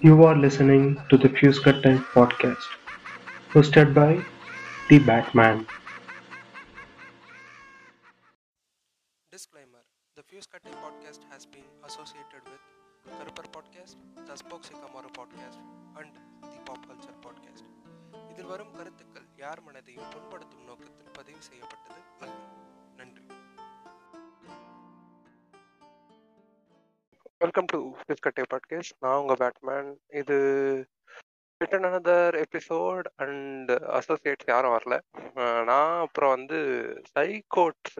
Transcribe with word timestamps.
You 0.00 0.24
are 0.24 0.36
listening 0.36 0.84
to 1.10 1.16
the 1.16 1.28
Fuse 1.30 1.58
Cut 1.58 1.82
Time 1.82 2.04
podcast, 2.12 2.66
hosted 3.52 3.94
by 3.94 4.10
The 4.88 4.98
Batman. 5.00 5.66
Disclaimer 9.32 9.82
The 10.16 10.22
Fuse 10.24 10.46
Cutting 10.46 10.74
podcast 10.76 11.20
has 11.30 11.46
been 11.46 11.68
associated 11.84 12.42
with 12.44 12.62
Karupar 13.10 13.46
Podcast, 13.50 13.94
The 14.26 14.36
Spoke 14.36 14.64
Sycamore 14.64 15.10
Podcast, 15.12 15.58
and 15.96 16.10
The 16.44 16.60
Pop 16.66 16.82
Culture 16.86 17.16
Podcast. 17.22 17.64
இதில் 18.32 18.50
வரும் 18.50 18.74
கருத்துக்கள் 18.76 19.26
யார் 19.36 19.60
மனதையும் 19.66 20.10
புண்படுத்தும் 20.12 20.66
நோக்கத்தில் 20.68 21.14
பதிவு 21.18 21.40
செய்யப்பட்டது 21.48 22.00
அல்ல 22.20 22.34
நன்றி 22.98 23.24
வெல்கம் 27.41 27.67
டு 27.71 27.79
ஃபிஸ் 27.97 28.21
கட்டே 28.25 28.43
பாட்காஸ்ட் 28.51 28.93
நான் 29.03 29.17
உங்கள் 29.21 29.37
பேட்மேன் 29.41 29.89
இது 30.19 30.37
written 31.61 31.85
another 31.89 32.35
episode 32.43 33.07
and 33.23 33.71
associates 33.97 34.49
யாரும் 34.51 34.73
வரல. 34.75 34.95
நான் 35.69 35.93
அப்புறம் 36.05 36.33
வந்து 36.35 36.59
சைகோட் 37.11 37.91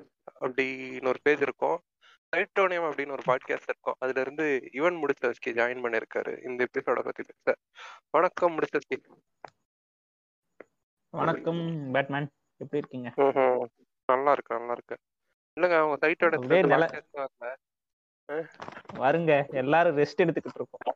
அப்படின்னு 0.45 1.11
ஒரு 1.13 1.21
பேஜ் 1.21 1.43
இருக்கும். 1.47 1.77
சைட்டோனியம் 2.33 2.87
அப்படின்னு 2.89 3.15
ஒரு 3.17 3.25
பாட்காஸ்ட் 3.29 3.69
இருக்கும். 3.73 3.97
அதுல 3.99 4.23
இருந்து 4.25 4.47
யுவன் 4.77 4.97
முடிச்சஸ்கி 5.03 5.53
ஜாயின் 5.59 5.83
பண்ணிருக்காரு 5.85 6.33
இந்த 6.47 6.67
எபிசோட 6.69 7.03
பத்தி 7.09 7.25
பேச. 7.29 7.55
வணக்கம் 8.17 8.55
முடிச்சஸ்கி 8.57 8.99
வணக்கம் 11.13 11.63
பேட்மேன் 11.93 12.29
எப்படி 12.61 12.81
இருக்கீங்க. 12.83 13.09
நல்லா 14.09 14.33
இருக்கு 14.37 14.57
நல்லா 14.59 14.75
இருக்கு. 14.79 14.97
இல்லைங்க 15.57 15.77
அவங்க 15.83 15.97
சைட்டோட 16.03 16.35
வருங்க. 18.93 19.53
எல்லாரும் 19.53 19.97
ரெஸ்ட் 19.97 20.21
எடுத்துக்கிட்டு 20.21 20.55
இருக்கோம். 20.55 20.95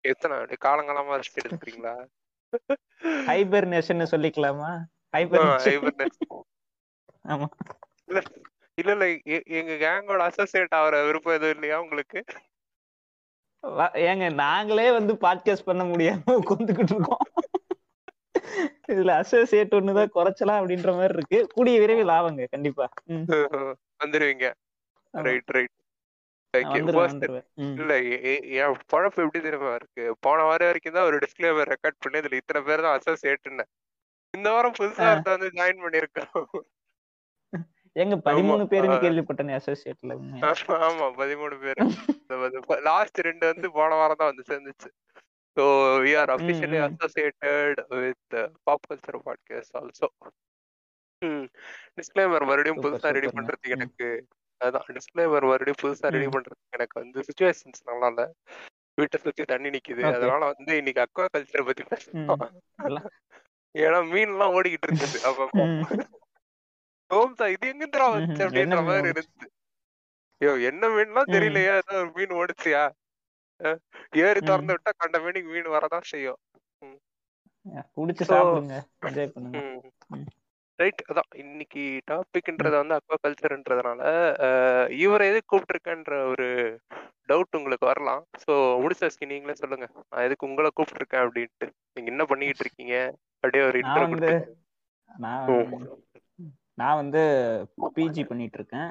எத்தனை? 0.00 0.36
காலங்காலமா 0.36 1.20
ரெஸ்ட் 1.20 1.44
எடுத்துக்கிறீங்களா? 1.44 2.06
ஹைபர்னேஷன் 3.02 4.06
சொல்லிக்கலாமா? 4.10 4.82
ஹைபர். 5.16 6.08
ஆமா. 7.28 7.46
இல்ல 8.74 8.92
இல்ல 8.92 9.18
எங்க 9.44 9.72
கேங்கோட 9.72 10.18
அசோசியேட் 10.18 10.74
ஆகிற 10.74 11.04
விருப்பம் 11.04 11.32
எதுவும் 11.32 11.54
இல்லையா 11.54 11.80
உங்களுக்கு? 11.80 12.24
ஏங்க 13.76 14.34
நாங்களே 14.34 14.92
வந்து 14.92 15.14
பாட்காஸ்ட் 15.14 15.64
பண்ண 15.64 15.84
முடியாம 15.84 16.20
உட்காந்துக்கிட்டு 16.26 16.94
இருக்கோம். 16.94 17.18
இதுல 18.88 19.08
அசோசியேட் 19.08 19.72
ஒண்ணுதான் 19.72 20.10
குறைச்சலாம் 20.14 20.60
அப்படின்ற 20.60 20.92
மாதிரி 20.92 21.16
இருக்கு. 21.16 21.46
கூடிய 21.46 21.78
விரைவில் 21.78 22.08
ஆவங்க 22.08 22.46
கண்டிப்பா. 22.50 22.88
வந்துருவீங்க. 23.06 24.54
ரைட் 25.10 25.46
ரைட் 25.46 25.46
நான் 25.46 25.46
வந்துருவேன் 25.46 25.66
வந்துருவேன் 25.66 25.66
ம். 25.66 26.37
இல்ல 26.54 27.94
என் 28.58 28.76
பழப்பு 28.92 29.22
எப்படி 29.24 29.40
தெரியுமா 29.46 29.72
இருக்கு? 29.74 30.04
போன 30.24 30.44
வாரம் 30.48 30.68
வரைக்கும் 30.70 30.96
தான் 30.96 31.08
ஒரு 31.08 31.16
டிஸ்கிளைமர் 31.24 31.70
ரெக்கார்ட் 31.72 32.02
பண்ணி 32.04 32.20
இதுல 32.22 32.40
இத்தனை 32.40 32.60
பேர் 32.68 32.84
தான் 32.86 32.96
அசோசியேட்னு 32.98 33.66
இந்த 34.34 34.48
வாரம் 34.54 34.76
புதுசா 34.78 35.06
வந்து 35.26 35.50
ஜாயின் 35.58 35.84
பண்ணிருக்கோம் 35.84 36.64
பதிமூணு. 38.26 38.64
பேருன்னு. 38.72 38.96
கேள்விப்பட்டேன் 39.04 39.54
அசோசியேட்ல 39.58 40.14
ஆமா 40.88 41.06
பதிமூணு 41.20 41.56
பேர். 41.62 41.80
லாஸ்ட் 42.88 43.20
ரெண்டு 43.28 43.44
வந்து 43.50 43.68
போன 43.78 43.96
வாரம் 44.00 44.20
தான் 44.20 44.30
வந்து 44.32 44.44
சேர்ந்துச்சு. 44.50 44.90
So 45.56 45.64
we 46.04 46.12
are 46.20 46.32
officially. 46.34 46.78
Associated 46.86 47.80
with 48.02 48.36
pop 48.66 48.86
culture 48.88 49.18
podcast 49.26 49.76
also 49.80 50.08
disclaimer 51.96 52.48
மறுபடியும் 52.50 52.82
புதுசா 52.84 53.10
ரெடி. 53.16 53.30
பண்றதுக்கு. 53.36 53.76
எனக்கு 53.78 54.08
அதான் 54.60 54.86
டிஸ்க்ளைமர் 54.94 55.46
மறுபடியும் 55.46 55.80
புதுசா 55.82 56.08
ரெடி. 56.08 56.28
பண்றதுக்கு 56.28 56.76
எனக்கு 56.76 56.96
வந்து 57.00 57.24
சுச்சுவேஷன்ஸ் 57.28 57.82
நல்லா 57.84 58.08
இல்ல 58.08 58.22
வீட்டை 58.98 59.18
சுத்தி 59.18 59.42
தண்ணி 59.44 59.68
நிக்குது. 59.70 60.02
அதனால 60.10 60.40
வந்து 60.50 60.72
இன்னைக்கு 60.76 61.02
அக்வா 61.02 61.24
கல்ச்சரை 61.34 61.64
பத்தி 61.66 61.82
பேசலாம். 61.84 63.06
ஏன்னா 63.74 63.98
மீன் 64.10 64.32
எல்லாம் 64.32 64.54
ஓடிக்கிட்டு 64.54 64.88
இருக்குது. 64.88 66.06
ஓம்சா 67.10 67.46
இது 67.48 67.66
எங்கிருந்துடா 67.68 68.06
ம்ஹும். 68.06 68.16
வந்துச்சு 68.16 68.44
அப்படின்ற 68.46 68.78
மாதிரி? 68.86 69.06
இருந்துச்சு 69.06 69.46
ஐயோ 70.40 70.52
என்ன 70.68 70.88
மீன்லாம். 70.88 71.30
தெரியலையா 71.34 71.74
ஏதோ 71.78 71.94
ஒரு 72.00 72.10
மீன் 72.16 72.34
ஓடுச்சியா 72.38 72.82
ம். 73.60 73.78
திறந்து 74.40 74.74
விட்டா 74.74 74.90
கண்ட 74.96 75.18
மீனுக்கு 75.18 75.50
மீன் 75.50 75.74
வரதான் 75.74 76.10
செய்யும் 76.10 76.40
குடிச்சு 77.96 78.24
சாப்பிடுங்க 78.26 78.76
என்ஜாய் 79.02 79.32
பண்ணுங்க 79.32 79.62
ம். 79.62 80.26
ரைட் 80.78 81.00
அதான். 81.10 81.30
இன்னைக்கு 81.42 81.82
டாபிக்ன்றது 82.10 82.76
வந்து 82.80 82.96
அக்வா 82.96 83.16
கல்ச்சர்ன்றதுனால 83.24 84.02
இவரை 84.98 85.24
எது 85.30 85.40
கூப்பிட்டுருக்கேன்ற 85.44 86.16
ஒரு 86.32 86.46
டவுட் 87.28 87.56
உங்களுக்கு 87.58 87.86
வரலாம். 87.90 88.22
ஸோ 88.42 88.52
முடிச்சாஸ்கி 88.82 89.26
நீங்களே 89.32 89.56
சொல்லுங்க. 89.62 89.86
நான் 90.10 90.24
எதுக்கு 90.26 90.48
உங்களை 90.48 90.70
கூப்பிட்டுருக்கேன் 90.70 91.24
அப்படின்ட்டு. 91.24 91.66
நீங்க 91.96 92.08
என்ன 92.14 92.24
பண்ணிக்கிட்டு 92.30 92.64
இருக்கீங்க? 92.66 92.94
அப்படியே 93.44 93.64
ஒரு 93.68 93.80
நான் 93.86 94.04
வந்து 94.06 94.30
நான் 95.16 95.50
நான் 96.78 96.98
வந்து 97.00 97.22
பிஜி 97.96 98.22
பண்ணிட்டு 98.30 98.58
இருக்கேன் 98.60 98.88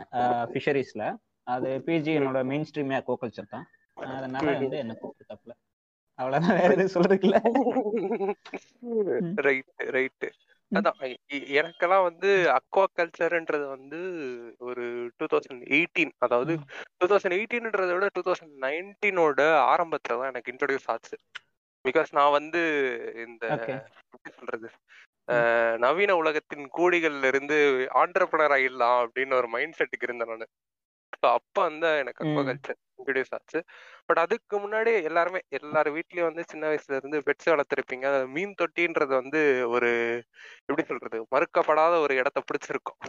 ஃபிஷரிஸ்ல 0.52 1.04
அது 1.48 1.70
பிஜி 1.86 2.12
என்னோட 2.18 2.40
மெயின் 2.50 2.68
ஸ்ட்ரீமே 2.70 2.98
அக்வாகல்ச்சர் 3.00 3.54
தான் 3.54 3.66
அதனால 4.16 4.46
வந்து 4.56 4.78
என்ன 4.84 4.96
கூப்பிட்டுருக்காப்ல 5.00 5.54
அவ்வளவுதான். 6.20 6.58
வேற 6.60 6.72
எதுவும் 6.76 6.94
சொல்றதுக்கு 6.96 7.30
ரைட் 9.48 9.72
ரைட் 9.98 10.28
அதான் 10.72 10.98
எனக்கெல்லாம் 11.58 12.06
வந்து 12.08 12.30
அக்வா 12.56 12.84
கல்ச்சர்ன்றது 12.98 13.66
வந்து 13.76 14.00
ஒரு 14.68 14.86
டூ 15.18 15.26
தௌசண்ட் 15.26 15.64
எயிட்டீன் 15.70 16.14
அதாவது. 16.18 16.54
டூ 17.00 17.08
தௌசண்ட் 17.08 17.38
எயிட்டீன்றதை 17.38 17.94
விட 17.94 18.08
டூ 18.16 18.24
தௌசண்ட் 18.28 18.56
நைன்டீனோட 18.66 19.42
ஆரம்பத்துல 19.72 20.18
தான் 20.20 20.32
எனக்கு 20.34 20.52
இன்ட்ரடியூஸ் 20.54 20.90
ஆச்சு 20.94 21.18
பிகாஸ் 21.86 22.10
நான் 22.12 22.36
வந்து 22.38 22.62
இந்த. 23.28 23.44
எப்படி 24.14 24.34
சொல்றது 24.40 24.70
நவீன 25.80 26.12
உலகத்தின் 26.16 26.66
கூடிகள்ல 26.76 27.30
இருந்து 27.32 27.56
ஆண்டர்பனர் 28.02 28.56
ஆயிடலாம் 28.56 29.00
அப்படின்னு 29.04 29.40
ஒரு 29.40 29.48
மைண்ட் 29.48 29.78
செட்டுக்கு 29.80 30.08
இருந்தேன் 30.08 30.32
நான் 30.34 30.54
அப்போ 31.36 31.62
வந்து 31.62 31.90
எனக்கு 32.02 32.24
அக்வா. 32.26 32.44
கல்ச்சர் 32.50 32.80
இன்ட்ரடியூஸ் 33.00 33.34
ஆச்சு. 33.34 33.60
பட் 34.08 34.20
அதுக்கு 34.20 34.56
முன்னாடி 34.60 34.92
எல்லாருமே 35.04 35.40
எல்லார் 35.50 35.90
வீட்லயும் 35.92 36.30
வந்து 36.30 36.44
சின்ன 36.48 36.64
வயசுல 36.68 36.98
இருந்து 36.98 37.20
பெட்ஸ் 37.22 37.52
வளர்த்துருப்பீங்க. 37.54 38.08
மீன் 38.28 38.58
தொட்டின்றது 38.62 39.14
வந்து 39.14 39.42
ஒரு 39.70 39.92
எப்படி 40.62 40.86
சொல்றது 40.86 41.20
மறுக்கப்படாத 41.32 41.96
ஒரு 42.00 42.16
இடத்த 42.16 42.42
பிடிச்சிருக்கும். 42.48 43.00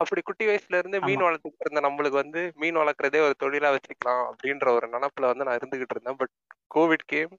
அப்படி 0.00 0.20
குட்டி 0.22 0.44
வயசுல 0.46 0.78
இருந்து 0.78 0.98
மீன் 1.00 1.18
ஆமா. 1.18 1.26
வளர்த்துட்டு 1.28 1.64
இருந்த 1.64 1.80
நம்மளுக்கு 1.80 2.16
வந்து 2.16 2.40
மீன் 2.56 2.76
வளர்க்குறதே 2.76 3.20
ஒரு 3.20 3.34
தொழிலா 3.38 3.70
வச்சுக்கலாம் 3.70 4.24
அப்படின்ற 4.26 4.66
ஒரு 4.72 4.88
நினப்புல 4.88 5.30
வந்து 5.30 5.44
நான் 5.44 5.58
இருந்துகிட்டு 5.58 5.94
இருந்தேன். 5.96 6.18
But 6.18 6.34
COVID 6.74 7.06
came 7.06 7.32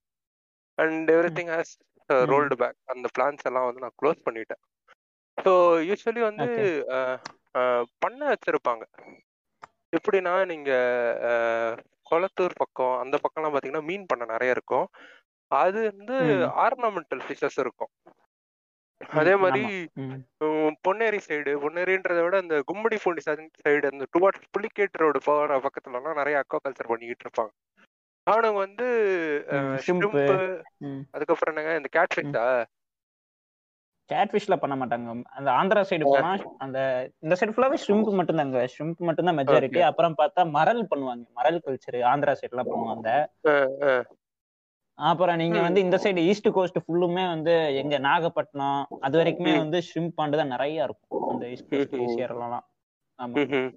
and 0.78 1.12
everything 1.38 1.52
has 1.54 1.74
rolled 2.28 2.56
back 2.56 2.78
அந்த 2.88 3.08
பிளான்ஸ் 3.16 3.46
எல்லாம் 3.46 3.66
வந்து 3.66 3.82
நான் 3.82 3.98
க்ளோஸ் 4.02 4.26
பண்ணிட்டேன். 4.26 4.62
ஸோ 5.38 5.52
யூஸ்வலி 5.88 6.22
வந்து. 6.22 6.48
அஹ், 6.92 7.18
அஹ், 7.56 7.86
பண்ணை 8.00 8.26
வச்சிருப்பாங்க. 8.28 8.84
எப்படின்னா 9.94 10.34
நீங்க 10.52 10.72
கொளத்தூர் 12.12 12.62
பக்கம் 12.62 12.96
அந்த 13.04 13.16
பக்கம்லாம் 13.24 13.54
பாத்தீங்கன்னா 13.54 13.88
மீன் 13.90 14.10
பண்ணை 14.10 14.26
நிறைய 14.34 14.56
இருக்கும். 14.56 14.88
அது 15.52 15.80
வந்து. 15.90 16.16
ஆர்னமெண்டல் 16.66 17.24
ஃபிஷஸ் 17.26 17.60
இருக்கும். 17.64 17.92
அதே 19.20 19.34
மாதிரி 19.42 19.64
பொன்னேரி 20.86 21.20
சைடு 21.26 21.52
பொன்னேரின்றதை 21.64 22.22
விட 22.26 22.38
இந்த 22.44 22.56
கும்மிடி 22.70 22.98
பூண்டி 23.04 23.22
சைடு 23.66 23.92
அந்த 23.92 24.06
டுவாட் 24.16 24.40
புலிகேட் 24.56 25.02
ரோடு 25.04 25.20
போகிற 25.28 25.60
பக்கத்துல 25.66 26.00
எல்லாம் 26.00 26.20
நிறைய 26.22 26.42
அக்வா 26.42 26.60
கல்ச்சர் 26.64 26.92
பண்ணிக்கிட்டு 26.92 27.26
இருப்பாங்க. 27.28 27.54
அவனுங்க 28.28 28.60
வந்து. 28.66 28.88
அதுக்கப்புறம் 31.16 31.54
என்னங்க 31.54 31.76
இந்த 31.82 31.92
கேட் 31.98 32.16
ஃபிஷா 32.16 32.46
கேட்ஃபிஷ்ல 34.10 34.56
பண்ண 34.56 34.76
மாட்டாங்க. 34.78 35.08
அந்த 35.38 35.50
ஆந்திரா 35.54 35.82
சைடு 35.88 36.06
போனா 36.08 36.30
அந்த 36.60 36.78
இந்த 37.24 37.36
சைடு 37.36 37.54
ஃபுல்லாவே 37.54 37.78
ஷ்ரிம்ப் 37.82 38.12
மட்டும் 38.20 38.40
தாங்க 38.40 38.62
ஷ்ரிம்ப் 38.74 39.02
மட்டும் 39.08 39.28
தான் 39.30 39.40
மெஜாரிட்டி 39.40 39.82
அப்புறம் 39.88 40.16
பார்த்தா 40.20 40.44
மரல் 40.52 40.84
பண்ணுவாங்க. 40.92 41.26
மரல் 41.34 41.60
கல்ச்சர் 41.66 41.98
ஆந்திரா 42.12 42.36
சைடுலாம் 42.40 42.72
பண்ணுவாங்க. 42.72 43.10
அப்புறம் 45.00 45.40
நீங்க 45.40 45.58
ம். 45.58 45.66
வந்து 45.66 45.80
இந்த 45.80 45.98
சைடு 46.04 46.22
ஈஸ்ட் 46.30 46.48
கோஸ்ட் 46.54 46.80
ஃபுல்லுமே 46.84 47.26
வந்து 47.30 47.54
எங்க 47.82 47.96
நாகப்பட்டினம் 48.06 48.80
அது 49.02 49.16
வரைக்குமே 49.20 49.52
ம். 49.52 49.60
வந்து 49.60 49.80
ஷ்ரிம்ப் 49.88 50.16
பாண்டு 50.18 50.40
தான் 50.40 50.54
நிறைய 50.54 50.88
இருக்கும். 50.88 51.04
அந்த 51.30 51.44
ஈஸ்ட் 51.54 51.70
கோஸ்ட் 51.72 51.94
ம். 51.96 52.02
ஈசியர்லாம் 52.06 52.56
ஆமா. 53.20 53.36
ம்ஹும். 53.42 53.70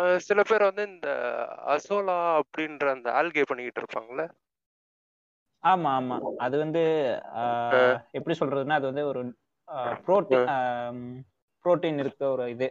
அஹ் 0.00 0.20
சில 0.24 0.40
பேர் 0.42 0.68
வந்து 0.68 0.84
இந்த 0.88 1.08
அசோலா 1.74 2.18
அப்படின்ற 2.38 2.86
அந்த 2.92 3.08
ஆல்கே 3.18 3.44
பண்ணிக்கிட்டு 3.44 3.82
இருப்பாங்கல்ல? 3.82 4.24
ஆமா 5.64 5.90
ஆமா. 5.96 6.16
அது 6.38 6.56
வந்து 6.58 6.82
ஆஹ், 7.40 7.96
எப்படி 8.12 8.34
சொல்றதுன்னா 8.38 8.78
அது 8.78 8.86
வந்து 8.86 9.04
ஒரு 9.06 9.20
புரோட்டீன் 10.06 10.48
புரோட்டீன் 11.64 11.98
இருக்க 11.98 12.30
ஒரு 12.30 12.50
இது. 12.50 12.66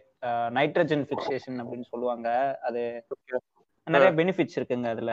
நைட்ரஜன் 0.51 1.03
ஃபிக்சேஷன் 1.09 1.59
அப்படின்னு 1.61 1.87
சொல்லுவாங்க. 1.89 2.27
அது. 2.61 2.81
நிறைய 3.87 4.09
பெனிஃபிட்ஸ் 4.11 4.57
இருக்குங்க 4.57 4.87
அதுல. 4.87 5.11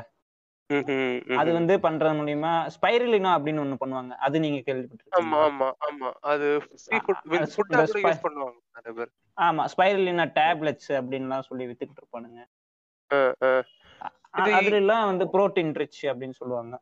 அது. 1.37 1.51
வந்து 1.53 1.79
பண்றது 1.79 2.15
மூலியமா 2.19 2.53
ஸ்பைரலினா 2.77 3.31
அப்படின்னு 3.37 3.63
ஒண்ணு 3.65 3.77
பண்ணுவாங்க. 3.81 4.13
அது 4.19 4.41
நீங்க 4.41 4.59
ஆமா 4.59 4.69
கேள்விப்பட்டிருக்கீங்களா 4.69 5.47
ஆமா. 5.47 5.69
ஆமா 5.89 6.11
பேர். 8.97 9.13
ஆமா 9.39 9.63
ஸ்பைரலினா 9.73 10.25
டேப்லெட்ஸ் 10.41 10.91
அப்படின்லாம் 10.99 11.41
சொல்லி 11.41 11.67
வித்துக்கிட்டு 11.67 12.03
இருப்பானுங்க. 12.03 12.41
அதுல 14.53 14.77
எல்லாம் 14.77 15.07
வந்து 15.07 15.25
புரோட்டீன் 15.27 15.75
ரிச் 15.75 16.07
அப்படின்னு 16.07 16.31
சொல்லுவாங்க. 16.33 16.75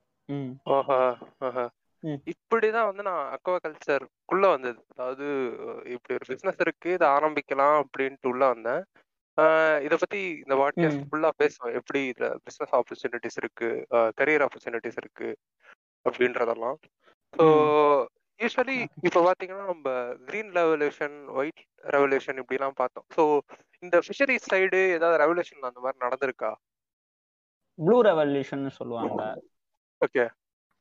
இப்படிதான் 2.32 2.88
வந்து 2.88 3.02
நான் 3.08 3.22
அக்வா 3.34 3.54
கல்ச்சருக்குள்ள 3.64 4.46
வந்தது. 4.54 4.80
அதாவது 4.92 5.26
இப்படி 5.94 6.16
ஒரு 6.18 6.26
பிசினஸ் 6.30 6.60
இருக்கு 6.64 6.88
இதை 6.96 7.06
ஆரம்பிக்கலாம் 7.16 7.76
அப்படின்ட்டு 7.82 8.30
உள்ள 8.32 8.44
வந்தேன். 8.54 8.82
இத 9.86 9.94
பத்தி 10.02 10.20
இந்த 10.42 10.54
பாட்காஸ்ட். 10.60 11.06
ஃபுல்லா 11.10 11.30
பேசுவேன். 11.42 11.76
எப்படி 11.78 12.00
இதுல 12.10 12.26
பிசினஸ் 12.46 12.74
ஆப்பர்ச்சுனிட்டிஸ் 12.80 13.38
இருக்கு 13.42 13.70
கரியர் 14.20 14.44
ஆப்பர்ச்சுனிட்டிஸ் 14.46 15.00
இருக்கு 15.02 15.30
அப்படின்றதெல்லாம். 16.06 16.76
ஸோ 17.38 17.46
யூஸ்வலி 18.40 18.78
இப்ப 19.08 19.22
பாத்தீங்கன்னா 19.28 19.66
நம்ம 19.72 19.88
கிரீன் 20.28 20.52
ரெவல்யூஷன் 20.60 21.16
ஒயிட் 21.38 21.64
ரெவல்யூஷன் 21.96 22.38
இப்படிலாம் 22.42 22.78
பார்த்தோம். 22.82 23.06
ஸோ 23.16 23.24
இந்த 23.82 23.96
ஃபிஷரிஸ் 24.04 24.48
சைடு 24.52 24.80
ஏதாவது 24.96 25.18
ரெவல்யூஷன் 25.24 25.68
அந்த 25.70 25.80
மாதிரி 25.84 26.04
நடந்திருக்கா? 26.06 26.52
ப்ளூ 27.78 27.98
ரெவல்யூஷன் 28.10 28.64
சொல்லுவாங்க. 28.78 29.22
ஓகே 30.00 30.24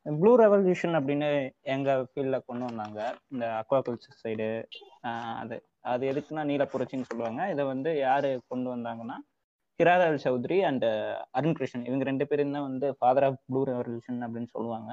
ப்ளூ 0.05 0.31
ரெவல்யூஷன் 0.43 0.95
அப்படின்னு 0.99 1.27
எங்க 1.73 1.89
ஃபீல்ட்ல 2.09 2.37
கொண்டு 2.47 2.63
வந்தாங்க. 2.69 2.99
இந்த 3.33 3.45
அக்வாகல்ச்சர் 3.61 4.17
சைடு 4.23 4.47
அது 5.41 5.55
அது 5.91 6.03
எதுக்குன்னா 6.11 6.43
நீல 6.49 6.63
புரட்சின்னு 6.73 7.09
சொல்லுவாங்க. 7.11 7.41
இதை 7.53 7.63
வந்து 7.73 7.91
யாரு 8.07 8.29
கொண்டு 8.51 8.67
வந்தாங்கன்னா 8.73 9.17
கிராதல் 9.79 10.19
சௌத்ரி 10.25 10.57
அண்ட் 10.69 10.85
அருண் 11.37 11.55
கிருஷ்ணன் 11.57 11.87
இவங்க 11.89 12.03
ரெண்டு 12.09 12.25
பேரும் 12.31 12.55
தான் 12.57 12.67
வந்து 12.69 12.87
ஃபாதர் 12.97 13.25
ஆஃப் 13.27 13.39
ப்ளூ 13.47 13.61
ரெவல்யூஷன் 13.71 14.19
அப்படின்னு 14.25 14.49
சொல்லுவாங்க. 14.55 14.91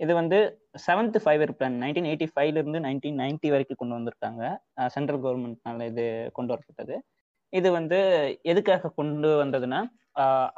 இது 0.00 0.12
வந்து 0.20 0.38
seventh 0.86 1.18
five 1.24 1.40
year 1.42 1.54
plan 1.58 1.78
nineteen 1.82 2.08
eighty 2.10 2.26
ஃபைவ்ல 2.32 2.60
இருந்து 2.62 2.80
நைன்டீன் 2.86 3.20
நைன்டி 3.22 3.48
வரைக்கும் 3.54 3.80
கொண்டு 3.80 3.96
வந்திருக்காங்க. 3.98 4.42
சென்ட்ரல் 4.94 5.22
கவர்மெண்ட்னால 5.24 5.86
இது 5.92 6.04
கொண்டு 6.36 6.52
வரப்பட்டது. 6.54 6.96
இது 7.52 7.68
வந்து 7.78 7.98
எதுக்காக 8.52 8.92
கொண்டு 9.00 9.28
வந்ததுன்னா 9.42 9.80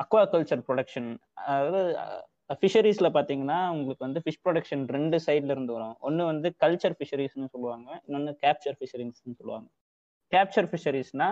அக்வா 0.03 0.23
கல்ச்சர் 0.33 0.65
ப்ரொடக்ஷன் 0.67 1.09
அதாவது 1.47 1.81
ஃபிஷரிஸ்ல 2.61 3.09
பாத்தீங்கன்னா 3.17 3.59
உங்களுக்கு 3.75 4.05
வந்து 4.07 4.21
ஃபிஷ் 4.25 4.41
ப்ரொடக்ஷன் 4.45 4.83
ரெண்டு 4.97 5.17
சைட்ல 5.27 5.55
இருந்து 5.55 5.73
வரும். 5.77 5.97
ஒன்று 6.07 6.23
வந்து 6.31 6.49
கல்ச்சர் 6.63 6.97
ஃபிஷரிஸ்னு 6.99 7.49
சொல்லுவாங்க 7.55 7.89
இன்னொன்னு 8.07 8.33
கேப்சர் 8.45 8.77
ஃபிஷரிஸ்னு 8.79 9.39
சொல்லுவாங்க. 9.41 9.69
கேப்சர் 10.33 10.69
ஃபிஷரிஸ்னா 10.71 11.29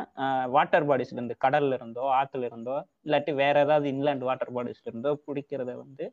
வாட்டர் 0.55 0.87
பாடிஸ்ல 0.91 1.19
இருந்து 1.19 1.37
கடல்ல 1.45 1.77
இருந்தோ 1.79 2.05
ஆத்துல 2.21 2.47
இருந்தோ 2.51 2.77
இல்லாட்டி 3.07 3.33
வேற 3.43 3.57
ஏதாவது 3.67 3.87
இன்லாண்ட் 3.95 4.25
வாட்டர் 4.29 4.53
பாடிஸ்ல 4.57 4.91
இருந்தோ 4.93 5.11
பிடிக்கிறத 5.27 5.75
வந்து 5.83 6.07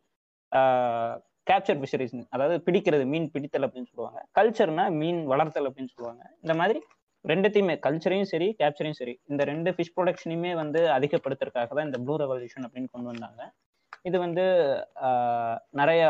கேப்சர் 1.49 1.79
ஃபிஷரிஸ் 1.81 2.13
அதாவது 2.35 2.57
பிடிக்கிறது 2.67 3.03
மீன் 3.13 3.27
பிடித்தல் 3.33 3.65
அப்படின்னு 3.67 3.89
சொல்லுவாங்க. 3.91 4.19
கல்ச்சர்னா 4.37 4.85
மீன் 5.01 5.19
வளர்த்தல் 5.31 5.67
அப்படின்னு 5.69 5.93
சொல்லுவாங்க. 5.95 6.23
இந்த 6.43 6.53
மாதிரி 6.61 6.79
ரெண்டுத்தையுமே 7.25 7.75
கல்ச்சரையும் 7.85 8.29
சரி 8.31 8.47
கேப்சரையும் 8.61 8.97
சரி 9.01 9.13
இந்த 9.31 9.43
ரெண்டு 9.51 9.69
ஃபிஷ் 9.75 9.93
ப்ரொடக்ஷனையுமே 9.95 10.51
வந்து 10.61 10.81
அதிகப்படுத்துறதுக்காக 10.97 11.73
தான் 11.77 11.87
இந்த 11.89 11.99
ப்ளூ 12.05 12.15
ரெவல்யூஷன் 12.23 12.65
அப்படின்னு 12.67 12.91
கொண்டு 12.95 13.09
வந்தாங்க. 13.11 13.41
இது 14.07 14.17
வந்து 14.25 14.43
நிறைய 15.79 16.01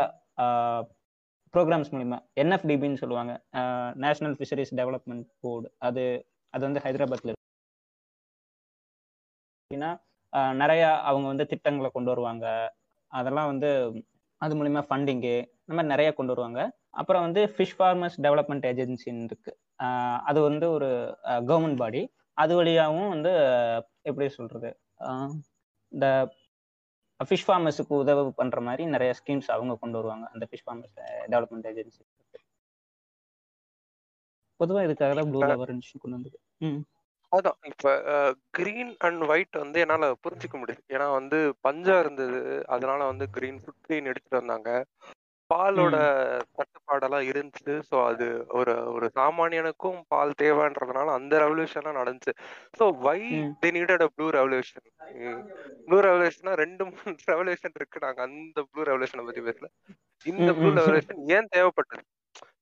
ப்ரோக்ராம்ஸ் 1.54 1.92
மூலிமா 1.94 2.18
என்எஃப்டிபின்னு 2.42 3.00
சொல்லுவாங்க. 3.02 3.32
நேஷனல் 4.04 4.34
ஃபிஷரிஸ் 4.38 4.72
டெவலப்மெண்ட் 4.80 5.26
போர்டு 5.42 5.68
அது 5.88 6.04
அது 6.54 6.62
வந்து 6.68 6.82
ஹைதராபாத்ல 6.86 7.30
இருக்கு. 7.30 7.44
அப்படின்னா 9.62 9.90
நிறைய 10.62 10.82
அவங்க 11.10 11.26
வந்து 11.32 11.46
திட்டங்களை 11.52 11.90
கொண்டு 11.92 12.12
வருவாங்க. 12.12 12.46
அதெல்லாம் 13.12 13.50
வந்து 13.52 13.70
அது 14.40 14.54
மூலிமா 14.58 14.82
ஃபண்டிங்கு 14.88 15.34
இந்த 15.62 15.74
மாதிரி 15.76 15.92
நிறைய 15.94 16.08
கொண்டு 16.18 16.32
வருவாங்க. 16.34 16.60
அப்புறம் 17.00 17.24
வந்து 17.26 17.42
ஃபிஷ் 17.54 17.76
ஃபார்மர்ஸ் 17.78 18.18
டெவலப்மெண்ட் 18.26 18.66
ஏஜென்சின்னு 18.72 19.28
இருக்கு. 19.30 19.52
அது 20.28 20.38
வந்து 20.48 20.66
ஒரு 20.76 20.90
கவர்மெண்ட் 21.50 21.80
பாடி 21.82 22.02
அது 22.42 22.52
வழியாகவும் 22.60 23.12
வந்து 23.14 23.32
எப்படி 24.08 24.26
சொல்றது? 24.38 24.70
இந்த 25.92 26.06
ஃபிஷ் 27.24 27.46
ஃபார்மர்ஸுக்கு 27.46 27.94
உதவி 28.02 28.30
பண்ற 28.30 28.60
மாதிரி 28.60 28.84
நிறைய 28.86 29.14
ஸ்கீம்ஸ் 29.20 29.50
அவங்க 29.56 29.76
கொண்டு 29.80 29.96
வருவாங்க. 29.96 30.26
அந்த 30.32 30.48
ஃபிஷ் 30.50 30.66
ஃபார்மர்ஸ் 30.66 30.98
டெவலப்மெண்ட் 31.32 31.68
ஏஜென்சி 31.70 32.02
பொதுவா 34.60 34.82
இதுக்காக 34.86 35.14
தான் 35.14 35.30
ப்ளூ 35.30 35.40
ரெவல்யூஷன் 35.42 36.02
கொண்டு 36.02 36.16
வந்தது. 36.18 36.38
அதான். 37.32 37.58
இப்ப 37.62 38.34
கிரீன் 38.50 38.92
அண்ட் 38.98 39.22
ஒயிட் 39.22 39.56
வந்து 39.56 39.80
என்னால 39.80 40.10
புரிஞ்சுக்க 40.24 40.56
முடியுது 40.60 40.82
ஏன்னா 40.88 41.10
வந்து 41.12 41.38
பஞ்சா 41.68 41.96
இருந்தது. 41.98 42.40
அதனால 42.66 43.04
வந்து 43.04 43.30
கிரீன் 43.30 43.60
ஃபுட் 43.62 43.82
கிரீன் 43.86 44.10
எடுத்துட்டு 44.12 44.40
வந்தாங்க. 44.42 44.70
பாலோட 45.50 45.96
தட்டுப்பாடெல்லாம் 46.56 47.26
இருந்துச்சு. 47.30 47.74
ஸோ 47.88 47.96
அது 48.10 48.26
ஒரு 48.58 48.74
ஒரு 48.94 49.06
சாமானியனுக்கும் 49.18 49.98
பால் 50.08 50.32
தேவைன்றதுனால 50.42 51.14
அந்த 51.18 51.34
ரெவல்யூஷன்லாம் 51.44 52.00
நடந்துச்சு. 52.00 52.34
So 52.78 52.86
why. 53.04 53.18
They 53.62 53.70
needed 53.76 54.04
a 54.06 54.10
blue 54.14 54.28
revolution 54.38 54.86
blue 55.86 55.98
ரெவல்யூஷனா 56.08 56.54
ரெண்டு 56.62 56.82
மூணு 56.90 57.14
ரெவல்யூஷன் 57.32 57.76
இருக்கு. 57.78 58.04
நாங்க 58.06 58.20
அந்த 58.28 58.60
ப்ளூ 58.70 58.82
ரெவல்யூஷனை 58.90 59.24
பத்தி 59.28 59.42
பேசல. 59.48 59.68
இந்த 60.26 60.50
ப்ளூ. 60.58 60.70
ரெவல்யூஷன் 60.80 61.20
ஏன் 61.36 61.50
தேவைப்பட்டது? 61.54 62.04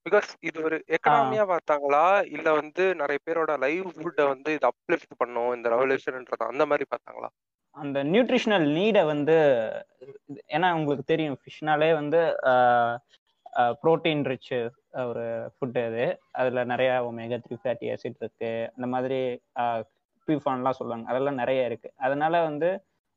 பிகாஸ் 0.07 0.31
இது 0.49 0.59
ஒரு 0.63 0.77
எக்கனாமியா 0.97 1.45
பார்த்தாங்களா? 1.51 2.05
இல்ல 2.37 2.49
வந்து 2.61 2.85
நிறைய 3.01 3.19
பேரோட 3.23 3.53
லைவ்ஹுட்டை 3.65 4.25
வந்து 4.33 4.51
இது 4.57 4.67
அப்லிஃப்ட் 4.71 5.19
பண்ணும் 5.23 5.53
இந்த 5.57 5.69
ரெவல்யூஷன்ன்றத 5.75 6.45
அந்த 6.53 6.65
மாதிரி 6.71 6.87
பார்த்தாங்களா? 6.91 7.31
அந்த 7.77 7.99
நியூட்ரிஷனல் 8.13 8.67
நீடை 8.77 9.03
வந்து 9.13 9.37
ஏன்னா 10.57 10.69
உங்களுக்கு 10.79 11.05
தெரியும் 11.13 11.39
ஃபிஷ்னாலே 11.43 11.91
வந்து 12.01 12.21
ப்ரோட்டீன் 13.83 14.23
ரிச் 14.31 14.53
ஒரு 15.11 15.25
ஃபுட்டு 15.55 15.81
அது. 15.89 16.05
அதில் 16.41 16.69
நிறைய 16.73 16.91
ஒமேகா 17.09 17.37
த்ரீ 17.45 17.57
ஃபேட்டி 17.63 17.87
ஆசிட் 17.95 18.21
இருக்கு. 18.23 18.51
அந்த 18.77 18.87
மாதிரி 18.95 19.19
பியூஃபான்லாம் 20.29 20.79
சொல்லுவாங்க. 20.81 21.07
அதெல்லாம் 21.13 21.41
நிறைய 21.43 21.61
இருக்கு. 21.71 21.89
அதனால 22.07 22.35
வந்து 22.49 22.69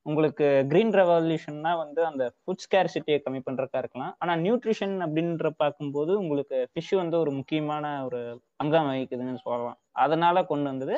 உங்களுக்கு 0.05 0.47
கிரீன் 0.71 0.93
ரெவல்யூஷன்னா 0.99 1.71
வந்து 1.83 2.01
அந்த 2.09 2.23
ஃபுட் 2.41 2.63
ஸ்கேர்சிட்டியை 2.65 3.19
கம்மி 3.25 3.41
பண்ணுறக்கா 3.47 3.79
இருக்கலாம். 3.83 4.13
ஆனால் 4.21 4.41
நியூட்ரிஷன் 4.45 4.95
அப்படின்ற 5.05 5.49
பார்க்கும்போது 5.61 6.11
உங்களுக்கு 6.23 6.59
ஃபிஷ் 6.71 6.93
வந்து 7.01 7.17
ஒரு 7.23 7.31
முக்கியமான 7.39 7.85
ஒரு 8.07 8.21
அங்கம் 8.63 8.89
வகிக்குதுன்னு 8.91 9.43
சொல்லலாம். 9.47 9.79
அதனால 10.05 10.45
கொண்டு 10.51 10.69
வந்தது. 10.73 10.97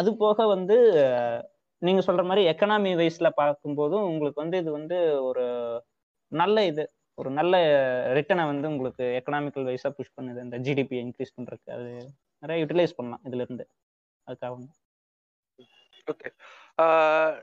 அது 0.00 0.10
போக 0.22 0.46
வந்து 0.54 0.76
நீங்க 1.84 2.00
சொல்ற 2.06 2.22
மாதிரி 2.28 2.42
எக்கனாமி 2.50 2.90
வைஸ்ல 3.00 3.28
பார்க்கும்போதும் 3.40 4.06
உங்களுக்கு 4.10 4.42
வந்து 4.42 4.58
இது 4.62 4.70
வந்து 4.78 4.96
ஒரு 5.28 5.44
நல்ல 6.32 6.56
இது. 6.64 6.84
ஒரு 7.18 7.30
நல்ல 7.30 7.54
ரிட்டனை 8.16 8.44
வந்து 8.50 8.66
உங்களுக்கு 8.72 9.04
எக்கனாமிக்கல் 9.18 9.68
வைஸா 9.68 9.90
புஷ் 9.98 10.16
பண்ணுது. 10.16 10.44
இந்த 10.46 10.58
ஜிடிபி 10.66 10.96
இன்க்ரீஸ் 11.04 11.36
பண்றதுக்கு. 11.36 11.74
அது 11.76 11.90
நிறைய 12.42 12.58
யூட்டிலைஸ் 12.62 12.96
பண்ணலாம் 12.96 13.24
இதுல 13.28 13.44
இருந்து 13.46 13.64
அதுக்காக 14.26 14.54
ஓகே 16.06 16.30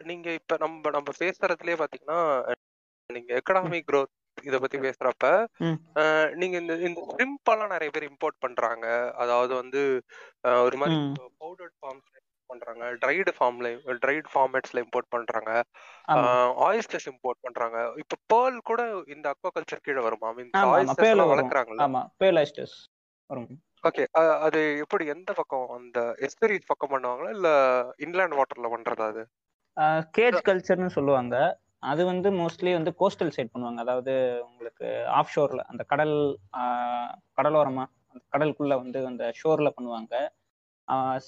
நீங்க 0.09 0.27
இப்ப 0.39 0.57
நம்ம 0.63 0.89
நம்ம 0.89 1.11
பேசுறதுலயே 1.21 1.77
பாத்தீங்கன்னா 1.81 2.19
நீங்க 3.09 3.31
எக்கனாமிக் 3.39 3.87
growth 3.91 4.11
இத 4.37 4.57
பத்தி 4.59 4.77
பேசுறப்ப 4.77 5.25
நீங்க 6.33 6.55
இந்த 6.61 6.73
இந்த 6.87 6.99
ஷ்ரிம்ப் 7.09 7.49
எல்லாம் 7.53 7.73
நிறைய 7.73 7.89
பேர் 7.89 8.07
இம்போர்ட் 8.09 8.37
பண்றாங்க. 8.39 8.85
அதாவது 9.23 9.53
வந்து 9.55 9.81
ஒரு 10.65 10.77
மாதிரி. 10.77 10.95
பவுடர்ட் 11.41 11.75
ஃபார்ம்ஸ்ல 11.79 12.15
பண்றாங்க. 12.51 12.83
ட்ரைடு 13.03 13.31
ஃபார்ம்ல 13.37 13.69
ட்ரைடு 14.03 14.27
ஃபார்மேட்ஸ்ல 14.33 14.83
இம்போர்ட் 14.85 15.11
பண்றாங்க. 15.15 15.51
ஆயிஸ்டர்ஸ் 16.67 17.09
இம்போர்ட் 17.11 17.43
பண்றாங்க. 17.47 17.77
இப்ப 18.03 18.19
பேர்ல் 18.33 18.59
கூட 18.69 18.81
இந்த 19.15 19.27
அக்வாகல்ச்சர் 19.33 19.85
கீழ 19.87 19.99
வருமா? 20.07 20.31
ஆமா 20.59 20.73
ஆயிஸ்டர்ஸ் 20.77 21.13
வளர்க்குறாங்கல்ல. 21.33 21.83
ஆமா 21.87 22.03
பேலாஸ்டர்ஸ் 22.23 22.77
வரும். 23.29 23.51
ஓகே 23.83 24.03
அது 24.47 24.59
எப்படி 24.83 25.03
எந்த 25.13 25.31
பக்கம்? 25.33 25.67
அந்த 25.77 25.99
எஸ்டரிஸ் 26.27 26.67
பக்கம் 26.67 26.91
பண்ணுவாங்களா? 26.93 27.31
இல்ல 27.37 27.49
இன்லேண்ட் 28.05 28.37
வாட்டர்ல 28.39 28.69
பண்றதா 28.73 29.07
அது? 29.13 29.23
கேஜ் 30.17 30.39
கல்ச்சர்னு 30.47 30.95
சொல்லுவாங்க. 30.95 31.35
அது 31.91 32.01
வந்து 32.05 32.29
மோஸ்ட்லி 32.31 32.71
வந்து 32.77 32.91
கோஸ்டல் 32.99 33.33
சைட் 33.35 33.53
பண்ணுவாங்க. 33.53 33.79
அதாவது 33.85 34.13
உங்களுக்கு 34.47 34.87
ஆஃப் 35.19 35.31
ஷோர்ல 35.35 35.61
அந்த 35.71 35.83
கடல் 35.91 36.13
கடலோரமா 37.37 37.85
அந்த 38.11 38.23
கடலுக்குள்ள 38.33 38.75
வந்து 38.83 38.99
அந்த 39.11 39.25
ஷோர்ல 39.39 39.69
பண்ணுவாங்க. 39.77 40.13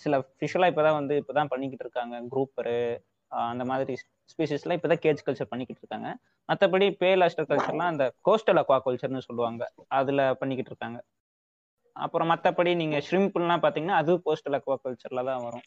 சில 0.02 0.14
ஃபிஷ்ஷலாக 0.38 0.72
இப்போ 0.72 0.84
தான் 0.88 0.98
வந்து 1.00 1.16
இப்பதான் 1.22 1.52
பண்ணிக்கிட்டு 1.54 1.86
இருக்காங்க. 1.86 2.16
குரூப்பரு 2.34 2.76
அந்த 3.52 3.64
மாதிரி 3.72 3.94
ஸ்பீசிஸ்லாம் 4.32 4.78
இப்பதான் 4.80 5.04
கேஜ் 5.06 5.26
கல்ச்சர் 5.28 5.52
பண்ணிக்கிட்டு 5.52 5.82
இருக்காங்க. 5.84 6.10
மற்றபடி 6.50 6.88
பேலாஸ்டர் 7.02 7.50
கல்ச்சர்லாம் 7.52 7.92
அந்த 7.94 8.06
கோஸ்டல் 8.28 8.60
அக்வா 8.62 8.78
கல்ச்சர்னு 8.88 9.28
சொல்லுவாங்க. 9.30 9.64
அதில் 10.00 10.24
பண்ணிக்கிட்டு 10.42 10.72
இருக்காங்க. 10.74 11.00
அப்புறம் 11.96 12.30
மற்றபடி 12.34 12.72
நீங்கள் 12.82 13.04
ஷ்ரிம்ப்லாம் 13.08 13.64
பார்த்தீங்கன்னா 13.66 14.00
அது 14.04 14.12
கோஸ்டல் 14.28 14.58
அக்வா 14.60 14.78
கல்ச்சரில் 14.86 15.28
தான் 15.30 15.44
வரும். 15.48 15.66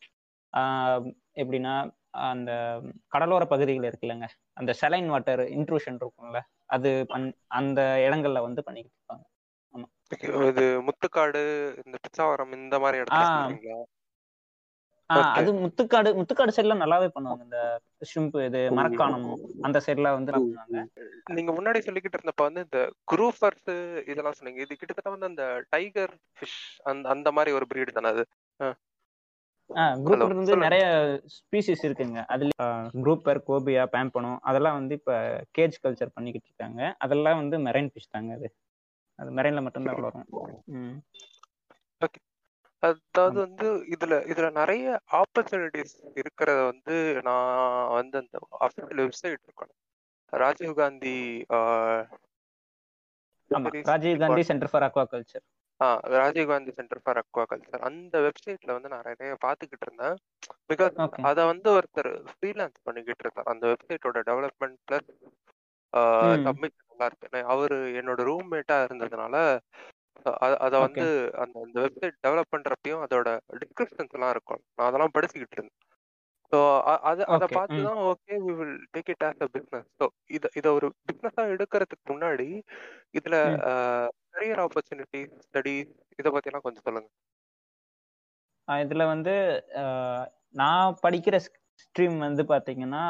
எப்படின்னா 1.42 1.74
அந்த 2.30 2.50
கடலோர 3.14 3.44
பகுதிகள் 3.52 3.88
இருக்குல்லங்க 3.88 4.26
அந்த 4.60 4.70
செலைன் 4.82 5.08
வாட்டர் 5.14 5.42
இன்ட்ரூஷன் 5.56 5.98
இருக்கும்ல 6.00 6.40
அது 6.74 6.90
பண் 7.12 7.26
அந்த 7.58 7.80
இடங்கள்ல 8.06 8.38
வந்து 8.46 8.60
பண்ணிக்கிட்டு 8.68 8.96
இருப்பாங்க. 8.98 9.24
இது 10.50 10.64
முத்துக்காடு 10.86 11.40
இந்த 11.84 11.96
பிச்சாவரம் 12.04 12.52
இந்த 12.58 12.76
மாதிரி 12.82 13.00
இடத்துல. 13.02 13.26
அது 15.38 15.50
முத்துக்காடு 15.64 16.08
முத்துக்காடு 16.18 16.54
சைட்ல 16.54 16.76
நல்லாவே 16.80 17.08
பண்ணுவாங்க. 17.16 17.42
இந்த 17.46 17.58
ஷிம்பு 18.10 18.38
இது 18.46 18.60
மரக்காணம் 18.78 19.26
அந்த 19.66 19.78
சைட்ல 19.86 20.10
வந்து 20.16 20.32
பண்ணுவாங்க. 20.34 20.80
நீங்க 21.36 21.52
முன்னாடி 21.52 21.80
சொல்லிக்கிட்டு 21.86 22.18
இருந்தப்ப 22.18 22.46
வந்து 22.48 22.64
இந்த 22.66 22.80
குரூஃபர்ஸ் 23.12 23.70
இதெல்லாம் 24.12 24.36
சொன்னீங்க. 24.38 24.60
இது 24.64 24.72
கிட்டத்தட்ட 24.74 25.14
வந்து 25.14 25.30
அந்த 25.32 25.44
டைகர் 25.70 26.14
ஃபிஷ் 26.36 26.60
அந்த 26.90 27.06
அந்த 27.14 27.30
மாதிரி 27.38 27.52
ஒரு 27.58 27.66
பிரீடு 27.72 27.96
தானே 27.98 28.10
அது? 28.14 28.24
குரூப் 30.06 30.34
சொல்லுங்க. 30.42 30.64
நிறைய 30.64 30.84
ஸ்பீசிஸ் 31.36 31.84
இருக்குங்க. 31.86 32.20
அதுல 32.34 32.50
குரூப்பர் 32.98 33.40
கோபியா 33.48 33.84
பேம்பனம் 33.94 34.38
அதெல்லாம் 34.48 34.78
வந்து 34.80 34.94
இப்ப 35.00 35.12
கேஜ் 35.58 35.82
கல்ச்சர் 35.84 36.14
பண்ணிக்கிட்டு 36.16 36.48
இருக்காங்க. 36.50 36.80
அதெல்லாம் 37.04 37.40
வந்து 37.42 37.58
மெரைன் 37.66 37.90
ஃபிஷ் 37.92 38.12
தாங்க 38.14 38.32
அது. 38.38 38.48
அது 39.18 39.30
மெரைன்ல 39.36 39.60
மட்டும்தான் 39.64 39.98
வளரும். 39.98 40.28
அதாவது 42.82 43.38
வந்து 43.44 43.66
இதுல 43.94 44.14
இதுல 44.32 44.48
நிறைய 44.58 44.86
ஆப்பர்ச்சுனிட்டிஸ் 45.20 45.94
இருக்கிறத 46.20 46.58
வந்து 46.70 46.96
நான் 47.28 47.52
வந்து 47.98 48.16
அந்த 48.22 48.36
அஃபிஷியல் 48.66 49.02
வெப்சைட் 49.02 49.44
இருக்கணும். 49.46 49.78
Rajiv 50.32 50.74
Gandhi 50.80 51.16
Rajiv 53.88 54.22
Gandhi 54.22 54.42
centre 54.48 54.70
for 54.72 54.86
aquaculture 55.12 55.44
ah 55.80 55.86
Rajiv 56.14 56.50
Gandhi 56.50 56.72
centre 56.76 57.02
for 57.02 57.20
aquaculture 57.50 57.86
அந்த 57.88 58.20
வெப்சைட்ல 58.26 58.76
வந்து 58.76 58.92
நான் 58.92 59.08
நிறைய 59.10 59.32
பார்த்துக்கிட்டு 59.44 59.86
இருந்தேன். 59.86 60.16
பிகாஸ். 60.70 60.96
அதை 61.28 61.42
வந்து 61.50 61.68
ஒருத்தர் 61.76 62.10
ஃப்ரீலான்ஸ் 62.30 62.78
பண்ணிக்கிட்டு 62.86 63.24
இருந்தார். 63.24 63.50
அந்த 63.52 63.64
வெப்சைட்டோட 63.72 64.20
டெவலப்மெண்ட் 64.30 64.78
பிளஸ். 64.86 65.10
சப்மிட் 66.44 66.78
நல்லா 66.96 67.08
இருக்கு. 67.10 67.28
அவரு 67.52 67.76
என்னோட 68.00 68.20
ரூம்மேட்டா 68.28 68.76
இருந்ததுனால 68.86 69.36
அத 70.66 70.74
வந்து 70.78 71.06
அந்த 71.42 71.56
அந்த 71.64 71.76
வெப்சைட் 71.84 72.16
டெவலப் 72.24 72.52
பண்றப்பையும் 72.54 73.02
அதோட 73.04 73.28
டிஸ்கிரிப்ஷன்ஸ் 73.62 74.14
எல்லாம் 74.16 74.32
இருக்கும். 74.34 74.62
நான் 74.76 74.88
அதெல்லாம் 74.88 75.14
படிச்சுக்கிட்டு 75.16 75.58
இருந்தேன். 75.58 75.82
ஸோ 76.52 76.58
அது 77.10 77.22
அதை 77.34 77.46
பார்த்து. 77.50 77.84
தான் 77.86 78.00
okay 78.10 78.34
we 78.44 78.52
will 78.60 78.76
take 78.94 79.10
it 79.14 79.24
as 79.28 79.40
a 79.40 79.48
business 79.56 79.88
so 80.00 80.06
இதை 80.30 80.48
இதை 80.60 80.70
ஒரு 80.78 80.88
பிஸ்னஸா 81.08 81.44
எடுக்கிறதுக்கு 81.54 82.06
முன்னாடி 82.14 82.48
இதுல. 83.18 83.36
கரியர் 84.34 84.62
ஆப்பர்ச்சுனிட்டி 84.64 85.22
ஸ்டடிஸ் 85.44 85.92
இதை 86.18 86.30
எல்லாம் 86.44 86.66
கொஞ்சம் 86.66 86.86
சொல்லுங்க. 86.88 87.08
இதுல 88.68 89.02
வந்து 89.06 89.34
நான் 90.54 90.96
படிக்கிற 91.02 91.36
ஸ்ட்ரீம் 91.80 92.16
வந்து 92.18 92.42
பாத்தீங்கன்னா 92.50 93.02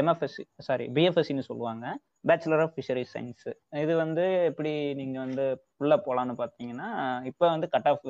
எம்எஃப்எஸ்சி 0.00 0.44
சாரி 0.60 0.84
பிஎஃப்எஸ்சின்னு 0.96 1.48
சொல்லுவாங்க. 1.48 1.84
பேச்சுலர் 2.26 2.62
ஆஃப் 2.64 2.74
ஃபிஷரி 2.76 3.04
சயின்ஸ் 3.12 3.46
இது 3.82 3.92
வந்து 3.96 4.24
எப்படி 4.50 4.72
நீங்க 4.94 5.16
வந்து 5.18 5.44
உள்ள 5.76 5.94
போலான்னு 6.06 6.34
பார்த்தீங்கன்னா 6.42 6.88
இப்போ 7.30 7.44
வந்து 7.48 7.68
கட் 7.68 7.88
ஆஃப் 7.92 8.06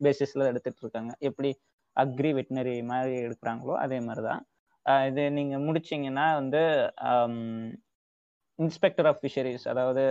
பேசிஸ்ல 0.00 0.48
எடுத்துட்டு 0.50 0.82
இருக்காங்க 0.84 1.12
எப்படி 1.20 1.50
அக்ரி 1.96 2.30
வெட்டினரி 2.38 2.76
மாதிரி 2.84 3.14
எடுக்கிறாங்களோ 3.26 3.74
அதே 3.84 3.98
மாதிரி 4.00 4.22
தான் 4.28 4.42
இது 5.08 5.24
நீங்க 5.30 5.56
முடிச்சீங்கன்னா 5.58 6.26
வந்து 6.40 6.62
இன்ஸ்பெக்டர் 8.58 9.08
ஆஃப் 9.10 9.20
ஃபிஷரிஸ் 9.22 9.66
அதாவது 9.72 10.02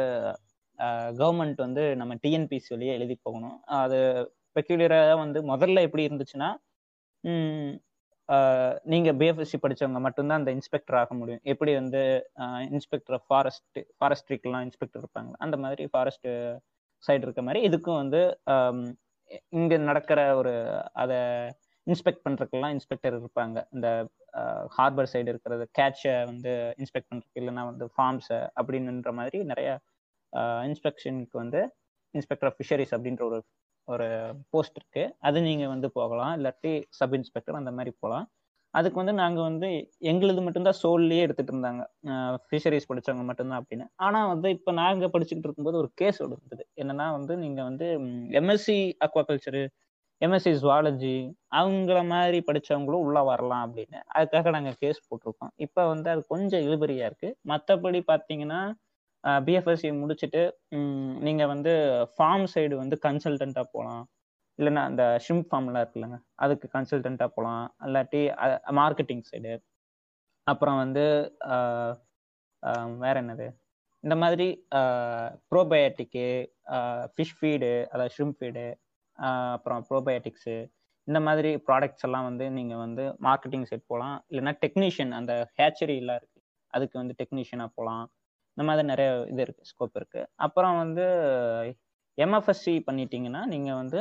கவர்மெண்ட் 1.19 1.59
வந்து 1.65 1.83
நம்ம 1.95 2.13
டிஎன்பிசி 2.23 2.69
வழியே 2.73 2.93
எழுதி 2.97 3.15
போகணும். 3.25 3.57
அது 3.81 3.97
பெக்யூலியராக 4.55 5.15
வந்து 5.23 5.39
முதல்ல 5.51 5.83
எப்படி 5.87 6.03
இருந்துச்சுன்னா 6.07 6.49
நீங்க 8.91 9.09
பிஎஃப்எஸ்சி 9.21 9.57
படிச்சவங்க 9.63 9.99
மட்டும்தான் 10.05 10.39
அந்த 10.41 10.51
இன்ஸ்பெக்டர் 10.57 10.97
ஆக 10.99 11.13
முடியும். 11.15 11.41
எப்படி 11.43 11.71
வந்து 11.73 12.01
இன்ஸ்பெக்டர் 12.75 13.19
ஃபாரஸ்ட் 13.27 13.79
ஃபாரஸ்ட்ரிக்கெல்லாம் 13.97 14.65
இன்ஸ்பெக்டர் 14.67 15.01
இருப்பாங்க 15.03 15.31
அந்த 15.45 15.57
மாதிரி 15.57 15.85
ஃபாரஸ்ட் 15.91 16.29
சைடு 17.03 17.25
இருக்க 17.27 17.41
மாதிரி 17.41 17.61
இதுக்கும் 17.69 18.01
வந்து 18.03 18.21
இங்க 19.59 19.73
நடக்கிற 19.89 20.19
ஒரு 20.35 20.53
அதை 20.93 21.19
இன்ஸ்பெக்ட் 21.87 22.23
பண்றதுக்கெல்லாம் 22.25 22.73
இன்ஸ்பெக்டர் 22.77 23.15
இருப்பாங்க. 23.19 23.57
இந்த 23.75 23.87
ஹார்பர் 24.75 25.11
சைடு 25.13 25.29
இருக்கிறது 25.33 25.63
கேட்சை 25.79 26.13
வந்து 26.25 26.51
இன்ஸ்பெக்ட் 26.81 27.09
பண்றதுக்கு 27.11 27.41
இல்லைன்னா 27.41 27.63
வந்து 27.71 27.85
ஃபார்ம்ஸை 27.95 28.39
அப்படின்ற 28.61 29.11
மாதிரி 29.19 29.39
நிறைய 29.51 29.69
இன்ஸ்பெக்ஷனுக்கு 30.69 31.37
வந்து 31.43 31.61
இன்ஸ்பெக்டர் 32.13 32.49
ஆஃப் 32.49 32.57
ஃபிஷரிஸ் 32.59 32.93
அப்படின்ற 32.95 33.23
ஒரு 33.29 33.39
ஒரு 33.87 34.07
போஸ்ட் 34.49 34.77
இருக்கு. 34.77 35.03
அது 35.19 35.41
நீங்க 35.41 35.67
வந்து 35.67 35.91
போகலாம். 35.91 36.33
இல்லாட்டி 36.37 36.71
சப் 36.89 37.13
இன்ஸ்பெக்டர் 37.13 37.55
அந்த 37.55 37.71
மாதிரி 37.71 37.93
போகலாம். 37.99 38.27
அதுக்கு 38.73 38.97
வந்து 38.97 39.13
நாங்க 39.13 39.39
வந்து 39.41 39.69
எங்களுது 40.03 40.41
மட்டும்தான் 40.43 40.79
சோல்லையே 40.83 41.21
எடுத்துட்டு 41.21 41.53
இருந்தாங்க. 41.53 41.81
ஃபிஷரிஸ் 42.45 42.89
படிச்சவங்க 42.89 43.23
மட்டும்தான் 43.23 43.61
அப்படின்னு. 43.61 43.85
ஆனா 43.99 44.27
வந்து 44.27 44.49
இப்ப 44.49 44.73
நாங்க 44.73 45.07
படிச்சுக்கிட்டு 45.07 45.49
இருக்கும்போது 45.49 45.77
ஒரு 45.77 45.91
கேஸ் 45.95 46.19
இருந்தது. 46.21 46.63
என்னன்னா 46.77 47.11
வந்து 47.11 47.37
நீங்க 47.37 47.61
வந்து 47.63 47.87
எம்எஸ்சி 48.39 48.77
அக்வாகல்ச்சரு 49.05 49.63
எம்எஸ்சி 50.21 50.51
ஜுவாலஜி 50.59 51.15
அவங்கள 51.55 52.07
மாதிரி 52.07 52.39
படிச்சவங்களும் 52.47 53.03
உள்ள 53.05 53.19
வரலாம் 53.23 53.63
அப்படின்னு. 53.67 53.99
அதுக்காக 54.15 54.49
நாங்க 54.49 54.73
கேஸ் 54.79 54.99
போட்டிருக்கோம். 55.07 55.53
இப்ப 55.57 55.87
வந்து 55.87 56.09
அது 56.09 56.23
கொஞ்சம் 56.27 56.61
இழுபறியா 56.61 57.05
இருக்கு. 57.05 57.29
மத்தபடி 57.49 58.01
பாத்தீங்கன்னா 58.07 58.61
பிஎஃப்எஸ்சி 59.41 59.89
முடிச்சுட்டு 60.01 60.41
நீங்கள் 61.19 61.51
வந்து 61.53 61.73
ஃபார்ம் 62.15 62.47
சைடு 62.53 62.75
வந்து 62.75 62.95
கன்சல்டண்ட்டாக 63.03 63.67
போகலாம் 63.73 64.03
இல்லைன்னா 64.59 64.83
அந்த 64.89 65.03
ஷிம் 65.25 65.43
ஃபார்ம்லாம் 65.47 65.83
இருக்குல்லங்க 65.83 66.17
அதுக்கு 66.35 66.67
கன்சல்டண்ட்டாக 66.73 67.31
போகலாம் 67.35 67.65
இல்லாட்டி 67.85 68.21
மார்க்கெட்டிங் 68.79 69.23
சைடு 69.29 69.53
அப்புறம் 70.47 70.77
வந்து 70.77 71.03
வேற 73.03 73.15
என்னது? 73.23 73.47
இந்த 74.03 74.15
மாதிரி 74.15 74.47
ப்ரோபயோட்டிக்கு 75.51 76.25
ஃபிஷ் 77.13 77.35
ஃபீடு 77.37 77.71
அதாவது 77.91 78.13
ஷ்ரிம் 78.15 78.35
ஃபீடு 78.37 78.65
அப்புறம் 79.53 79.81
ப்ரோபயோட்டிக்ஸு 79.89 80.55
இந்த 81.07 81.19
மாதிரி 81.19 81.51
ப்ராடக்ட்ஸ் 81.67 82.05
எல்லாம் 82.07 82.27
வந்து 82.29 82.45
நீங்கள் 82.49 82.81
வந்து 82.85 83.03
மார்க்கெட்டிங் 83.27 83.67
சைட் 83.69 83.89
போகலாம் 83.91 84.17
இல்லைன்னா 84.31 84.53
டெக்னீஷியன் 84.63 85.13
அந்த 85.19 85.33
ஹேச்சரிலாம் 85.59 86.19
இருக்குது 86.21 86.43
அதுக்கு 86.73 86.95
வந்து 86.99 87.15
டெக்னீஷியனாக 87.21 87.71
போகலாம் 87.77 88.05
இந்த 88.61 88.69
மாதிரி 88.69 88.85
நிறைய 88.89 89.11
இது 89.31 89.41
இருக்கு 89.45 89.63
ஸ்கோப் 89.69 89.95
இருக்கு. 89.99 90.21
அப்புறம் 90.45 90.75
வந்து 90.81 91.05
எம்எஃப்எஸ்சி 92.17 92.73
பண்ணிட்டீங்கன்னா 92.87 93.41
நீங்கள் 93.53 93.77
வந்து 93.79 93.99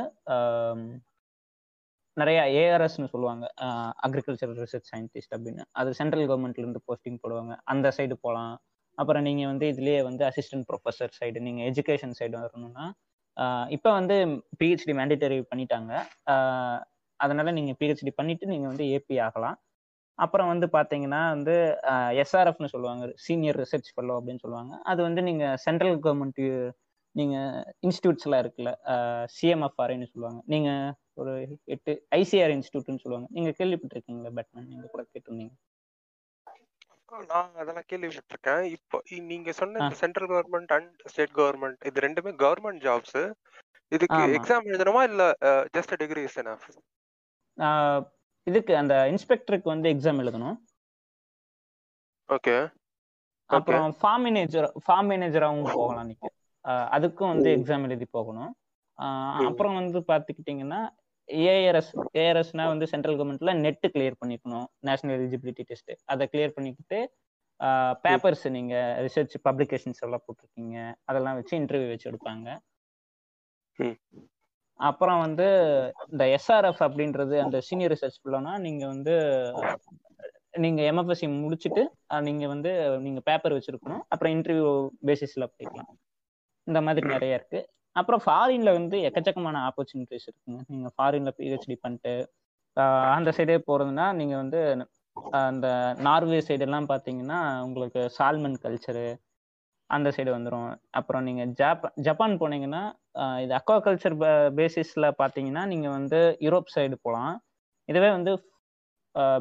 நிறைய 2.16 2.40
ஏஆர்எஸ்னு 2.62 3.08
சொல்லுவாங்க. 3.12 3.44
அக்ரிகல்ச்சர் 4.06 4.52
ரிசர்ச் 4.64 4.90
சயின்டிஸ்ட் 4.92 5.32
அப்படின்னு. 5.36 5.62
அது 5.80 5.90
சென்ட்ரல் 6.00 6.26
கவர்மெண்ட்ல 6.30 6.62
இருந்து 6.64 6.82
போஸ்டிங் 6.88 7.18
போடுவாங்க. 7.22 7.54
அந்த 7.72 7.86
சைடு 7.98 8.16
போகலாம் 8.24 8.54
அப்புறம் 8.98 9.24
நீங்க 9.28 9.42
வந்து 9.52 9.66
இதுலயே 9.72 10.00
வந்து 10.08 10.22
அசிஸ்டன்ட் 10.30 10.66
ப்ரொஃபஸர் 10.70 11.14
சைடு 11.20 11.40
நீங்க 11.46 11.62
எஜுகேஷன் 11.70 12.14
சைடு 12.20 12.36
வரணும்னா 12.44 12.86
இப்போ 13.76 13.90
வந்து 13.98 14.16
பிஹெச்டி 14.60 14.94
மேண்டிட்டரி 15.00 15.38
பண்ணிட்டாங்க. 15.50 15.92
அதனால 17.20 17.48
நீங்க 17.58 17.72
பிஹெச்டி 17.80 18.12
பண்ணிட்டு 18.20 18.44
நீங்க 18.52 18.66
வந்து 18.72 18.84
ஏபி 18.96 19.16
ஆகலாம். 19.28 19.56
அப்புறம் 20.24 20.50
வந்து 20.52 20.66
பாத்தீங்கன்னா 20.76 21.20
வந்து 21.34 21.54
எஸ்ஆர்எஃப்னு 22.22 22.72
சொல்லுவாங்க. 22.74 23.04
சீனியர் 23.24 23.58
ரிசர்ச் 23.62 23.90
ஃபெல்லோ 23.94 24.16
அப்படின்னு 24.18 24.42
சொல்லுவாங்க. 24.44 24.72
அது 24.92 25.00
வந்து 25.06 25.22
நீங்க 25.28 25.44
சென்ட்ரல் 25.66 25.98
கவர்மெண்ட் 26.06 26.42
நீங்க 27.14 27.36
இன்ஸ்டியூட்ஸ் 27.86 28.26
எல்லாம் 28.26 28.42
இருக்குல்ல 28.44 28.72
சிஎம்எஃப்ஆர்ஐன்னு 29.36 30.10
சொல்லுவாங்க. 30.12 30.40
நீங்க 30.54 30.70
ஒரு 31.20 31.32
எட்டு 31.74 31.92
ஐசிஆர் 32.20 32.54
இன்ஸ்டியூட்னு 32.56 33.02
சொல்லுவாங்க. 33.04 33.28
நீங்க 33.36 33.50
கேள்விப்பட்டிருக்கீங்களா 33.58 34.32
பேட்மேன் 34.38 34.70
நீங்க 34.72 34.86
கூட 34.92 35.02
கேட்டிருந்தீங்க. 35.12 35.54
நான் 37.30 37.56
அதெல்லாம் 37.62 37.88
கேள்விப்பட்டிருக்கேன். 37.90 38.64
இப்போ 38.76 38.98
நீங்க 39.30 39.52
சொன்ன 39.60 39.88
central 40.02 40.30
government 40.32 40.72
and 40.76 40.92
state 41.12 41.34
government 41.40 41.80
இது 41.90 42.04
ரெண்டுமே 42.06 42.32
கவர்மெண்ட் 42.44 42.82
ஜாப்ஸ் 42.86 43.20
இதுக்கு. 43.96 44.20
எக்ஸாம் 44.38 44.68
எழுதணுமா 44.72 45.02
இல்ல 45.10 45.24
ஜஸ்ட் 45.76 45.94
டிகிரி 46.02 46.22
இஸ் 46.28 46.40
எனஃப் 46.42 46.66
இதுக்கு 48.46 48.72
அந்த 48.82 48.94
இன்ஸ்பெக்டருக்கு 49.12 49.68
வந்து 49.74 49.88
எக்ஸாம் 49.94 50.20
எழுதணும். 50.22 50.56
ஓகே. 52.28 52.54
அப்புறம் 53.50 53.88
ஃபார்ம் 54.00 54.24
மேனேஜர் 54.26 54.66
ஃபார்ம் 54.84 55.08
மேனேஜராகவும் 55.12 55.70
போகலாம் 55.78 56.08
நீங்க 56.10 56.26
அதுக்கும் 56.96 57.32
வந்து 57.34 57.50
எக்ஸாம் 57.56 57.84
எழுதி 57.88 58.06
போகணும். 58.16 58.52
அப்புறம் 59.48 59.76
வந்து 59.80 59.98
பாத்துக்கிட்டீங்கன்னா 60.10 60.80
ஏஆர்எஸ் 61.28 61.90
ஏஆர்எஸ்னா 62.22 62.64
வந்து 62.72 62.86
சென்ட்ரல் 62.92 63.18
கவர்மெண்ட்ல 63.18 63.52
நெட் 63.64 63.86
கிளியர் 63.94 64.20
பண்ணிக்கணும். 64.22 64.66
நேஷனல் 64.88 65.16
எலிஜிபிலிட்டி 65.18 65.64
டெஸ்ட் 65.70 65.92
அதை 66.12 66.24
கிளியர் 66.32 66.56
பண்ணிக்கிட்டு 66.56 66.98
பேப்பர்ஸ் 68.04 68.44
நீங்க 68.56 68.74
ரிசர்ச் 69.06 69.34
பப்ளிகேஷன்ஸ் 69.48 70.02
எல்லாம் 70.06 70.24
போட்டிருக்கீங்க. 70.26 70.76
அதெல்லாம் 71.10 71.36
வச்சு 71.38 71.54
இன்டர்வியூ 71.62 71.90
வச்சு 71.92 72.10
எடுப்பாங்க. 72.10 72.48
அப்புறம் 74.88 75.20
வந்து 75.24 75.46
இந்த 76.12 76.24
எஸ்ஆர்எஃப் 76.36 76.82
அப்படின்றது 76.86 77.36
அந்த 77.44 77.56
சீனியர் 77.68 77.92
ரிசர்ச் 77.94 78.20
ஃபுல்லோனா 78.20 78.52
நீங்க 78.66 78.82
வந்து 78.86 79.14
நீங்க 80.64 80.80
எம்எஃப்எஸ்சி 80.90 81.26
முடிச்சுட்டு 81.42 81.82
நீங்க 82.28 82.44
வந்து 82.52 82.70
நீங்க 83.04 83.20
பேப்பர் 83.28 83.56
வச்சிருக்கணும். 83.56 84.02
அப்புறம் 84.12 84.32
இன்டர்வியூ 84.36 84.70
பேசிஸ்ல 85.08 85.44
போய்க்கலாம். 85.54 85.90
இந்த 86.66 86.80
மாதிரி 86.86 87.06
நிறைய 87.14 87.38
இருக்கு. 87.38 87.60
அப்புறம் 87.96 88.22
ஃபாரின்ல 88.24 88.70
வந்து 88.78 88.96
எக்கச்சக்கமான 89.08 89.60
ஆப்பர்ச்சுனிட்டிஸ் 89.68 90.26
இருக்குங்க. 90.28 90.60
நீங்க 90.72 90.88
ஃபாரின்ல 90.96 91.30
பிஹெச்டி 91.38 91.76
பண்ணிட்டு 91.84 92.14
அந்த 93.16 93.30
சைடே 93.36 93.56
போறதுன்னா 93.68 94.06
நீங்க 94.18 94.34
வந்து 94.36 94.60
அந்த 95.46 95.66
நார்வே 96.06 96.38
சைடு 96.48 96.64
எல்லாம் 96.66 96.90
பாத்தீங்கன்னா 96.92 97.38
உங்களுக்கு 97.66 98.02
சால்மன் 98.18 98.60
கல்ச்சரு 98.64 99.06
அந்த 99.90 100.08
சைடு 100.16 100.30
வந்துடும் 100.36 100.68
அப்புறம் 100.98 101.24
நீங்க 101.28 101.44
ஜாப் 101.60 101.84
ஜப்பான் 102.06 102.34
போனீங்கன்னா 102.42 102.82
இது 103.42 103.52
அக்வா 103.58 103.76
கல்ச்சர் 103.86 104.16
பேசிஸ்ல 104.58 105.06
பாத்தீங்கன்னா 105.22 105.62
நீங்க 105.72 105.88
வந்து 105.98 106.20
யூரோப் 106.46 106.74
சைடு 106.76 106.96
போகலாம் 107.06 107.34
இதுவே 107.88 108.10
வந்து 108.16 108.32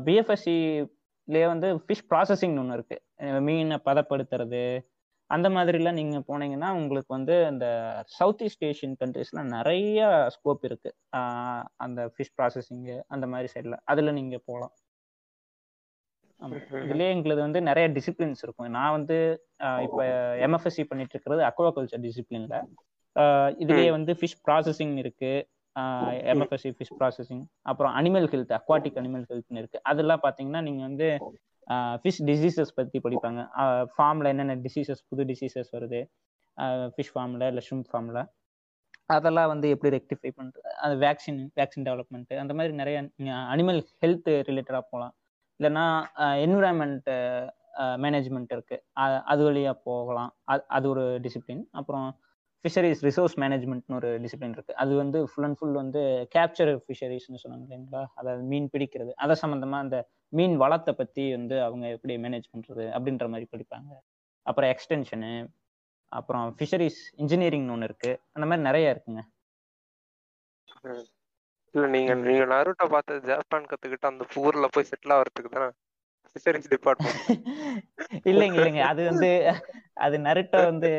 பிஎஃப்எஸ்சிலேயே 0.06 1.48
வந்து 1.54 1.68
ஃபிஷ் 1.84 2.08
ப்ராசஸிங்னு 2.12 2.62
ஒன்று 2.62 2.78
இருக்கு. 2.78 2.98
மீனை 3.48 3.78
பதப்படுத்துறது. 3.90 4.64
அந்த 5.30 5.48
மாதிரிலாம் 5.56 6.00
நீங்க 6.00 6.18
போனீங்கன்னா 6.30 6.70
உங்களுக்கு 6.80 7.12
வந்து 7.18 7.36
அந்த 7.50 7.66
சவுத் 8.18 8.42
ஈஸ்ட் 8.46 8.66
ஏஷியன் 8.70 8.96
கண்ட்ரீஸ்ல 9.02 9.42
நிறைய 9.56 10.00
ஸ்கோப் 10.36 10.64
இருக்கு. 10.70 10.92
அந்த 11.86 12.00
ஃபிஷ் 12.14 12.34
ப்ராசஸிங்கு 12.38 12.96
அந்த 13.08 13.26
மாதிரி 13.34 13.50
சைடில் 13.56 13.78
அதில் 13.92 14.18
நீங்க 14.20 14.38
போகலாம் 14.50 14.74
இதுலயே 16.82 17.10
எங்களுக்கு 17.16 17.46
வந்து 17.46 17.62
நிறைய 17.70 17.86
டிசிப்ளின்ஸ் 17.96 18.42
இருக்கும். 18.46 18.70
நான் 18.78 18.96
வந்து 18.98 19.18
இப்ப 19.86 20.00
எம்எஃப்எஸ்சி 20.48 20.84
பண்ணிட்டு 20.90 21.14
இருக்கிறது 21.16 21.42
அக்வாகல்ச்சர் 21.50 22.04
டிசிப்ளின்ல 22.06 22.58
இதுலயே 23.64 23.90
வந்து 23.98 24.12
ஃபிஷ் 24.20 24.40
ப்ராசஸிங் 24.48 24.96
இருக்கு. 25.04 25.32
எம்எஃப்எஸ்சி 26.34 26.72
ஃபிஷ் 26.78 26.96
ப்ராசஸிங் 27.00 27.44
அப்புறம் 27.72 27.94
அனிமல் 28.00 28.28
ஹெல்த் 28.34 28.54
அக்வாட்டிக் 28.60 29.00
அனிமல் 29.02 29.26
ஹெல்த்னு 29.32 29.62
இருக்கு. 29.62 29.80
அதெல்லாம் 29.92 30.24
பாத்தீங்கன்னா 30.26 30.62
நீங்க 30.68 30.82
வந்து 30.90 31.08
ஃபிஷ் 32.04 32.22
டிசீசஸ் 32.30 32.72
பத்தி 32.80 33.00
படிப்பாங்க. 33.06 33.42
ஃபார்ம்ல 33.94 34.32
என்னென்ன 34.34 34.56
டிசீசஸ் 34.66 35.02
புது 35.10 35.24
டிசீசஸ் 35.32 35.70
வருது? 35.78 36.02
ஃபிஷ் 36.94 37.14
ஃபார்ம்ல 37.14 37.48
இல்லை 37.52 37.64
ஷ்ரிம் 37.68 37.86
ஃபார்ம்ல 37.92 38.22
அதெல்லாம் 39.16 39.52
வந்து 39.52 39.68
எப்படி 39.74 39.90
ரெக்டிஃபை 39.98 40.30
பண்ணுறது 40.40 40.72
அது 40.86 40.96
வேக்சின் 41.06 41.40
வேக்சின் 41.60 41.86
டெவலப்மெண்ட் 41.88 42.34
அந்த 42.42 42.54
மாதிரி 42.58 42.74
நிறைய 42.82 42.98
அனிமல் 43.54 43.80
ஹெல்த் 44.04 44.30
ரிலேட்டடாக 44.50 44.84
போகலாம் 44.92 45.14
இல்லைன்னா 45.60 45.86
என்விரான்மெண்ட் 46.46 47.10
மேனேஜ்மெண்ட் 48.04 48.52
இருக்கு. 48.56 48.78
அது 49.04 49.18
அது 49.32 49.42
வழியா 49.48 49.74
போகலாம். 49.90 50.32
அது 50.52 50.64
அது 50.78 50.86
ஒரு 50.90 51.04
டிசிப்ளின் 51.26 51.64
அப்புறம் 51.72 52.08
ஃபிஷரிஸ் 52.66 53.02
ரிசோர்ஸ் 53.08 53.36
மேனேஜ்மெண்ட்னு 53.44 53.98
ஒரு 54.00 54.10
டிசிப்ளின் 54.24 54.56
இருக்கு. 54.58 54.74
அது 54.76 54.94
வந்து 54.96 55.20
ஃபுல் 55.30 55.48
அண்ட் 55.48 55.58
ஃபுல் 55.60 55.78
வந்து 55.82 56.02
கேப்சர் 56.36 56.72
ஃபிஷரிஸ்னு 56.86 57.42
சொன்னாங்க 57.44 57.66
இல்லைங்களா? 57.68 58.02
அதாவது 58.16 58.44
மீன் 58.52 58.70
பிடிக்கிறது. 58.74 59.12
அதை 59.24 59.36
சம்மந்தமா 59.44 59.80
அந்த 59.86 59.98
மீன் 60.34 60.56
வளத்தை 60.58 60.94
பத்தி 60.94 61.24
வந்து 61.38 61.56
அவங்க 61.68 61.86
எப்படி 61.96 62.16
மேனேஜ் 62.26 62.52
பண்றது 62.54 62.86
அப்படின்ற 62.98 63.28
மாதிரி 63.34 63.48
படிப்பாங்க. 63.54 63.92
அப்புறம் 64.46 64.72
எக்ஸ்டென்ஷனு 64.74 65.34
அப்புறம் 66.12 66.48
ஃபிஷரிஸ் 66.58 67.02
இன்ஜினியரிங்னு 67.22 67.74
ஒன்று 67.76 67.90
இருக்கு. 67.90 68.12
அந்த 68.36 68.46
மாதிரி 68.50 68.68
நிறைய 68.70 68.94
இருக்குங்க. 68.96 69.24
இல்ல 71.76 71.86
நீங்க. 71.96 72.12
நீங்க 72.28 72.46
நருட்டோ 72.54 72.86
பார்த்து 72.94 73.22
ஜப்பான் 73.30 73.70
கத்துக்கிட்டு 73.72 74.12
அந்த 74.12 74.26
ஊர்ல 74.44 74.68
போய் 74.76 74.90
செட்டில் 74.90 75.16
ஆகிறதுக்கு 75.16 75.56
தானே? 75.56 75.70
ஃபிஷரிஸ் 76.30 76.72
டிபார்ட்மெண்ட் 76.74 77.22
இல்லைங்க 78.32 78.58
இல்லைங்க. 78.60 78.82
அது 78.92 79.02
வந்து 79.12 79.30
அது 80.06 80.16
நருட்டோ 80.28 80.60
வந்து 80.72 80.92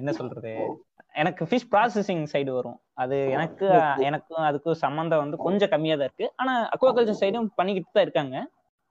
என்ன 0.00 0.10
சொல்றது? 0.20 0.52
எனக்கு 1.20 1.42
ஃபிஷ் 1.48 1.68
ப்ராசஸிங் 1.72 2.24
சைடு 2.32 2.50
வரும். 2.58 2.78
அது 3.02 3.16
எனக்கு 3.36 3.66
எனக்கும் 4.08 4.46
அதுக்கும் 4.48 4.82
சம்மந்தம் 4.84 5.22
வந்து 5.24 5.38
கொஞ்சம் 5.46 5.72
கம்மியா 5.72 5.96
தான் 5.96 6.08
இருக்கு. 6.08 6.28
ஆனா 6.40 6.52
அக்வாகல்ச்சர் 6.74 7.20
சைடும் 7.22 7.48
பண்ணிக்கிட்டு 7.58 7.96
தான் 7.96 8.06
இருக்காங்க. 8.06 8.36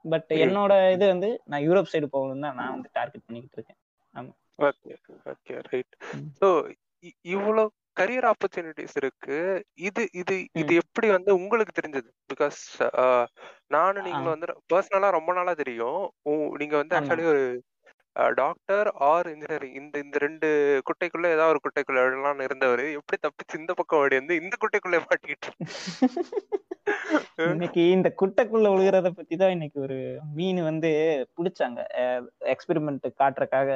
பட். 0.05 0.31
என்னோட 0.45 0.73
இது 0.95 1.05
வந்து 1.13 1.29
நான் 1.51 1.65
யூரோப் 1.67 1.91
சைடு 1.93 2.07
போகணும் 2.15 2.45
தான் 2.47 2.57
நான் 2.59 2.73
வந்து 2.75 2.89
டார்கெட் 2.97 3.25
பண்ணிக்கிட்டு 3.27 3.57
இருக்கேன். 3.59 3.79
Okay 4.67 4.93
okay 5.31 5.55
right. 5.71 5.93
ஸோ 6.39 6.47
இவ்வளோ 7.35 7.63
கரியர் 7.99 8.27
ஆப்பர்ச்சுனிட்டிஸ் 8.31 8.95
இருக்கு. 9.01 9.37
இது 9.87 10.03
இது 10.21 10.35
இது 10.61 10.73
எப்படி 10.83 11.07
வந்து 11.15 11.31
உங்களுக்கு 11.41 11.73
தெரிஞ்சது? 11.79 12.09
பிகாஸ் 12.31 12.61
நானும் 13.75 14.05
நீங்களும் 14.07 14.33
வந்து 14.35 14.55
பர்சனலா 14.73 15.09
ரொம்ப 15.17 15.33
நாளா 15.39 15.55
தெரியும். 15.63 16.03
நீங்க 16.61 16.75
வந்து. 16.81 16.95
ஆக்சுவலி 16.99 17.27
ஒரு 17.33 17.43
டாக்டர் 18.39 18.87
ஆர் 19.09 19.27
இன்ஜினியரிங் 19.31 19.75
இந்த 19.79 19.95
இந்த 20.05 20.17
ரெண்டு 20.23 20.47
குட்டைக்குள்ள 20.87 21.27
ஏதாவது 21.35 21.53
ஒரு 21.53 21.61
குட்டைக்குள்ள 21.65 21.99
விடலாம்னு 22.05 22.47
இருந்தவர் 22.47 22.83
எப்படி 22.99 23.17
தப்பிச்சு 23.25 23.61
இந்த 23.61 23.73
பக்கம் 23.79 24.01
ஓடி 24.03 24.15
வந்து 24.21 24.39
இந்த 24.43 24.55
குட்டைக்குள்ள 24.63 24.99
மாட்டிக்கிட்டு 25.05 25.51
இன்னைக்கு 27.51 27.81
இந்த 27.95 28.09
குட்டைக்குள்ள 28.21 28.67
விழுகிறத 28.73 29.09
பத்தி 29.17 29.35
தான் 29.41 29.53
இன்னைக்கு 29.55 29.77
ஒரு 29.85 29.97
மீன் 30.37 30.59
வந்து 30.69 30.89
பிடிச்சாங்க. 31.37 31.79
எக்ஸ்பெரிமெண்ட் 32.53 33.05
காட்டுறதுக்காக 33.21 33.69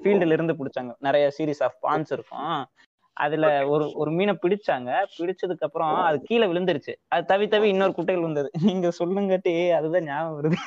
ஃபீல்டுல 0.00 0.36
இருந்து 0.36 0.58
பிடிச்சாங்க. 0.60 0.92
நிறைய 1.06 1.26
சீரீஸ் 1.36 1.62
ஆஃப் 1.66 1.78
பான்ஸ் 1.86 2.12
இருக்கும். 2.16 2.56
அதுல 3.20 3.46
ஒரு 3.66 3.84
ஒரு 3.94 4.10
மீனை 4.10 4.34
பிடிச்சாங்க. 4.42 4.90
பிடிச்சதுக்கு 5.18 5.66
அப்புறம் 5.66 5.94
அது 6.00 6.18
கீழே 6.22 6.46
விழுந்துருச்சு. 6.46 6.92
அது 7.08 7.24
தவி 7.28 7.46
தவி 7.48 7.66
இன்னொரு 7.66 7.94
குட்டையில் 7.94 8.22
விழுந்தது. 8.22 8.50
நீங்க 8.70 8.88
சொல்லுங்காட்டி 8.98 9.54
அதுதான் 9.70 10.04
ஞாபகம் 10.04 10.36
வருது. 10.38 10.58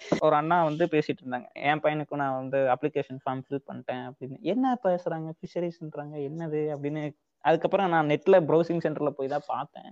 ஒரு 0.24 0.34
அண்ணா 0.36 0.56
வந்து 0.64 0.84
பேசிட்டு 0.86 1.22
இருந்தாங்க. 1.22 1.46
என் 1.62 1.82
பையனுக்கு 1.82 2.14
நான் 2.14 2.36
வந்து 2.36 2.58
அப்ளிகேஷன் 2.74 3.20
ஃபார்ம் 3.22 3.42
ஃபில் 3.44 3.64
பண்ணிட்டேன் 3.68 4.04
அப்படின்னு. 4.08 4.36
என்ன 4.44 4.74
பேசுறாங்க? 4.84 5.28
ஃபிஷரிஸ்ன்றாங்க 5.38 6.16
என்னது? 6.28 6.62
அப்படின்னு. 6.74 7.02
அதுக்கப்புறம் 7.44 7.88
நான் 7.88 8.10
நெட்ல 8.10 8.36
ப்ரௌசிங் 8.48 8.82
சென்டர்ல 8.84 9.10
போய் 9.10 9.28
தான் 9.28 9.48
பார்த்தேன். 9.48 9.90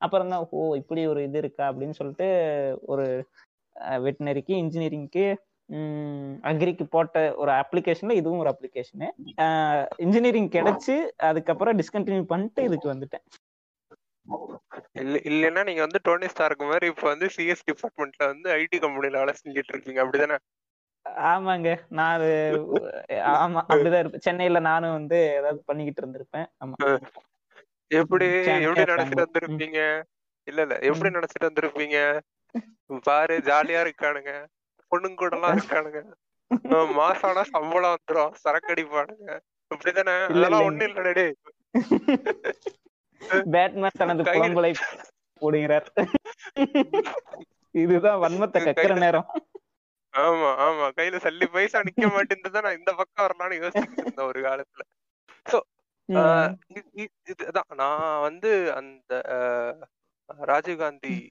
அப்புறம் 0.00 0.28
தான் 0.28 0.48
ஓ 0.50 0.74
இப்படி 0.74 1.06
ஒரு 1.06 1.22
இது 1.22 1.38
இருக்கா 1.38 1.72
அப்படின்னு 1.72 1.90
சொல்லிட்டு 1.90 2.26
ஒரு 2.86 3.04
வெட்டினரிக்கு 4.04 4.54
இன்ஜினியரிங்க்கு 4.62 5.24
அக்ரிக்கு 6.44 6.84
போட்ட 6.86 7.18
ஒரு 7.36 7.52
அப்ளிகேஷன்ல 7.52 8.12
இதுவும் 8.12 8.38
ஒரு 8.38 8.50
அப்ளிகேஷனு 8.52 9.08
இன்ஜினியரிங் 9.98 10.50
கிடைச்சு 10.50 10.96
அதுக்கப்புறம் 11.28 11.78
டிஸ்கண்டினியூ 11.78 12.24
பண்ணிட்டு 12.24 12.62
இதுக்கு 12.64 12.88
வந்துட்டேன். 12.92 13.24
இல்ல 15.00 15.16
இல்லைன்னா 15.30 15.62
நீங்க 15.64 15.80
வந்து 15.80 16.00
டோனி 16.04 16.28
ஸ்டார்க்கு 16.28 16.64
மாதிரி 16.64 16.86
இப்ப 16.86 17.06
வந்து 17.08 17.26
சிஎஸ் 17.36 17.66
டிபார்ட்மெண்ட்ல 17.68 18.24
வந்து 18.32 18.48
ஐடி 18.56 18.78
கம்பெனில 18.78 19.20
வேலை 19.22 19.34
செஞ்சுட்டு 19.40 19.72
இருக்கீங்க. 19.74 20.00
அப்படிதானே? 20.04 20.38
ஆமாங்க. 21.30 21.68
நான் 21.90 22.14
அது 22.16 22.30
ஆமா 23.36 23.60
அப்படிதான் 23.64 24.02
இருப்பேன். 24.02 24.24
சென்னையில 24.26 24.60
நானும் 24.68 24.96
வந்து 24.98 25.18
ஏதாவது 25.38 25.60
பண்ணிக்கிட்டு 25.66 26.02
இருந்திருப்பேன். 26.02 26.48
ஆமா. 26.62 26.76
எப்படி 27.90 28.28
எப்படி. 28.50 28.82
நினைச்சிட்டு 28.90 29.24
வந்திருப்பீங்க? 29.24 29.78
இல்ல 30.46 30.60
இல்ல. 30.62 30.76
எப்படி 30.90 31.10
நினைச்சிட்டு 31.16 31.48
வந்திருப்பீங்க? 31.48 31.98
பாரு 33.04 33.34
ஜாலியா 33.46 33.80
இருக்கானுங்க. 33.86 34.32
பொண்ணுங்க 34.94 35.14
கூட 35.14 35.36
எல்லாம் 35.36 35.56
இருக்கானுங்க. 35.56 36.92
மாசம் 36.92 37.30
ஆனா 37.30 37.42
சம்பளம் 37.42 37.96
வந்துரும். 37.96 38.30
சரக்கு 38.32 38.72
அடிப்பானுங்க. 38.72 39.40
அப்படிதானே? 39.74 40.24
அதெல்லாம் 40.24 40.60
இல்லைங்க. 40.60 40.64
ஒண்ணும் 40.64 40.94
இல்ல 40.94 41.12
டேய். 41.12 41.34
பேட்மேன் 43.50 43.90
தனது 43.98 44.22
புலம்பலை 44.22 44.74
போடுகிறார். 45.40 46.08
இதுதான் 47.70 48.18
வன்மத்தை 48.18 48.64
கக்கிற 48.64 48.98
நேரம். 48.98 49.26
ஆமா 50.16 50.52
ஆமா. 50.60 50.90
கையில 50.96 51.16
சல்லி 51.16 51.46
பைசா 51.46 51.80
நிக்க 51.80 52.12
மாட்டேங்குது 52.12 52.60
நான் 52.60 52.78
இந்த 52.78 52.92
பக்கம் 52.92 53.26
வரலாம்னு 53.26 53.52
யோசிச்சுட்டு 53.52 53.92
இருந்தேன் 53.96 54.26
ஒரு 54.26 54.40
காலத்துல. 54.40 55.60
இ- 56.94 57.08
இதுதான். 57.28 57.64
நான் 57.74 58.20
வந்து 58.20 58.74
அந்த 58.74 59.22
ராஜீவ்காந்தி 60.38 61.28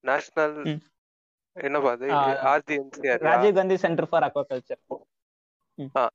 நேஷனல். 0.00 0.78
என்னப்பா 1.56 1.92
அது 1.96 2.08
ஆர்ஜிஎன்சிஆர் 2.52 3.24
Rajiv 3.28 3.58
Gandhi 3.58 3.76
centre 3.84 4.08
for 4.10 4.26
aquaculture 4.28 4.80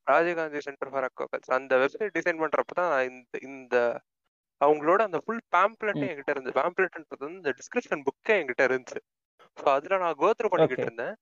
Rajiv Gandhi 0.09 0.61
centre 0.65 0.91
for 0.93 1.07
aquaculture 1.09 1.57
அந்த 1.57 1.73
வெப்சைட் 1.81 2.15
டிசைன் 2.17 2.41
பண்றப்பதான் 2.43 2.93
இந்த 3.09 3.37
இந்த 3.49 3.75
அவங்களோட 4.61 5.01
அந்த 5.05 5.19
ஃபுல் 5.23 5.43
பேம்ப்ளெட்டே 5.55 6.01
ம். 6.01 6.09
என்கிட்ட 6.09 6.33
இருந்து 6.35 6.51
பேம்ப்ளெட்ன்றது 6.57 7.23
வந்து 7.25 7.39
இந்த 7.41 7.53
டிஸ்கிரிப்ஷன் 7.57 8.03
புக்கே 8.07 8.35
என்கிட்ட 8.39 8.63
இருந்துச்சு. 8.67 8.99
ஸோ 9.57 9.65
அதுல 9.73 9.97
நான் 9.97 10.19
கோத்ரூ 10.21 10.49
பண்ணிக்கிட்டு. 10.51 10.87
இருந்தேன். 10.87 11.15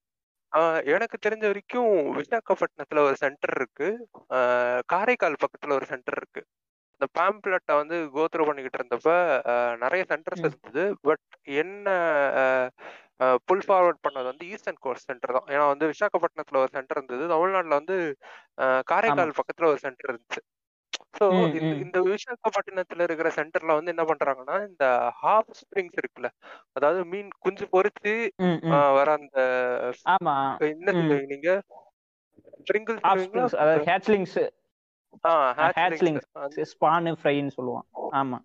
எனக்கு 0.93 1.17
தெரிஞ்ச 1.25 1.43
வரைக்கும் 1.47 1.89
விசாகப்பட்டினத்துல 2.17 3.03
ஒரு 3.07 3.15
சென்டர் 3.15 3.55
இருக்கு. 3.55 3.87
காரைக்கால் 4.85 5.41
பக்கத்துல 5.43 5.75
ஒரு 5.75 5.85
சென்டர் 5.85 6.17
இருக்கு. 6.17 6.41
இந்த 6.95 7.05
பேம்ப்ளெட்டை 7.17 7.75
வந்து 7.77 7.97
கோத்ரூ 8.15 8.45
பண்ணிக்கிட்டு 8.47 8.79
இருந்தப்ப 8.79 9.11
நிறைய 9.83 10.03
சென்டர்ஸ். 10.11 10.45
இருந்தது. 10.45 10.83
பட் 11.01 11.27
என்ன 11.61 11.87
புல் 13.45 13.65
ஃபார்வர்ட் 13.67 14.03
பண்ணது 14.05 14.23
வந்து 14.23 14.45
ஈஸ்டர்ன் 14.47 14.79
கோர்ஸ் 14.79 15.05
சென்டர் 15.05 15.31
தான். 15.31 15.47
ஏன்னா 15.47 15.67
வந்து 15.67 15.85
விசாகப்பட்டினத்துல 15.87 16.57
ஒரு 16.57 16.71
சென்டர் 16.71 16.97
இருந்தது. 16.97 17.27
தமிழ்நாட்டுல 17.27 17.75
வந்து 17.75 17.97
காரைக்கால் 18.85 19.37
பக்கத்துல 19.39 19.65
ஒரு 19.65 19.79
சென்டர் 19.79 20.11
இருந்துச்சு. 20.11 20.41
ஸோ 21.17 21.25
இந்த 21.81 21.97
விசாகப்பட்டினத்துல 22.07 23.03
இருக்கிற 23.03 23.29
சென்டர்ல 23.35 23.75
வந்து 23.77 23.93
என்ன 23.95 24.03
பண்றாங்கன்னா 24.03 24.55
இந்த 24.69 24.85
ஹாஃப் 25.21 25.51
ஸ்ப்ரிங்ஸ் 25.59 25.99
இருக்குல்ல. 25.99 26.29
அதாவது 26.73 27.05
மீன் 27.05 27.29
குஞ்சு. 27.39 27.65
ஆஹ் 28.71 28.93
வர 28.93 29.07
அந்த 29.19 29.39
என்ன. 30.69 30.87
சொல்லுவீங்க 30.91 31.27
நீங்க? 31.27 31.51
ஹேட்ச்லிங்ஸ் 33.89 34.37
ஹேட்ச்லிங்ஸ் 35.59 36.27
ஸ்பான் 36.71 37.09
ஃப்ரைன்னு 37.21 37.55
சொல்லுவோம். 37.57 37.85
ஆமா. 38.15 38.37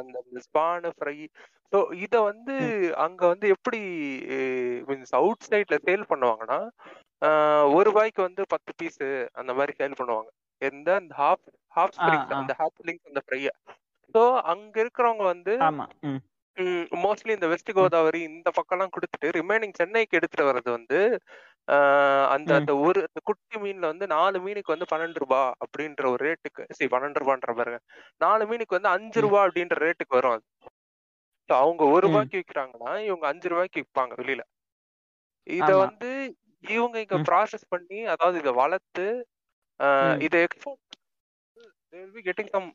அந்த 0.00 0.16
ஸ்பான் 0.46 0.88
ஃப்ரை 0.96 1.16
ஸோ 1.72 1.78
இத 2.04 2.14
வந்து 2.22 2.54
அங்க 3.04 3.22
வந்து 3.32 3.46
எப்படி 3.54 3.80
மீன்ஸ் 4.88 5.14
அவுட் 5.20 5.46
சைட்ல 5.48 5.76
சேல் 5.86 6.10
பண்ணுவாங்கன்னா 6.12 6.58
ஒரு 7.74 7.86
ரூபாய்க்கு 7.88 8.20
வந்து 8.28 8.42
பத்து 8.54 8.72
பீஸ் 8.78 9.02
அந்த 9.40 9.50
மாதிரி 9.54 9.72
சேல் 9.80 9.98
பண்ணுவாங்க 10.00 10.30
எந்த 10.62 10.88
அந்த 10.96 11.12
ஹாஃப் 11.20 11.44
ஹாஃப் 11.74 11.96
ஸ்ப்ரிங்ஸ். 11.96 12.32
அந்த 12.36 12.52
ஹேட்ச்லிங்ஸ் 12.60 13.08
அந்த 13.10 13.20
ஃப்ரைய 13.26 13.50
ஸோ 14.14 14.22
அங்க 14.52 14.74
இருக்கிறவங்க 14.82 15.24
வந்து. 15.32 15.54
மோஸ்ட்லி 17.02 17.32
இந்த 17.36 17.48
வெஸ்ட் 17.52 17.70
கோதாவரி 17.76 18.20
இந்த 18.28 18.48
பக்கம்லாம் 18.56 18.94
கொடுத்துட்டு 18.94 19.28
ரிமைனிங் 19.36 19.78
சென்னைக்கு 19.78 20.16
எடுத்துட்டு 20.18 20.48
வர்றது 20.48 20.70
வந்து 20.76 20.98
அந்த. 22.34 22.50
அந்த 22.58 22.72
ஒரு 22.86 23.00
அந்த 23.08 23.20
குட்டி 23.28 23.56
மீன்ல 23.62 23.90
வந்து 23.92 24.06
நாலு 24.14 24.38
மீனுக்கு 24.46 24.74
வந்து 24.74 24.90
பன்னெண்டு 24.92 25.22
ரூபா 25.24 25.42
அப்படின்ற 25.64 26.04
ஒரு 26.12 26.22
ரேட்டுக்கு 26.26 26.64
சரி 26.70 26.88
பன்னெண்டு 26.94 27.22
ரூபான்ற 27.22 27.54
பாருங்க 27.58 27.78
நாலு 28.20 28.44
மீனுக்கு 28.50 28.78
வந்து 28.78 28.92
அஞ்சு. 28.96 29.18
ரூபா 29.26 29.40
அப்படின்ற 29.46 29.78
ரேட்டுக்கு 29.84 30.18
வரும் 30.18 30.36
அது 30.36 30.44
அவங்க 31.58 31.82
ஒரு. 31.94 32.06
ரூபாய்க்கு 32.06 32.38
விற்கிறாங்கன்னா 32.38 32.92
இவங்க 33.04 33.26
அஞ்சு 33.26 33.48
ரூபாய்க்கு 33.48 33.82
விற்பாங்க 33.82 34.14
வெளியில 34.20 34.42
இத. 35.46 35.70
வந்து 35.76 36.10
இவங்க 36.64 36.96
இங்க. 37.00 37.16
ப்ராசஸ் 37.30 37.66
பண்ணி 37.68 38.04
அதாவது 38.04 38.38
இதை 38.38 38.52
வளர்த்து. 38.52 39.06
இதை 40.26 40.40
export 40.42 40.86
they 41.92 42.00
will 42.00 42.12
be 42.12 42.22
getting 42.22 42.48
some 42.48 42.66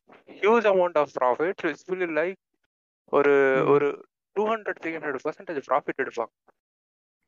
huge 0.41 0.65
amount 0.65 0.95
of 0.97 1.13
profit 1.13 1.61
so 1.61 1.69
it's 1.69 1.85
really 1.91 2.15
like 2.21 2.39
ஒரு. 3.13 3.33
ஒரு 3.73 3.88
two 4.35 4.43
hundred 4.47 4.79
three 4.81 4.91
hundred 4.95 5.23
percentage 5.25 5.59
profit 5.67 6.01
எடுப்பாங்க 6.03 6.33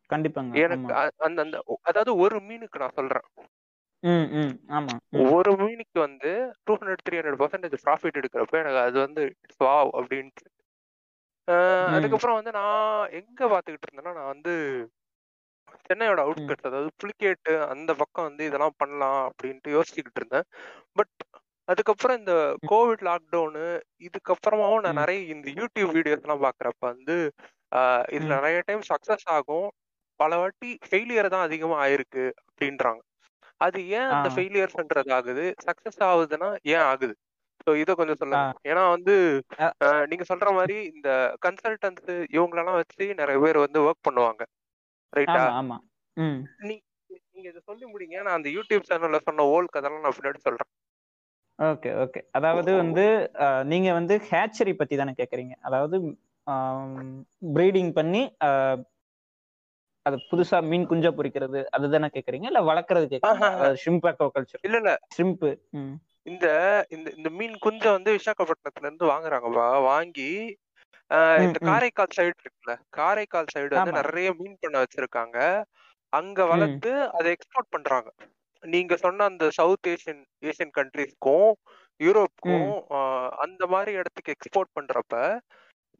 கண்டிப்பாங்க 0.09 0.59
எனக்கு 0.63 0.91
அந்த 1.25 1.41
அந்த 1.41 1.57
அதாவது 1.81 2.11
ஒரு 2.17 2.37
மீனுக்கு 2.39 2.81
நான் 2.83 2.97
சொல்றேன் 2.99 3.27
ம் 4.03 4.27
ம் 4.33 4.53
ஆமா 4.69 4.95
ம் 5.13 5.29
ஒரு 5.31 5.51
மீனுக்கு 5.61 5.99
வந்து 5.99 6.31
two 6.63 6.73
hundred 6.73 7.03
three 7.05 7.17
hundred 7.19 7.39
percentage 7.43 7.77
profit 7.85 8.19
எடுக்கிறப்ப 8.21 8.61
எனக்கு 8.63 8.81
அது 8.85 8.97
வந்து 8.99 9.23
வாவ் 9.63 9.91
அப்படின்ட்டு 9.99 10.45
அதுக்கப்புறம் 11.95 12.37
வந்து 12.39 12.51
நான் 12.51 12.79
எங்க 13.19 13.41
பாத்துக்கிட்டு 13.47 13.87
இருந்தேன்னா 13.87 14.13
நான் 14.13 14.31
வந்து 14.33 14.53
சென்னையோட 15.85 16.19
ம். 16.35 16.57
அவுட்ஸ்கட்ஸ் 16.57 16.69
அதாவது 16.69 16.89
புலிகேட்டு 17.01 17.53
அந்த 17.73 17.91
பக்கம் 17.95 18.27
வந்து 18.29 18.43
இதெல்லாம் 18.45 18.77
பண்ணலாம் 18.77 19.21
அப்படின்ட்டு 19.29 19.75
யோசிச்சுக்கிட்டு 19.75 20.21
இருந்தேன். 20.21 20.47
பட் 20.95 21.13
அதுக்கப்புறம் 21.67 22.17
இந்த 22.19 22.33
கோவிட் 22.67 23.03
லாக்டவுனு 23.09 23.65
இதுக்கப்புறமாவும் 24.01 24.85
நான் 24.85 24.95
நிறைய 24.95 25.21
இந்த 25.35 25.47
யூடியூப் 25.59 25.93
வீடியோஸ் 25.97 26.25
எல்லாம் 26.25 26.45
பாக்குறப்ப 26.45 26.83
வந்து 26.91 27.17
ஆஹ் 27.71 28.05
இதுல 28.15 28.31
நிறைய 28.37 28.59
டைம் 28.67 28.83
சக்சஸ் 28.91 29.27
ஆகும். 29.37 29.69
பல 30.19 30.37
வாட்டி 30.37 30.71
ஃபெயிலியர் 30.89 31.33
தான் 31.35 31.45
அதிகமா 31.47 31.77
ஆயிருக்கு 31.85 32.25
அப்படின்றாங்க. 32.43 33.01
அது 33.61 33.79
ஏன் 33.91 34.09
அந்த 34.13 34.29
ஃபெயிலியர்ஸ்ன்றது 34.35 35.11
ஆகுது 35.13 35.45
சக்சஸ் 35.67 36.01
ஆகுதுன்னா 36.09 36.49
ஏன் 36.69 36.85
ஆகுது? 36.89 37.13
ஸோ 37.67 37.73
இதை 37.75 37.93
கொஞ்சம் 37.95 38.17
ஆ. 38.17 38.19
சொல்லுங்க. 38.21 38.43
ஏன்னா 38.69 38.83
வந்து 38.91 39.13
நீங்க 40.11 40.25
சொல்ற 40.29 40.49
மாதிரி 40.57 40.77
இந்த 40.91 41.09
கன்சல்டன்ஸ் 41.45 42.05
இவங்களெல்லாம் 42.35 42.79
வச்சு 42.79 43.07
நிறைய 43.19 43.37
பேர் 43.43 43.65
வந்து 43.65 43.79
ஒர்க் 43.87 44.05
பண்ணுவாங்க. 44.07 44.43
ரைட்டா 45.13 45.43
நீங்க 46.61 47.47
இதை 47.49 47.59
சொல்லி 47.61 47.85
முடிங்க. 47.87 48.17
நான் 48.25 48.37
அந்த 48.37 48.49
யூடியூப் 48.55 48.89
சேனல்ல 48.89 49.19
சொன்ன 49.27 49.45
ஓல் 49.53 49.73
கதெல்லாம் 49.73 50.05
நான் 50.05 50.17
பின்னாடி 50.17 50.39
சொல்றேன். 50.41 50.71
Okay 51.59 51.91
okay. 52.01 52.19
அதாவது 52.37 52.71
வந்து 52.75 53.03
நீங்க 53.65 53.89
வந்து 53.93 54.15
ஹேச்சரி 54.27 54.73
பத்தி 54.75 54.95
தானே 54.95 55.13
கேக்குறீங்க. 55.17 55.53
அதாவது 55.61 55.95
ப்ரீடிங் 57.55 57.91
பண்ணி 57.95 58.21
அது 60.05 60.17
புதுசா 60.29 60.57
மீன் 60.67 60.89
குஞ்சா 60.89 61.09
பொரிக்கிறது 61.15 61.59
அதுதானே 61.75 62.07
கேக்குறீங்க? 62.13 62.45
இல்ல 62.45 62.59
வளர்க்கறது 62.69 63.07
கேக்குறீங்க? 63.11 63.47
ஷ்ரிம்ப் 63.81 64.07
அக்வாகல்ச்சர் 64.11 64.63
இல்ல 64.63 64.77
இல்ல. 64.77 64.91
ஷ்ரிம்ப் 65.15 65.45
ம். 65.73 65.95
இந்த 66.27 66.47
இந்த 66.95 67.07
இந்த 67.17 67.29
மீன் 67.37 67.55
குஞ்சை 67.65 67.89
வந்து 67.97 68.11
விசாகப்பட்டினத்துல 68.17 68.87
இருந்து 68.87 69.11
வாங்குறாங்கப்பா. 69.13 69.67
வாங்கி 69.89 70.31
இந்த 71.45 71.57
காரைக்கால் 71.67 72.15
சைடு 72.17 72.37
இருக்குல்ல 72.43 72.73
காரைக்கால் 72.97 73.51
சைடு 73.53 73.71
வந்து 73.77 73.93
நிறைய 73.99 74.29
மீன் 74.39 74.57
பண்ண 74.63 74.77
வச்சிருக்காங்க. 74.83 75.37
அங்க 76.13 76.39
வளர்த்து 76.51 76.91
அதை 77.17 77.29
எக்ஸ்போர்ட் 77.35 77.73
பண்றாங்க. 77.75 78.09
நீங்க 78.63 78.93
சொன்ன 79.03 79.25
அந்த 79.31 79.45
சவுத் 79.57 79.87
ஏசியன் 79.93 80.21
ஏசியன் 80.49 80.73
கண்ட்ரீஸ்க்கும் 80.77 81.51
யூரோப்க்கும் 81.99 82.69
அந்த 83.45 83.63
மாதிரி 83.73 83.91
இடத்துக்கு 83.99 84.33
எக்ஸ்போர்ட் 84.35 84.75
பண்றப்ப 84.77 85.15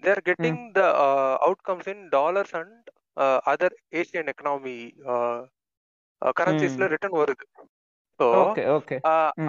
they're 0.04 0.22
getting 0.30 0.62
the 0.78 0.82
outcomes 1.48 1.90
in 1.94 2.04
dollars 2.10 2.56
and 2.62 2.88
other 3.52 3.76
Asian 4.02 4.30
economy 4.34 4.78
கரன்சிஸ்ல 6.40 6.88
return 6.94 7.20
வருது. 7.22 7.46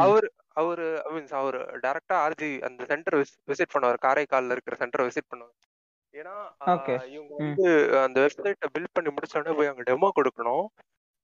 அவர் 0.04 0.26
அவரு 0.58 0.86
மீன்ஸ் 1.08 1.34
அவர் 1.40 1.56
டைரக்டா 1.84 2.16
ஆர்ஜி 2.24 2.50
அந்த 2.68 2.82
சென்டர் 2.90 3.16
விசிட் 3.50 3.74
பண்ணுவார். 3.74 3.98
காரைக்கால்ல 4.06 4.54
இருக்கிற 4.56 4.76
சென்டர் 4.82 5.06
விசிட் 5.08 5.30
பண்ணுவார். 5.32 5.56
ஏன்னா 6.14 6.34
இவங்க 7.12 7.34
வந்து 7.40 7.64
அந்த 8.04 8.18
வெப்சைட்டை 8.24 8.68
பில்ட் 8.74 8.94
பண்ணி 8.96 9.10
முடிச்ச 9.14 9.34
உடனே 9.36 9.54
போய் 9.58 9.72
அங்க 9.72 9.84
டெமோ 9.88 10.10
கொடுக்கணும். 10.18 10.66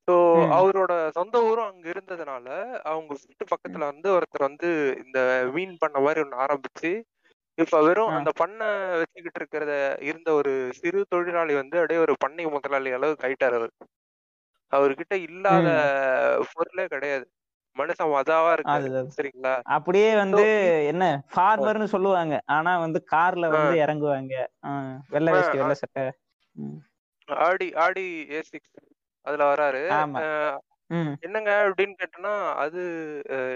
ஸோ 0.09 0.15
அவரோட 0.57 0.93
சொந்த 1.17 1.37
ஊரும் 1.47 1.71
அங்க 1.71 1.87
இருந்ததுனால 1.93 2.47
அவங்க 2.91 3.13
வீட்டு 3.23 3.45
பக்கத்துல 3.53 3.87
வந்து 3.93 4.09
ஒருத்தர் 4.17 4.49
வந்து 4.49 4.71
இந்த 5.05 5.19
மீன் 5.55 5.75
பண்ண 5.83 5.99
மாதிரி 6.01 6.23
ஒன்று 6.25 6.43
ஆரம்பிச்சு 6.45 6.91
இப்ப 7.59 7.81
வெறும் 7.87 8.15
அந்த 8.17 8.31
பண்ணை 8.41 8.69
வச்சுக்கிட்டு 9.01 9.41
இருக்கிறத 9.41 9.75
இருந்த 10.09 10.31
ஒரு 10.41 10.53
சிறு 10.81 11.01
தொழிலாளி 11.13 11.55
வந்து 11.61 11.79
அப்படியே 11.81 12.01
ஒரு 12.07 12.15
பண்ணை 12.21 12.47
முதலாளி 12.55 12.91
அளவுக்கு 12.97 13.27
ஆயிட்டாரு 13.29 13.59
அவர். 13.61 13.75
அவர்கிட்ட 14.73 15.15
இல்லாத 15.27 15.69
பொருளே 16.53 16.87
கிடையாது. 16.89 17.27
மனுஷன் 17.77 18.13
மதாவா 18.15 18.51
இருக்காரு 18.57 18.83
அதுதான். 18.83 19.09
சரிங்களா? 19.17 19.55
அப்படியே 19.77 20.11
வந்து 20.23 20.45
என்ன 20.93 21.05
ஃபார்மர்னு 21.35 21.89
சொல்லுவாங்க. 21.95 22.35
ஆனா 22.57 22.73
வந்து 22.85 23.01
கார்ல 23.15 23.51
வந்து 23.55 23.77
இறங்குவாங்க. 23.85 24.35
வெள்ளை 25.15 25.33
வேஷ்டி 25.37 25.61
வெள்ளை 25.63 25.77
சட்டை. 25.83 26.05
ஆடி 27.29 27.69
ஆடி 27.85 28.07
ஏ 28.37 28.41
சிக்ஸ் 28.53 28.73
அதுல 29.27 29.45
வராரு. 29.53 29.83
என்னங்க 31.27 31.51
அப்படின்னு 31.67 31.95
கேட்டோம்னா 32.01 32.33
அது 32.65 32.81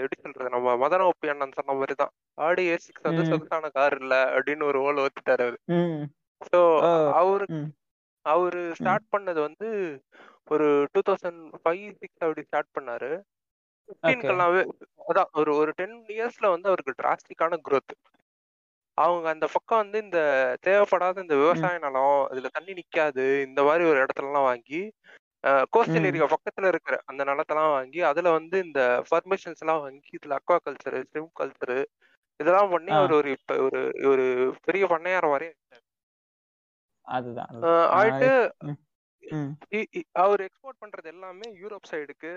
எப்படி 0.03 0.17
சொல்றது? 0.21 0.53
நம்ம 0.55 0.75
மதன 0.83 1.05
ஒப்பி 1.09 1.31
அண்ணன் 1.33 1.57
சொன்ன 1.59 1.75
மாதிரி 1.79 1.95
தான் 1.95 2.13
ஆடி 2.37 2.63
ஏ 2.71 2.77
சிக்ஸ் 2.85 3.07
வந்து 3.09 3.23
சொகுசான 3.31 3.69
கார் 3.77 3.95
இல்ல 4.01 4.15
அப்படின்னு 4.35 4.63
ஒரு 4.71 4.79
ஓல் 4.87 5.03
ஒத்துட்டாரு 5.05 5.43
அவரு. 5.47 5.59
ம். 5.77 6.01
ஸோ 6.49 6.59
ஓ 6.87 6.89
அவரு 7.21 7.45
அவரு 8.25 8.61
ஸ்டார்ட் 8.79 9.05
பண்ணது 9.15 9.39
வந்து 9.47 9.67
ஒரு 10.53 10.67
டூ 10.93 11.01
தௌசண்ட் 11.09 11.41
ஃபைவ் 11.61 11.85
சிக்ஸ் 12.01 12.23
அப்படி 12.25 12.43
ஸ்டார்ட் 12.47 12.75
பண்ணாரு. 12.77 13.11
ஓகே 13.89 13.97
ஃபிஃப்டீன்கெல்லாமே 14.01 14.61
அதான் 15.07 15.29
ஒரு 15.33 15.51
ஒரு 15.55 15.71
டென் 15.71 15.97
இயர்ஸ்ல 16.09 16.47
வந்து 16.49 16.69
அவருக்கு 16.69 16.99
டிராஸ்டிக்கான 17.01 17.59
growth. 17.67 17.93
அவங்க 18.97 19.27
அந்த 19.29 19.45
பக்கம் 19.47 19.81
வந்து 19.83 19.97
இந்த 19.97 20.19
தேவைப்படாத 20.61 21.21
இந்த 21.21 21.35
விவசாய 21.35 21.77
நிலம் 21.77 22.23
இதுல 22.31 22.49
தண்ணி 22.51 22.73
நிக்காது 22.73 23.25
இந்த 23.47 23.59
மாதிரி 23.63 23.83
ஒரு 23.83 23.99
இடத்துலலாம் 23.99 24.47
வாங்கி 24.47 24.81
கோஸ்டல் 25.73 26.07
ஏரியா 26.09 26.25
பக்கத்துல 26.25 26.67
இருக்கிற 26.67 26.95
அந்த 27.05 27.21
நிலத்தெல்லாம் 27.23 27.71
வாங்கி 27.71 27.99
அதுல 28.01 28.31
வந்து 28.31 28.57
இந்த 28.63 28.81
பர்மிஷன்ஸ் 29.11 29.63
எல்லாம் 29.63 29.81
வாங்கி 29.81 30.11
இதுல 30.17 30.37
அக்வா 30.39 30.57
கல்ச்சர் 30.65 30.97
ஸ்ட்ரிம் 31.03 31.31
கல்ச்சர் 31.39 31.77
இதெல்லாம் 32.39 32.71
பண்ணி 32.71 32.91
அவர் 32.91 33.13
ஒரு 33.13 33.31
இப்ப 33.31 33.55
ஒரு 33.67 33.81
ஒரு 34.03 34.25
பெரிய 34.67 34.85
பண்ணையாரம் 34.85 35.35
வரையும் 35.35 35.57
அதுதான் 37.07 37.53
ஆயிட்டு 37.95 38.29
அவர் 40.19 40.45
எக்ஸ்போர்ட் 40.47 40.81
பண்றது 40.83 41.07
எல்லாமே 41.07 41.47
யூரோப் 41.61 41.91
சைடுக்கு 41.91 42.33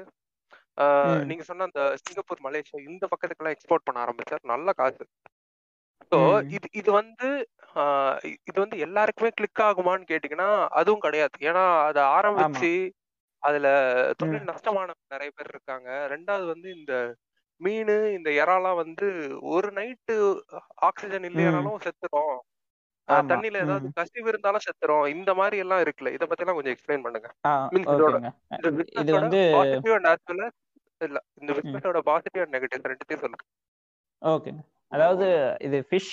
நீங்க 1.29 1.43
சொன்ன 1.49 1.67
அந்த 1.69 1.83
சிங்கப்பூர் 2.03 2.45
மலேசியா 2.47 2.81
இந்த 2.91 3.05
பக்கத்துக்கெல்லாம் 3.13 3.57
எக்ஸ்போர்ட் 3.57 3.87
பண்ண 3.87 3.99
ஆரம்பிச்சார். 4.05 4.45
நல்ல 4.53 4.73
காசு. 4.81 5.05
ஸோ 6.13 6.19
இது 6.57 6.67
இது 6.81 6.91
வந்து 7.01 7.29
இது 8.47 8.59
வந்து 8.65 8.77
எல்லாருக்குமே 8.87 9.31
கிளிக் 9.39 9.63
ஆகுமான்னு 9.69 10.11
கேட்டிங்கன்னா 10.11 10.49
அதுவும் 10.81 11.05
கிடையாது. 11.07 11.37
ஏன்னா 11.51 11.65
அதை 11.89 12.03
ஆரம்பிச்சு 12.19 12.73
அதுல 13.43 13.69
தொழில் 14.21 14.49
நஷ்டமான 14.51 14.89
நிறைய 15.15 15.31
பேர் 15.37 15.53
இருக்காங்க. 15.55 15.89
ரெண்டாவது 16.15 16.47
வந்து 16.53 16.69
இந்த 16.79 16.93
மீன் 17.61 17.91
இந்த 18.17 18.29
இறாலாம் 18.41 18.81
வந்து 18.83 19.07
ஒரு 19.55 19.69
நைட்டு 19.79 20.15
ஆக்சிஜன் 20.89 21.27
இல்லையானாலும் 21.31 21.83
செத்துரும். 21.87 22.37
தண்ணியில 23.09 23.63
ஏதாவது 23.65 23.87
கசிவு 23.99 24.29
இருந்தாலும் 24.33 24.65
செத்துரும். 24.67 25.07
இந்த 25.17 25.31
மாதிரி 25.41 25.57
எல்லாம் 25.65 25.83
இருக்குல்ல. 25.85 26.13
இத 26.17 26.27
பத்தி 26.27 26.45
எல்லாம் 26.45 26.59
கொஞ்சம் 26.59 26.75
எக்ஸ்பிளைன் 26.75 27.05
பண்ணுங்க. 27.07 27.29
இது 29.03 29.13
வந்து 29.21 29.41
பாசிட்டிவ் 29.59 29.95
அண்ட் 29.99 30.11
இல்ல 31.07 31.19
இந்த 31.41 31.53
பிசினஸோட 31.59 32.01
பாசிட்டிவ் 32.11 32.43
அண்ட் 32.45 32.55
நெகட்டிவ் 32.57 32.91
ரெண்டுத்தையும் 32.91 33.23
சொல்லுங்க 33.25 33.45
ஓகேங்க. 34.23 34.61
அதாவது 34.93 35.27
இது 35.67 35.79
ஃபிஷ் 35.89 36.13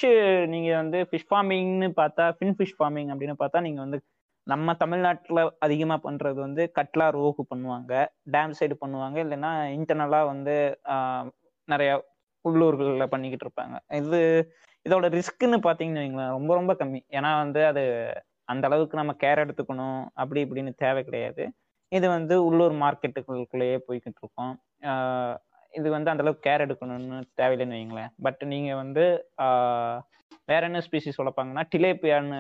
நீங்க 0.54 0.69
வந்து 0.75 0.99
ஃபிஷ் 1.10 1.28
ஃபார்மிங்னு 1.30 1.89
பார்த்தா 1.99 2.25
ஃபின் 2.38 2.56
ஃபிஷ் 2.60 2.78
ஃபார்மிங் 2.78 3.10
அப்படின்னு 3.13 3.36
பார்த்தா 3.41 3.60
நீங்க 3.65 3.80
வந்து 3.86 3.97
நம்ம 4.47 4.73
தமிழ்நாட்டில் 4.73 5.41
அதிகமாக 5.65 5.99
பண்றது 6.06 6.39
வந்து 6.45 6.63
கட்லா 6.78 7.08
ரோகு 7.17 7.41
பண்ணுவாங்க. 7.52 7.91
டேம் 8.36 8.56
சைடு 8.60 8.75
பண்ணுவாங்க. 8.84 9.17
இல்லைன்னா 9.25 9.52
இன்டர்னலா 9.78 10.21
வந்து 10.32 10.56
நிறைய 11.73 11.91
உள்ளூர்களில் 12.45 13.12
பண்ணிக்கிட்டு 13.13 13.45
இருப்பாங்க. 13.47 13.78
இது 14.02 14.21
இதோட 14.86 15.06
ரிஸ்க்குன்னு 15.18 15.58
பார்த்தீங்கன்னு 15.65 16.04
வைங்களேன் 16.04 16.34
ரொம்ப 16.38 16.52
ரொம்ப 16.60 16.74
கம்மி. 16.82 17.02
ஏன்னா 17.18 17.32
வந்து 17.44 17.62
அது 17.72 17.84
அந்த 18.54 18.63
அளவுக்கு 18.70 19.00
நம்ம 19.00 19.13
கேர் 19.24 19.44
எடுத்துக்கணும் 19.44 20.00
அப்படி 20.22 20.39
இப்படின்னு 20.46 20.72
தேவை 20.84 21.02
கிடையாது. 21.08 21.44
இது 21.92 22.06
வந்து 22.18 22.36
உள்ளூர் 22.48 22.76
மார்க்கெட்டுகளுக்குள்ளேயே 22.84 23.78
போய்கிட்டு 23.88 24.22
இருக்கோம். 24.24 24.54
இது 25.74 25.88
வந்து 25.96 26.12
அந்த 26.12 26.24
அளவுக்கு 26.24 26.46
கேர் 26.48 26.63
எடுக்கணும்னு 26.65 27.18
தேவையில்லைன்னு 27.39 27.78
வைங்களேன். 27.80 28.12
பட் 28.26 28.42
நீங்க 28.54 28.72
வந்து 28.84 29.04
வேற 30.52 30.62
என்ன 30.70 30.80
ஸ்பீசிஸ் 30.86 31.20
வளர்ப்பாங்கன்னா 31.22 31.63
டிலேபியான்னு 31.74 32.38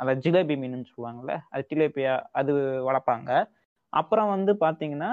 அதாவது 0.00 0.22
ஜிலேபி 0.26 0.54
மீனுன்னு 0.62 0.90
சொல்லுவாங்கல்ல 0.92 1.34
அது 1.52 1.62
டிலேபியா 1.72 2.14
அது 2.40 2.52
வளர்ப்பாங்க. 2.88 3.30
அப்புறம் 3.92 4.30
வந்து 4.34 4.52
பார்த்தீங்கன்னா 4.62 5.10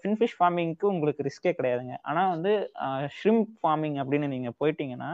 ஃபின்ஃபிஷ் 0.00 0.36
ஃபார்மிங்க்கு 0.38 0.86
உங்களுக்கு 0.92 1.26
ரிஸ்கே 1.28 1.52
கிடையாதுங்க. 1.58 1.94
ஆனால் 2.08 2.30
வந்து 2.34 2.52
ஷ்ரிம்ப் 3.18 3.52
ஃபார்மிங் 3.60 3.98
அப்படின்னு 4.02 4.28
நீங்கள் 4.34 4.56
போயிட்டீங்கன்னா 4.60 5.10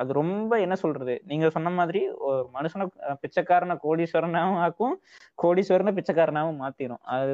அது 0.00 0.10
ரொம்ப 0.18 0.52
என்ன 0.64 0.74
சொல்றது? 0.82 1.14
நீங்க 1.30 1.46
சொன்ன 1.54 1.70
மாதிரி 1.78 2.00
ஒரு 2.28 2.40
மனுஷனை 2.56 2.86
பிச்சைக்காரனை 3.22 3.74
கோடீஸ்வரனாகவும் 3.84 4.62
ஆக்கும் 4.64 4.96
கோடீஸ்வரனை 5.42 5.92
பிச்சைக்காரனாகவும் 5.98 6.60
மாத்திரும். 6.64 7.02
அது 7.14 7.32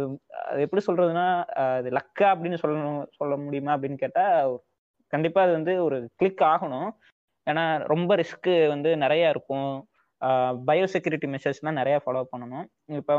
அது 0.51 0.61
எப்படி 0.67 0.83
சொல்றதுன்னா 0.89 1.27
அது 1.65 1.91
லக்கா 1.99 2.29
அப்படின்னு 2.35 2.61
சொல்லணும் 2.65 3.01
சொல்ல 3.19 3.37
முடியுமா 3.45 3.75
அப்படின்னு 3.77 4.03
கேட்டா 4.05 4.25
கண்டிப்பா 5.13 5.41
அது 5.47 5.53
வந்து 5.59 5.75
ஒரு 5.87 5.99
கிளிக் 6.19 6.45
ஆகணும். 6.53 6.91
ஏன்னா 7.47 7.65
ரொம்ப 7.93 8.11
ரிஸ்க் 8.21 8.53
வந்து 8.75 8.91
நிறைய 9.05 9.35
இருக்கும். 9.35 9.73
பயோ 10.69 10.87
செக்யூரிட்டி 10.95 11.29
மெஷர்ஸ்லாம் 11.35 11.79
நிறைய 11.81 11.97
ஃபாலோ 12.05 12.23
பண்ணணும். 12.33 12.67
இப்போ 13.01 13.15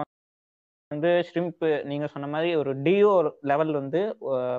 வந்து 0.91 1.09
ஷ்ரிம்ப் 1.27 1.65
நீங்க 1.89 2.05
சொன்ன 2.13 2.27
மாதிரி 2.27 2.49
ஒரு 2.61 2.71
டிஓ 2.85 3.11
லெவல் 3.51 3.71
வந்து 3.79 3.99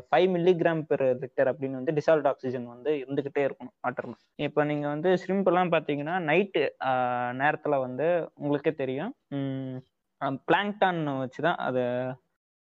ஃபைவ் 0.07 0.29
மில்லிகிராம் 0.35 0.83
பெர் 0.90 1.05
லிட்டர் 1.23 1.51
அப்படின்னு 1.53 1.79
வந்து 1.81 1.95
டிசால்ட் 1.99 2.29
ஆக்சிஜன் 2.31 2.66
வந்து 2.75 2.90
இருந்துகிட்டே 3.03 3.42
இருக்கணும் 3.49 3.75
வாட்டர்ல 3.85 4.14
இப்போ 4.47 4.64
நீங்க 4.71 4.87
வந்து 4.95 5.11
ஷ்ரிம்ப் 5.23 5.49
எல்லாம் 5.53 5.73
பாத்தீங்கன்னா 5.75 6.16
நைட்டு 6.31 6.62
நேரத்துல 7.42 7.81
வந்து 7.87 8.07
உங்களுக்கே 8.42 8.73
தெரியும். 8.83 9.12
பிளாங்டான் 10.49 11.03
வச்சுதான் 11.23 11.61
அதை 11.68 11.85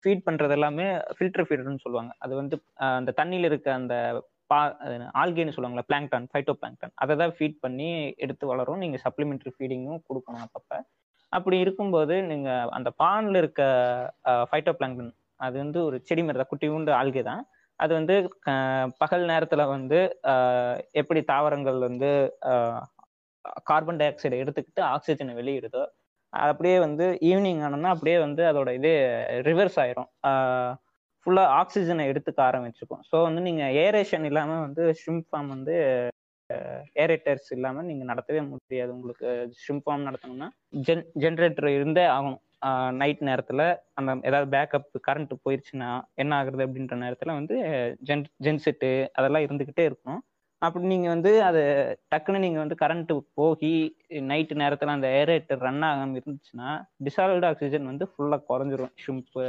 ஃபீட் 0.04 0.26
பண்றது 0.28 0.54
எல்லாமே 0.58 0.86
ஃபில்டர் 1.16 1.46
ஃபீடர்னு 1.48 1.82
சொல்லுவாங்க. 1.84 2.12
அது 2.24 2.32
வந்து 2.40 2.56
அந்த 2.98 3.10
தண்ணியில 3.20 3.50
இருக்க 3.50 3.68
அந்த 3.80 3.94
பா 4.52 4.58
ஆல்கேன்னு 5.20 5.54
சொல்லுவாங்களா 5.56 5.84
பிளாங்டான் 5.90 6.26
ஃபைட்டோ 6.32 6.54
பிளாங்டான் 6.60 6.94
அதை 7.02 7.14
தான் 7.20 7.34
ஃபீட் 7.36 7.62
பண்ணி 7.64 7.88
எடுத்து 8.24 8.44
வளரும். 8.52 8.82
நீங்க 8.84 8.98
சப்ளிமெண்ட்ரி 9.04 9.52
ஃபீடிங்கும் 9.56 10.02
கொடுக்கணும் 10.08 10.44
அப்பப்போ. 10.46 10.78
அப்படி 11.32 11.56
இருக்கும்போது 11.64 12.14
நீங்க 12.30 12.48
அந்த 12.76 12.88
பான்ல 13.02 13.40
இருக்க 13.42 13.62
ஃபைட்டோ 14.50 14.72
பிளாங்டன் 14.78 15.12
அது 15.40 15.56
வந்து 15.64 15.78
ஒரு 15.88 15.96
செடி 16.08 16.22
மாதிரி 16.24 16.40
தான் 16.40 16.50
குட்டி 16.52 16.66
உண்டு 16.76 16.92
ஆல்கே 17.00 17.22
தான். 17.30 17.42
அது 17.80 17.92
வந்து 17.98 18.14
பகல் 19.02 19.24
நேரத்துல 19.30 19.62
வந்து 19.74 19.98
எப்படி 21.00 21.20
தாவரங்கள் 21.32 21.78
வந்து 21.88 22.10
கார்பன் 23.70 23.98
டை 24.00 24.06
ஆக்சைடை 24.10 24.36
எடுத்துக்கிட்டு 24.42 24.82
ஆக்சிஜனை 24.94 25.32
வெளியிடுதோ 25.40 25.82
அப்படியே 26.32 26.76
வந்து 26.86 27.06
ஈவினிங் 27.30 27.62
ஆனோம்னா 27.66 27.90
அப்படியே 27.94 28.18
வந்து 28.26 28.42
அதோட 28.50 28.70
இது 28.78 28.92
ரிவர்ஸ் 29.48 29.78
ஆயிரும். 29.82 30.08
ஃபுல்லாக 31.26 31.54
ஆக்சிஜனை 31.60 32.04
எடுத்துக்க 32.12 32.40
ஆரம்பிச்சுக்கும் 32.48 33.02
ஸோ 33.10 33.16
வந்து 33.26 33.40
நீங்கள் 33.48 33.74
ஏரேஷன் 33.84 34.24
இல்லாமல் 34.30 34.64
வந்து 34.66 34.84
ஷ்ரிம்ப் 35.00 35.26
ஃபார்ம் 35.28 35.50
வந்து 35.56 35.74
ஏரேட்டர்ஸ் 37.02 37.50
இல்லாமல் 37.56 37.88
நீங்கள் 37.90 38.10
நடத்தவே 38.12 38.40
முடியாது. 38.52 38.90
உங்களுக்கு 38.96 39.28
ஷிம் 39.64 39.82
ஃபார்ம் 39.84 40.08
நடத்தணும்னா 40.08 40.48
ஜென் 40.88 41.06
ஜென்ரேட்டர் 41.24 41.70
இருந்தே 41.78 42.04
ஆகணும். 42.16 42.40
நைட் 43.00 43.22
நேரத்தில் 43.28 43.64
அந்த 43.98 44.10
ஏதாவது 44.28 44.48
பேக்கப் 44.54 44.98
கரண்ட் 45.06 45.32
போயிடுச்சுன்னா 45.44 45.88
என்ன 46.22 46.32
ஆகுறது 46.40 46.66
அப்படின்ற 46.66 46.96
நேரத்தில் 47.04 47.38
வந்து 47.38 47.56
ஜென் 48.08 48.28
ஜென்செட்டு 48.46 48.90
அதெல்லாம் 49.18 49.46
இருந்துக்கிட்டே 49.46 49.86
இருக்கணும். 49.88 50.22
அப்படி 50.62 50.84
நீங்கள் 50.92 51.12
வந்து 51.14 51.30
அது 51.46 51.62
டக்குன்னு 52.12 52.42
நீங்கள் 52.44 52.62
வந்து 52.64 52.76
கரண்ட்டு 52.82 53.14
போகி 53.38 53.72
நைட்டு 54.30 54.54
நேரத்தில் 54.62 54.94
அந்த 54.94 55.08
ஏரேட்டர் 55.20 55.64
ரன் 55.66 55.84
ஆகாமல் 55.88 56.18
இருந்துச்சுன்னா 56.20 56.68
டிசால்வ்டு 57.06 57.48
ஆக்சிஜன் 57.50 57.90
வந்து 57.90 58.06
ஃபுல்லாக 58.10 58.46
குறைஞ்சிரும். 58.50 58.92
ஷிம்ப் 59.04 59.40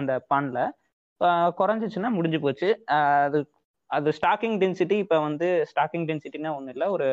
அந்த 0.00 0.12
பானில் 0.32 0.64
குறைஞ்சிச்சுன்னா 1.60 2.10
முடிஞ்சு 2.16 2.40
போச்சு. 2.46 2.68
அது 3.26 3.38
அது 3.90 4.08
ஸ்டாக்கிங் 4.18 4.56
டென்சிட்டி 4.62 4.96
இப்போ 5.04 5.16
வந்து 5.20 5.48
ஸ்டாக்கிங் 5.70 6.06
டென்சிட்டினா 6.10 6.50
ஒன்றும் 6.56 6.74
இல்லை. 6.74 6.88
ஒரு 6.96 7.08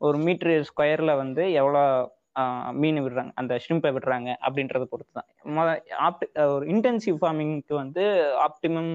ஒரு 0.00 0.18
மீட்ரு 0.26 0.54
ஸ்கொயரில் 0.68 1.20
வந்து 1.22 1.42
எவ்வளோ 1.60 1.82
மீன் 2.82 3.00
விடுறாங்க 3.04 3.32
அந்த 3.40 3.54
ஷ்ரிம்பை 3.64 3.90
விடுறாங்க 3.96 4.30
அப்படின்றத 4.46 4.84
பொறுத்து 4.92 5.12
தான் 5.18 5.28
ஆப்டி 6.06 6.26
ஒரு 6.54 6.64
இன்டென்சிவ் 6.74 7.18
ஃபார்மிங்க்கு 7.20 7.74
வந்து 7.82 8.04
ஆப்டிமம் 8.46 8.90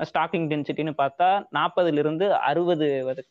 ஸ்டாக்கிங் 0.00 0.46
டென்சிட்டின்னு 0.52 0.94
பார்த்தா 1.02 1.28
நாற்பதுலேருந்து 1.56 2.26
அறுபது 2.48 2.86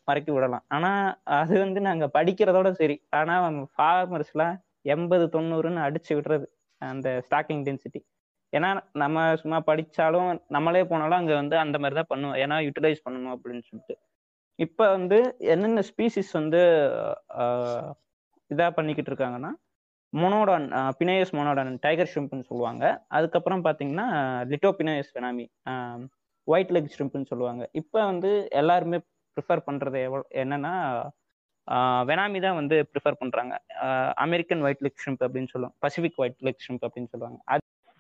வரைக்கும் 0.08 0.38
விடலாம். 0.38 0.66
ஆனால் 0.76 1.04
அது 1.40 1.54
வந்து 1.66 1.82
நாங்கள் 1.90 2.14
படிக்கிறதோட 2.18 2.70
சரி. 2.82 2.98
ஆனால் 3.20 3.60
ஃபார்மர்ஸ்லாம் 3.76 4.56
எண்பது 4.96 5.26
தொண்ணூறுன்னு 5.36 5.82
அடிச்சு 5.88 6.12
விடுறது 6.18 6.48
அந்த 6.82 7.08
ஸ்டாக்கிங் 7.28 7.64
டென்சிட்டி 7.68 8.02
ஏன்னா 8.54 8.70
நம்ம 9.02 9.24
சும்மா 9.42 9.58
படிச்சாலும் 9.70 10.30
நம்மளே 10.56 10.84
போனாலும் 10.92 11.20
அங்க 11.22 11.34
வந்து 11.42 11.56
அந்த 11.64 11.78
மாதிரி 11.82 11.98
தான் 12.00 12.12
பண்ணுவோம். 12.12 12.38
ஏன்னா 12.44 12.58
யூட்டிலைஸ் 12.68 13.06
பண்ணணும் 13.06 13.34
அப்படின்னு 13.36 13.64
சொல்லிட்டு. 13.70 13.96
இப்ப 14.66 14.82
வந்து 14.98 15.18
என்னென்ன 15.54 15.82
ஸ்பீசிஸ் 15.90 16.32
வந்து 16.40 16.62
இதா 18.52 18.68
பண்ணிக்கிட்டு 18.78 19.12
இருக்காங்கன்னா 19.14 19.52
மொனோடான் 20.14 20.66
பினேயஸ் 21.00 21.34
மொனோடான் 21.38 21.72
டைகர் 21.86 22.12
ஷ்ரிம்ப்னு 22.12 22.48
சொல்லுவாங்க. 22.52 22.84
அதுக்கப்புறம் 23.18 23.64
பார்த்தீங்கன்னா 23.68 24.08
லிட்டோ 24.52 24.70
பினேயஸ் 24.80 25.12
வெனாமி 25.18 25.46
ஒயிட் 26.48 26.74
லெக் 26.76 26.94
ஷ்ரிம்ப்னு 26.96 27.30
சொல்லுவாங்க. 27.32 27.64
இப்போ 27.82 28.00
வந்து 28.12 28.32
எல்லாருமே 28.62 29.00
ப்ரிஃபர் 29.38 29.66
பண்ணுறது 29.70 30.00
எவ்வளோ 30.08 30.24
என்னன்னா 30.44 30.74
வெனாமி 32.10 32.40
தான் 32.46 32.58
வந்து 32.60 32.76
ப்ரிஃபர் 32.92 33.18
பண்ணுறாங்க 33.22 33.54
அமெரிக்கன் 34.26 34.62
ஒயிட் 34.66 34.84
லெக் 34.86 35.02
ஷ்ரிம்ப் 35.04 35.24
அப்படின்னு 35.26 35.52
சொல்லுவாங்க. 35.54 35.78
பசிபிக் 35.86 36.20
ஒயிட் 36.24 36.40
லெக் 36.48 36.64
ஷ்ரிம்ப் 36.66 36.86
அப்படின்னு 36.88 37.12
சொல்லுவாங்க. 37.14 37.40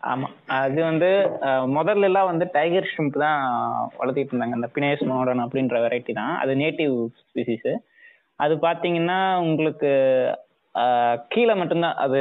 ஆமா. 0.03 0.27
அது 0.61 0.79
வந்து 0.89 1.09
முதல்ல 1.77 2.07
எல்லாம் 2.09 2.29
வந்து 2.31 2.45
டைகர் 2.55 2.89
ஷ்ரிம்ப் 2.91 3.21
தான் 3.25 3.39
வளர்த்திட்டு 3.99 4.33
இருந்தாங்க. 4.33 4.57
அந்த 4.59 4.69
பினேஸ் 4.75 5.03
மாடன் 5.11 5.43
அப்படின்ற 5.45 5.77
வெரைட்டி 5.85 6.13
தான். 6.21 6.33
அது 6.43 6.51
நேட்டிவ் 6.63 6.95
ஸ்பீசிஸ் 7.21 7.69
அது 8.39 8.53
பார்த்தீங்கன்னா 8.65 9.19
உங்களுக்கு 9.45 9.91
கீழே 11.33 11.53
மட்டும்தான் 11.59 11.97
அது 12.05 12.19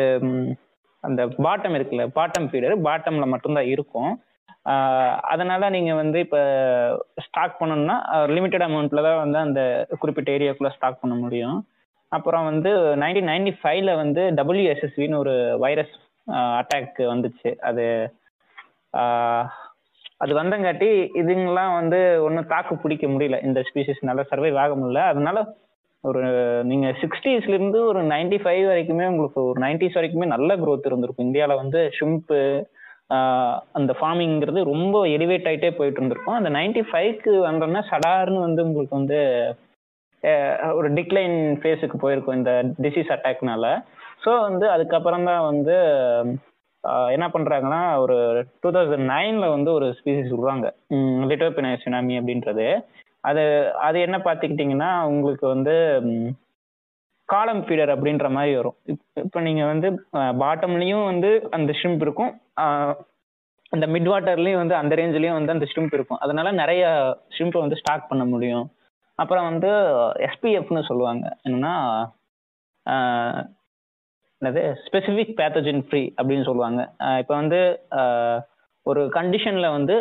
அந்த 1.04 1.22
பாட்டம் 1.46 1.76
இருக்குல்ல 1.78 2.04
பாட்டம் 2.18 2.48
ஃபீடர் 2.50 2.84
பாட்டம்ல 2.86 3.26
மட்டும்தான் 3.32 3.68
இருக்கும். 3.74 4.12
அதனால 5.32 5.68
நீங்க 5.74 5.92
வந்து 6.00 6.18
இப்ப 6.24 6.38
ஸ்டாக் 7.26 7.58
பண்ணணும்னா 7.60 7.96
லிமிட்டட் 8.36 8.66
அமௌண்ட்ல 8.66 9.02
தான் 9.08 9.22
வந்து 9.24 9.38
அந்த 9.46 9.60
குறிப்பிட்ட 10.02 10.30
ஏரியாக்குள்ள 10.36 10.70
ஸ்டாக் 10.76 11.02
பண்ண 11.02 11.16
முடியும். 11.24 11.58
அப்புறம் 12.12 12.46
வந்து 12.50 12.70
நைன்டீன் 13.02 13.30
நைன்டி 13.30 13.52
ஃபைவ்ல 13.60 13.92
வந்து 14.02 14.22
டபிள்யூஎஸ்எஸ்வின்னு 14.38 15.20
ஒரு 15.24 15.34
வைரஸ் 15.64 15.94
அட்டாக் 16.60 17.00
வந்துச்சு. 17.12 17.50
அது 17.68 17.84
அது 20.22 20.32
வந்தங்காட்டி 20.38 20.88
இதுங்கெல்லாம் 21.20 21.72
வந்து 21.78 21.98
ஒன்றும் 22.26 22.50
தாக்கு 22.52 22.74
பிடிக்க 22.82 23.06
முடியல. 23.06 23.38
இந்த 23.44 23.60
ஸ்பீசிஸ் 23.68 24.06
நல்லா 24.08 24.24
சர்வைவ் 24.30 24.58
ஆக 24.64 24.74
முடியல. 24.74 25.02
அதனால 25.12 25.38
ஒரு 26.04 26.22
நீங்க 26.70 26.88
சிக்ஸ்டீஸ்ல 27.02 27.56
இருந்து 27.56 27.78
ஒரு 27.86 28.00
நைன்டி 28.12 28.38
ஃபைவ் 28.42 28.62
வரைக்குமே 28.70 29.06
உங்களுக்கு 29.12 29.40
ஒரு 29.50 29.58
நைன்டிஸ் 29.60 29.98
வரைக்குமே 29.98 30.26
நல்ல 30.34 30.56
க்ரோத் 30.56 30.88
இருந்திருக்கும். 30.90 31.26
இந்தியாவில் 31.26 31.60
வந்து 31.62 31.80
ஷிம்ப்பு 31.98 32.40
அந்த 33.78 33.92
ஃபார்மிங்கிறது 33.98 34.60
ரொம்ப 34.72 34.96
எலிவேட் 35.16 35.48
ஆகிட்டே 35.50 35.70
போயிட்டு 35.78 36.00
இருந்திருக்கும். 36.00 36.38
அந்த 36.38 36.50
நைன்டி 36.58 36.82
ஃபைவ்க்கு 36.90 37.32
வந்தோம்னா 37.48 37.82
சடார்னு 37.90 38.40
வந்து 38.46 38.64
உங்களுக்கு 38.68 38.98
வந்து 39.00 39.20
ஒரு 40.78 40.88
டிக்ளைன் 40.98 41.36
ஃபேஸுக்கு 41.62 41.96
போயிருக்கும் 42.04 42.38
இந்த 42.40 42.52
டிசீஸ் 42.84 43.12
அட்டாக்னால 43.16 43.66
ஸோ 44.22 44.32
வந்து 44.48 44.66
அதுக்கப்புறம் 44.74 45.26
தான் 45.30 45.46
வந்து 45.50 45.76
என்ன 47.14 47.26
பண்றாங்கன்னா 47.34 47.80
ஒரு 48.02 48.16
டூ 48.62 48.68
தௌசண்ட் 48.76 49.08
நைன்ல 49.12 49.46
வந்து 49.54 49.70
ஒரு 49.78 49.86
ஸ்பீசிஸ் 49.98 50.32
விடுவாங்க 50.34 50.66
லிட்டோபினா 51.30 51.70
சுனாமி 51.84 52.14
அப்படின்றது. 52.20 52.66
அது 53.24 53.42
அது 53.86 53.98
என்ன 54.06 54.16
பார்த்துக்கிட்டிங்கன்னா 54.26 54.90
உங்களுக்கு 55.12 55.46
வந்து 55.54 55.74
காலம் 57.28 57.62
ஃபீடர் 57.66 57.92
அப்படின்ற 57.94 58.26
மாதிரி 58.36 58.52
வரும். 58.58 58.76
இப்போ 59.24 59.38
நீங்கள் 59.46 59.70
வந்து 59.72 59.88
பாட்டம்லேயும் 60.42 61.08
வந்து 61.10 61.30
அந்த 61.56 61.70
ஷ்ரிம்ப் 61.78 62.04
இருக்கும். 62.06 62.32
அந்த 63.72 63.86
மிட் 63.94 64.10
வாட்டர்லேயும் 64.12 64.62
வந்து 64.62 64.76
அந்த 64.80 64.94
ரேஞ்சிலையும் 65.00 65.38
வந்து 65.38 65.54
அந்த 65.56 65.66
ஷ்ரிம்ப் 65.70 65.96
இருக்கும். 65.98 66.20
அதனால 66.24 66.48
நிறைய 66.62 66.82
ஷ்ரிம்பை 67.36 67.62
வந்து 67.64 67.80
ஸ்டாக் 67.80 68.10
பண்ண 68.10 68.24
முடியும். 68.32 68.66
அப்புறம் 69.18 69.48
வந்து 69.50 69.70
எஸ்பிஎஃப்னு 70.28 70.88
சொல்லுவாங்க. 70.90 71.24
என்னன்னா 71.46 71.74
என்னது? 74.42 74.62
ஸ்பெசிஃபிக் 74.86 75.36
பேத்தஜின் 75.38 75.84
ஃப்ரீ 75.86 76.02
அப்படின்னு 76.18 76.48
சொல்லுவாங்க. 76.48 76.80
இப்போ 77.22 77.34
வந்து 77.40 77.60
ஒரு 78.86 79.02
கண்டிஷனில் 79.18 79.74
வந்து 79.76 79.94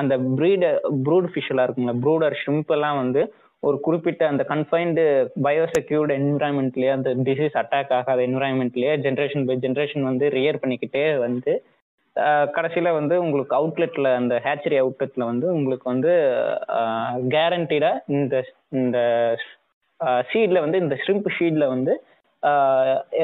அந்த 0.00 0.14
ப்ரீட 0.38 0.66
ப்ரூட் 1.06 1.26
ஃபிஷ்லாம் 1.32 1.66
இருக்குங்களா 1.66 2.00
ப்ரூடர் 2.04 2.36
ஷிம்பெல்லாம் 2.42 2.76
எல்லாம் 2.76 3.00
வந்து 3.02 3.22
ஒரு 3.62 3.76
குறிப்பிட்ட 3.86 4.22
அந்த 4.30 4.42
கன்ஃபைன்டு 4.52 5.02
பயோசெக்யூர்டு 5.46 6.14
என்விரான்மெண்ட்லேயே 6.18 6.92
அந்த 6.96 7.10
டிசீஸ் 7.28 7.54
அட்டாக் 7.60 7.92
ஆகாத 7.98 8.18
என்விரான்மெண்ட்லேயே 8.28 8.94
ஜென்ரேஷன் 9.06 9.46
பை 9.46 9.56
ஜென்ரேஷன் 9.56 10.02
வந்து 10.02 10.26
ரியர் 10.28 10.60
பண்ணிக்கிட்டே 10.62 11.04
வந்து 11.18 11.52
கடைசியில் 12.56 12.96
வந்து 12.98 13.14
உங்களுக்கு 13.22 13.54
அவுட்லெட்டில் 13.56 14.08
அந்த 14.18 14.34
ஹேச்சரி 14.44 14.76
அவுட்லெட்டில் 14.82 15.30
வந்து 15.30 15.46
உங்களுக்கு 15.52 15.86
வந்து 15.90 16.12
கேரண்டீடாக 17.36 18.02
இந்த 18.16 18.34
இந்த 18.82 18.98
ஷீடில் 20.30 20.64
வந்து 20.64 20.78
இந்த 20.78 20.96
ஷ்ரிம்ப் 21.02 21.30
ஷீடில் 21.38 21.72
வந்து 21.74 21.94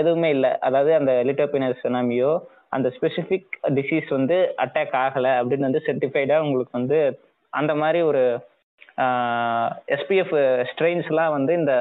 எதுவுமே 0.01 0.29
இல்லை. 0.37 0.53
அதாவது 0.67 0.93
அந்த 0.99 1.13
லிட்டோபினஸ் 1.29 1.83
சுனாமியோ 1.85 2.33
அந்த 2.77 2.89
ஸ்பெசிஃபிக் 2.97 3.51
டிசீஸ் 3.77 4.09
வந்து 4.17 4.37
அட்டாக் 4.65 4.95
ஆகலை 5.05 5.33
அப்படின்னு 5.41 5.69
வந்து 5.69 5.85
செர்டிஃபைடாக 5.87 6.45
உங்களுக்கு 6.47 6.79
வந்து 6.79 6.99
அந்த 7.53 7.73
மாதிரி 7.83 8.01
ஒரு 8.11 8.23
எஸ்பிஎஃப் 9.97 10.35
ஸ்ட்ரெயின்ஸ்லாம் 10.71 11.35
வந்து 11.37 11.53
இந்த 11.61 11.75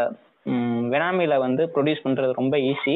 வெனாமியில் 0.93 1.43
வந்து 1.45 1.63
ப்ரொடியூஸ் 1.73 2.05
பண்ணுறது 2.05 2.39
ரொம்ப 2.41 2.57
ஈஸி 2.71 2.95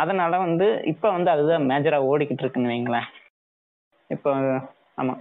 அதனால 0.00 0.32
வந்து 0.46 0.66
இப்போ 0.92 1.08
வந்து 1.16 1.30
அதுதான் 1.34 1.68
மேஜராக 1.70 2.08
ஓடிக்கிட்டு 2.12 2.42
இருக்குன்னு 2.44 2.72
வைங்களேன். 2.72 3.08
இப்போ 4.10 4.30
ஆமாம் 5.00 5.20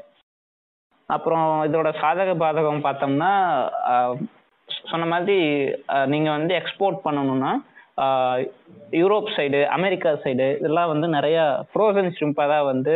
அப்புறம் 1.10 1.48
இதோட 1.68 1.90
சாதக 2.02 2.32
பாதகம் 2.44 2.86
பார்த்தோம்னா 2.86 3.32
சொன்ன 4.90 5.06
மாதிரி 5.14 5.38
நீங்கள் 6.14 6.36
வந்து 6.38 6.54
எக்ஸ்போர்ட் 6.60 7.00
பண்ணணும்னா 7.06 7.52
யூரோப் 9.02 9.28
சைடு 9.36 9.60
அமெரிக்கா 9.78 10.12
சைடு 10.24 10.48
இதெல்லாம் 10.60 10.92
வந்து 10.94 11.08
நிறைய 11.18 11.38
ஃப்ரோசன் 11.70 12.14
ஷ்ரிம்பாக 12.18 12.48
தான் 12.54 12.68
வந்து 12.72 12.96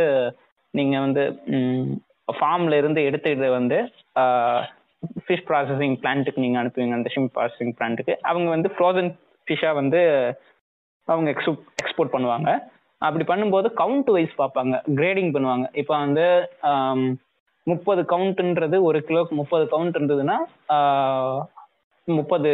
நீங்கள் 0.74 1.04
வந்து 1.06 1.24
ஃபார்ம்ல 2.38 2.78
இருந்து 2.82 3.02
எடுத்துக்கிட்டு 3.10 3.50
வந்து 3.60 3.78
ஃபிஷ் 5.26 5.46
ப்ராசஸிங் 5.50 5.96
பிளான்ட்டுக்கு 6.02 6.44
நீங்கள் 6.46 6.62
அனுப்புவீங்க. 6.62 6.96
அந்த 7.00 7.10
ஷிம் 7.14 7.30
ப்ராசஸிங் 7.36 7.76
பிளான்ட்டுக்கு 7.78 8.14
அவங்க 8.30 8.48
வந்து 8.56 8.70
ஃப்ரோசன் 8.76 9.10
ஃபிஷ்ஷாக 9.48 9.80
வந்து 9.82 10.02
அவங்க 11.08 11.30
எக்ஸ்போர்ட் 11.34 11.62
எக்ஸ்போர்ட் 11.82 12.14
பண்ணுவாங்க. 12.16 12.50
அப்படி 13.08 13.26
பண்ணும்போது 13.32 13.68
கவுண்ட் 13.82 14.10
வைஸ் 14.16 14.34
பார்ப்பாங்க. 14.42 14.76
கிரேடிங் 15.00 15.32
பண்ணுவாங்க. 15.36 15.66
இப்போ 15.82 15.94
வந்து 16.06 16.26
முப்பது 17.68 18.02
கவுண்ட்ன்றது 18.14 18.78
ஒரு 18.90 19.00
கிலோக்கு 19.08 19.34
முப்பது 19.42 19.66
கவுண்ட் 19.74 19.98
இருந்ததுன்னா 19.98 20.38
முப்பது 22.15 22.52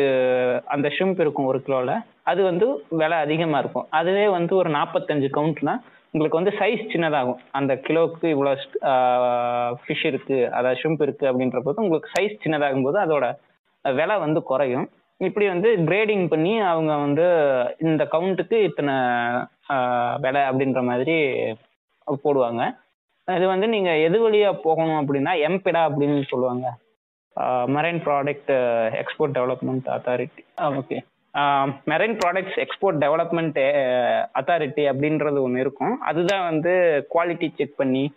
அந்த 0.73 0.87
ஷிம்ப் 0.95 1.19
இருக்கும் 1.23 1.49
ஒரு 1.49 1.59
கிலோல 1.65 1.91
அது 2.31 2.41
வந்து 2.49 2.65
விலை 3.01 3.17
அதிகமா 3.25 3.57
இருக்கும். 3.63 3.87
அதுவே 3.99 4.25
வந்து 4.35 4.53
ஒரு 4.61 4.69
நாற்பத்தஞ்சு 4.77 5.27
கவுண்ட்னா 5.37 5.73
உங்களுக்கு 6.13 6.39
வந்து 6.39 6.53
சைஸ் 6.59 6.83
சின்னதாகும். 6.93 7.39
அந்த 7.57 7.73
கிலோவுக்கு 7.85 8.27
இவ்வளோ 8.35 8.51
ஃபிஷ் 9.81 10.05
இருக்கு 10.11 10.37
அதாவது 10.57 10.79
ஷிம்ப் 10.81 11.03
இருக்கு 11.05 11.25
அப்படின்ற 11.29 11.61
போது 11.67 11.83
உங்களுக்கு 11.85 12.13
சைஸ் 12.15 12.41
சின்னதாகும் 12.43 12.85
போது 12.87 12.99
அதோட 13.05 13.27
விலை 13.85 14.15
வந்து 14.25 14.41
குறையும். 14.51 14.87
இப்படி 15.19 15.45
வந்து 15.53 15.69
கிரேடிங் 15.87 16.25
பண்ணி 16.33 16.53
அவங்க 16.71 16.93
வந்து 17.05 17.25
இந்த 17.87 18.03
கவுண்ட்டுக்கு 18.13 18.57
இத்தனை 18.69 18.95
விலை 20.25 20.41
அப்படின்ற 20.49 20.81
மாதிரி 20.91 21.17
போடுவாங்க. 22.25 22.63
இது 23.27 23.45
வந்து 23.53 23.67
நீங்க 23.73 23.91
எது 24.07 24.17
வழியா 24.23 24.49
போகணும் 24.67 24.99
அப்படின்னா 25.01 25.33
எம்பிடா 25.49 25.81
அப்படின்னு 25.89 26.23
சொல்லுவாங்க. 26.31 26.65
Marine 27.75 28.01
product 28.05 28.51
export 29.01 29.35
development 29.37 29.87
authority 29.95 30.43
okay 30.79 30.97
marine 31.85 32.17
products 32.23 32.57
export 32.63 32.99
development 33.03 33.59
authority 34.39 34.83
அப்படின்றது 34.91 35.41
ஒன்று 35.41 35.59
இருக்கும். 35.59 36.01
அதுதான் 36.01 36.43
வந்து 36.43 36.73
குவாலிட்டி 37.13 37.55
செக் 37.55 37.75
பண்ணி 37.75 38.13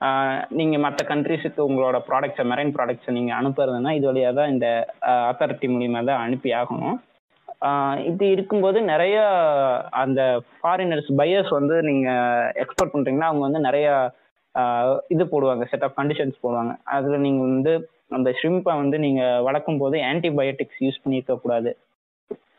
ஆஹ் 0.00 0.44
நீங்க 0.48 0.78
மற்ற 0.78 1.14
கண்ட்ரிஸுக்கு 1.14 1.60
உங்களோட 1.68 2.00
ப்ராடக்ட்ஸை 2.08 2.44
மெரைன் 2.52 2.72
ப்ராடக்ட்ஸை 2.76 3.10
நீங்க 3.10 3.34
அனுப்புறதுன்னா 3.34 3.90
இது 3.90 4.12
வழியா 4.12 4.34
தான் 4.34 4.48
இந்த 4.48 4.94
அத்தாரிட்டி 5.02 5.66
மூலியமா 5.68 6.04
தான் 6.04 6.22
அனுப்பி 6.22 6.50
ஆகணும். 6.50 6.96
ஆஹ் 7.60 7.98
இப்படி 8.04 8.30
இருக்கும்போது 8.30 8.82
நிறைய 8.82 9.16
அந்த 9.90 10.42
ஃபாரினர்ஸ் 10.62 11.10
பையர்ஸ் 11.16 11.48
வந்து 11.48 11.82
நீங்க 11.82 12.08
எக்ஸ்போர்ட் 12.54 12.94
பண்றீங்கன்னா 12.94 13.28
அவங்க 13.30 13.44
வந்து 13.48 13.60
நிறைய 13.60 14.12
இது 15.08 15.24
போடுவாங்க 15.24 15.64
செட் 15.66 15.82
ஆஃப் 15.82 15.98
கண்டிஷன்ஸ் 15.98 16.36
போடுவாங்க. 16.42 16.76
அதுல 16.84 17.16
நீங்க 17.16 17.42
வந்து 17.42 17.90
அந்த 18.10 18.30
ஷ்ரிம்பை 18.38 18.74
வந்து 18.82 18.96
நீங்க 19.04 19.22
வளர்க்கும் 19.46 19.80
போது 19.82 19.96
ஆன்டிபயோட்டிக்ஸ் 20.10 20.80
யூஸ் 20.84 21.02
பண்ணியிருக்க 21.04 21.34
கூடாது. 21.44 21.70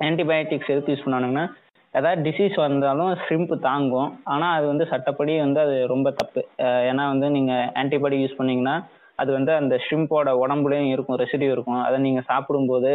ஆன்டிபயோட்டிக்ஸ் 0.07 0.71
எதுக்கு 0.73 0.93
யூஸ் 0.93 1.05
பண்ணானுங்கன்னா 1.05 1.45
ஏதாவது 1.93 2.21
டிசீஸ் 2.27 2.55
வந்தாலும் 2.65 3.12
ஷ்ரிம்ப் 3.23 3.53
தாங்கும். 3.67 4.10
ஆனால் 4.33 4.55
அது 4.57 4.65
வந்து 4.71 4.86
சட்டப்படி 4.91 5.33
வந்து 5.45 5.60
அது 5.65 5.75
ரொம்ப 5.93 6.07
தப்பு. 6.19 6.41
ஏன்னா 6.89 7.03
வந்து 7.13 7.27
நீங்கள் 7.38 7.69
ஆன்டிபயோட்டிக் 7.81 8.23
யூஸ் 8.25 8.39
பண்ணீங்கன்னா 8.39 8.75
அது 9.19 9.31
வந்து 9.38 9.51
அந்த 9.60 9.75
ஷ்ரிம்போட 9.86 10.31
உடம்புலையும் 10.41 10.91
இருக்கும் 10.95 11.19
ரெசிடியூ 11.23 11.51
இருக்கும். 11.55 11.81
அதை 11.86 11.97
நீங்கள் 12.07 12.27
சாப்பிடும்போது 12.31 12.91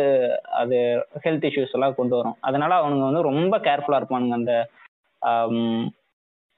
அது 0.60 0.76
ஹெல்த் 1.24 1.46
இஷ்யூஸ் 1.48 1.74
எல்லாம் 1.78 1.96
கொண்டு 2.00 2.14
வரும். 2.18 2.36
அதனால 2.48 2.72
அவனுங்க 2.82 3.06
வந்து 3.08 3.28
ரொம்ப 3.30 3.56
கேர்ஃபுல்லாக 3.68 4.00
இருப்பானுங்க 4.02 4.38
அந்த 4.40 4.54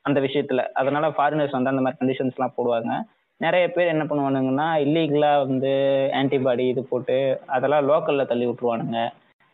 அந்த 0.04 0.18
விஷயத்துல. 0.26 0.62
அதனால 0.80 1.07
ஃபாரினர்ஸ் 1.16 1.57
வந்து 1.57 1.72
அந்த 1.72 1.83
மாதிரி 1.85 2.00
கண்டிஷன்ஸ்லாம் 2.00 2.57
போடுவாங்க. 2.57 2.92
நிறைய 3.40 3.64
பேர் 3.75 3.92
என்ன 3.92 4.05
பண்ணுவானுங்கன்னா 4.09 4.68
இல்லீகலா 4.85 5.33
வந்து 5.47 5.73
ஆன்டிபாடி 6.20 6.64
இது 6.73 6.83
போட்டு 6.90 7.16
அதெல்லாம் 7.55 7.87
லோக்கல்ல 7.90 8.25
தள்ளி 8.31 8.47
விட்டுருவானுங்க. 8.49 9.01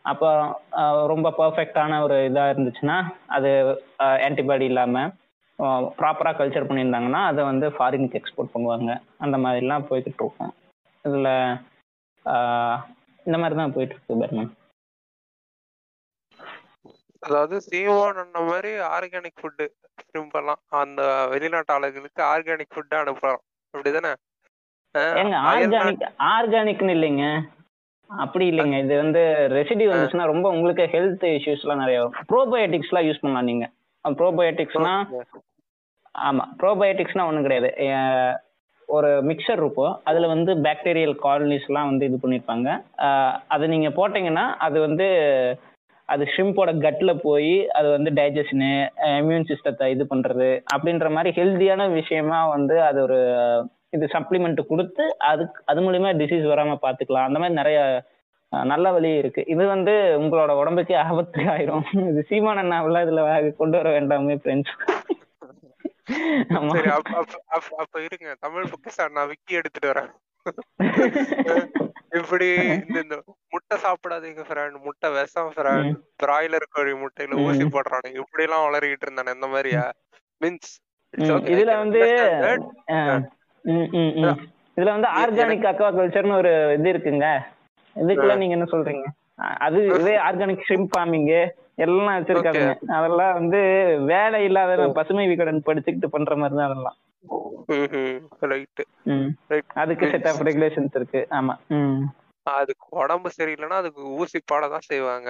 அப்போ 0.05 0.29
ரொம்ப 1.11 1.27
பர்ஃபெக்டான 1.39 1.99
ஒரு 2.05 2.15
இதா 2.29 2.45
இருந்துச்சுன்னா 2.51 2.97
அது 3.35 3.49
ஆன்டிபாடி 4.27 4.65
இல்லாம 4.71 5.03
ப்ராப்பரா 5.99 6.31
கல்ச்சர் 6.37 6.67
பண்ணியிருந்தாங்கன்னா 6.69 7.21
அதை 7.31 7.41
வந்து 7.49 7.67
ஃபாரினுக்கு 7.75 8.19
எக்ஸ்போர்ட் 8.19 8.53
பண்ணுவாங்க. 8.53 8.91
அந்த 9.25 9.35
மாதிரிலாம் 9.43 9.85
போய்கிட்டு 9.89 10.21
இருக்கோம் 10.21 10.55
இதுல 11.05 11.29
இந்த 13.25 13.37
மாதிரி 13.41 13.55
தான் 13.59 13.75
போயிட்டு 13.75 13.95
இருக்கு 13.95 14.19
பர்மன் 14.21 14.51
அதாவது 17.23 17.55
சீமான் 17.67 18.21
மாதிரி 18.51 18.71
ஆர்கானிக் 18.95 19.39
ஃபுட்டு 19.41 19.65
சிம்பிளாம் 20.11 20.63
அந்த 20.81 21.01
வெளிநாட்டு 21.33 21.73
ஆளுகளுக்கு 21.75 22.21
ஆர்கானிக் 22.33 22.73
ஃபுட்டை 22.75 22.97
அனுப்புறோம் 23.03 23.41
அப்படிதானே? 23.73 24.11
ஆர்கானிக்னு 26.31 26.95
இல்லைங்க. 26.95 27.25
அப்படி 28.09 28.49
இல்லைங்க. 28.49 28.83
இது 28.83 28.95
வந்து 28.97 29.21
ரெசிடி 29.49 29.85
வந்துச்சுன்னா 29.91 30.25
ரொம்ப 30.25 30.49
உங்களுக்கு 30.49 30.83
ஹெல்த் 30.93 31.25
இஷ்யூஸ்லாம் 31.29 31.75
நிறைய 31.75 31.99
வரும். 31.99 32.15
ப்ரோபயோட்டிக்ஸ்லாம் 32.31 33.07
யூஸ் 33.07 33.21
பண்ணலாம் 33.21 33.45
நீங்க. 33.45 33.65
ப்ரோபயோட்டிக்ஸ்னா 34.05 34.93
ஆமா 36.15 36.43
ப்ரோபயோட்டிக்ஸ்னா 36.59 37.25
ஒன்றும் 37.25 37.41
கிடையாது. 37.41 37.69
ஒரு 38.89 39.23
மிக்சர் 39.23 39.59
இருக்கும். 39.61 40.01
அதுல 40.03 40.27
வந்து 40.27 40.55
பாக்டீரியல் 40.55 41.15
காலனிஸ்லாம் 41.23 41.89
வந்து 41.89 42.05
இது 42.05 42.17
பண்ணியிருப்பாங்க 42.17 42.69
அஹ் 42.97 43.39
அதை 43.47 43.67
நீங்க 43.67 43.89
போட்டீங்கன்னா 43.89 44.53
அது 44.57 44.79
வந்து 44.79 45.07
அது 46.13 46.23
ஷ்ரிம்போட 46.33 46.71
கட்ல 46.85 47.11
போய் 47.25 47.53
அது 47.77 47.87
வந்து 47.95 48.09
டைஜஷனு 48.19 48.71
இம்யூன் 49.21 49.47
சிஸ்டத்தை 49.51 49.87
இது 49.95 50.03
பண்றது 50.13 50.49
அப்படின்ற 50.75 51.09
மாதிரி 51.15 51.31
ஹெல்தியான 51.39 51.87
விஷயமா 51.99 52.39
வந்து 52.55 52.75
அது 52.89 52.99
ஒரு 53.07 53.19
இது 53.95 54.05
சப்ளிமெண்ட் 54.15 54.59
கொடுத்து 54.71 55.03
அதுக்கு 55.31 55.61
அது 55.71 55.79
மூலியமா 55.85 56.11
டிசீஸ் 56.21 56.45
வராம 56.51 56.77
பாத்துக்கலாம். 56.85 57.27
அந்த 57.29 57.39
மாதிரி 57.41 57.59
நிறைய 57.61 57.79
நல்ல 58.51 58.87
வழி 58.95 59.09
இருக்கு. 59.21 59.41
இது 59.53 59.63
வந்து 59.73 59.93
உங்களோட 60.21 60.51
உடம்புக்கே 60.61 60.95
ஆபத்து 61.07 61.41
ஆயிரும். 61.53 61.85
இது 62.11 62.21
சீமான 62.29 62.63
நாவெல்லாம் 62.71 63.05
இதுல 63.05 63.21
கொண்டு 63.59 63.75
வர 63.79 63.89
வேண்டாமே 63.97 64.35
ஃப்ரெண்ட்ஸ் 64.43 64.73
சரி 66.73 66.89
அப்ப 67.77 67.99
இருங்க. 67.99 68.29
தமிழ் 68.39 68.71
புக்கிசார் 68.71 69.11
நான் 69.11 69.27
விக்கி 69.27 69.53
எடுத்துட்டு 69.53 69.91
வரேன். 69.91 70.11
இப்படி 72.19 72.47
இந்த 73.01 73.15
முட்டை 73.51 73.75
சாப்பிடாதீங்க 73.77 74.43
ஃப்ரெண்ட் 74.47 74.77
முட்டை 74.83 75.09
விஷம் 75.09 75.51
ஃப்ரெண்ட் 75.51 75.91
பிராய்லர் 76.23 76.65
கோழி 76.69 76.93
முட்டையில 76.93 77.37
ஊசி. 77.43 77.65
போடுறானுங்க 77.67 78.21
இப்படி 78.23 78.43
எல்லாம் 78.43 78.65
வளரிக்கிட்டு 78.65 79.07
இருந்தானே 79.07 79.35
இந்த 79.35 79.47
மாதிரியா? 79.47 79.83
மீன்ஸ் 80.41 80.71
இதுல 81.47 81.71
வந்து. 81.77 82.01
இதுல 84.77 84.91
வந்து 84.91 85.09
ஆர்கானிக் 85.19 85.69
அக்வா 85.71 85.89
கல்ச்சர்னு 85.91 86.37
ஒரு 86.37 86.51
இது 86.73 86.89
இருக்குங்க. 86.93 87.27
இதுக்குள்ள 87.95 88.35
நீங்க 88.37 88.53
என்ன 88.53 88.67
சொல்றீங்க? 88.71 89.05
அது 89.59 89.79
இதே 89.95 90.15
ஆர்கானிக் 90.27 90.67
ஷ்ரிம்ப் 90.67 90.91
ஃபார்மிங் 90.93 91.27
எல்லாம் 91.81 92.23
வச்சிருக்காங்க. 92.23 92.91
அதெல்லாம் 92.91 93.33
வந்து 93.33 93.59
வேலை 94.05 94.43
இல்லாத 94.43 94.91
பசுமை 94.93 95.27
விகடன் 95.27 95.63
படிச்சுக்கிட்டு 95.65 96.05
பண்ற 96.05 96.35
மாதிரி 96.35 96.59
தான் 96.59 96.69
அதெல்லாம். 96.69 96.97
அதுக்கு 99.73 100.09
செட் 100.09 100.27
ஆஃப் 100.27 100.41
ரெகுலேஷன்ஸ் 100.41 100.95
இருக்கு. 100.95 101.27
ஆமா. 101.29 101.55
அதுக்கு 102.43 102.85
உடம்பு 102.89 103.29
சரியில்லைன்னா 103.37 103.77
அதுக்கு 103.81 104.01
ஊசி 104.01 104.39
போடதான் 104.51 104.87
செய்வாங்க. 104.91 105.29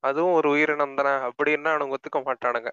அதுவும் 0.00 0.32
ஒரு 0.32 0.48
உயிரினம் 0.50 0.94
தானே. 0.94 1.08
அப்படின்னா 1.08 1.70
அவனுங்க 1.72 1.94
ஒத்துக்க 1.94 2.20
மாட்டானுங்க. 2.20 2.70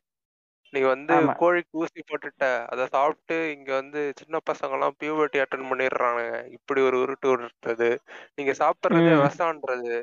நீ 0.70 0.82
வந்து. 0.82 1.14
கோழிக்கு 1.40 1.78
ஊசி 1.78 2.02
போட்டுட்ட 2.02 2.66
அதை 2.66 2.86
சாப்பிட்டு 2.86 3.56
இங்க 3.58 3.74
வந்து 3.76 4.14
சின்ன 4.16 4.38
பசங்க 4.50 4.72
எல்லாம் 4.72 4.96
பியூபர்ட்டி 5.04 5.38
அட்டன் 5.38 5.70
பண்ணிடுறானுங்க. 5.72 6.52
இப்படி 6.52 6.82
ஒரு 6.82 6.98
உருட்டு 6.98 7.28
உருட்டுறது. 7.28 7.90
நீங்க 8.36 8.54
சாப்பிடுறதே. 8.60 9.16
விஷம்ன்றது. 9.26 9.98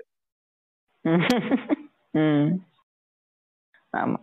ஆமா. 4.02 4.18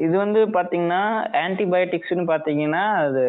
இது 0.00 0.14
வந்து 0.22 0.40
பாத்தீங்கன்னா 0.56 1.00
ஆன்டிபயோட்டிக்ஸ்னு 1.42 2.24
பாத்தீங்கன்னா 2.30 2.82
அது 3.02 3.22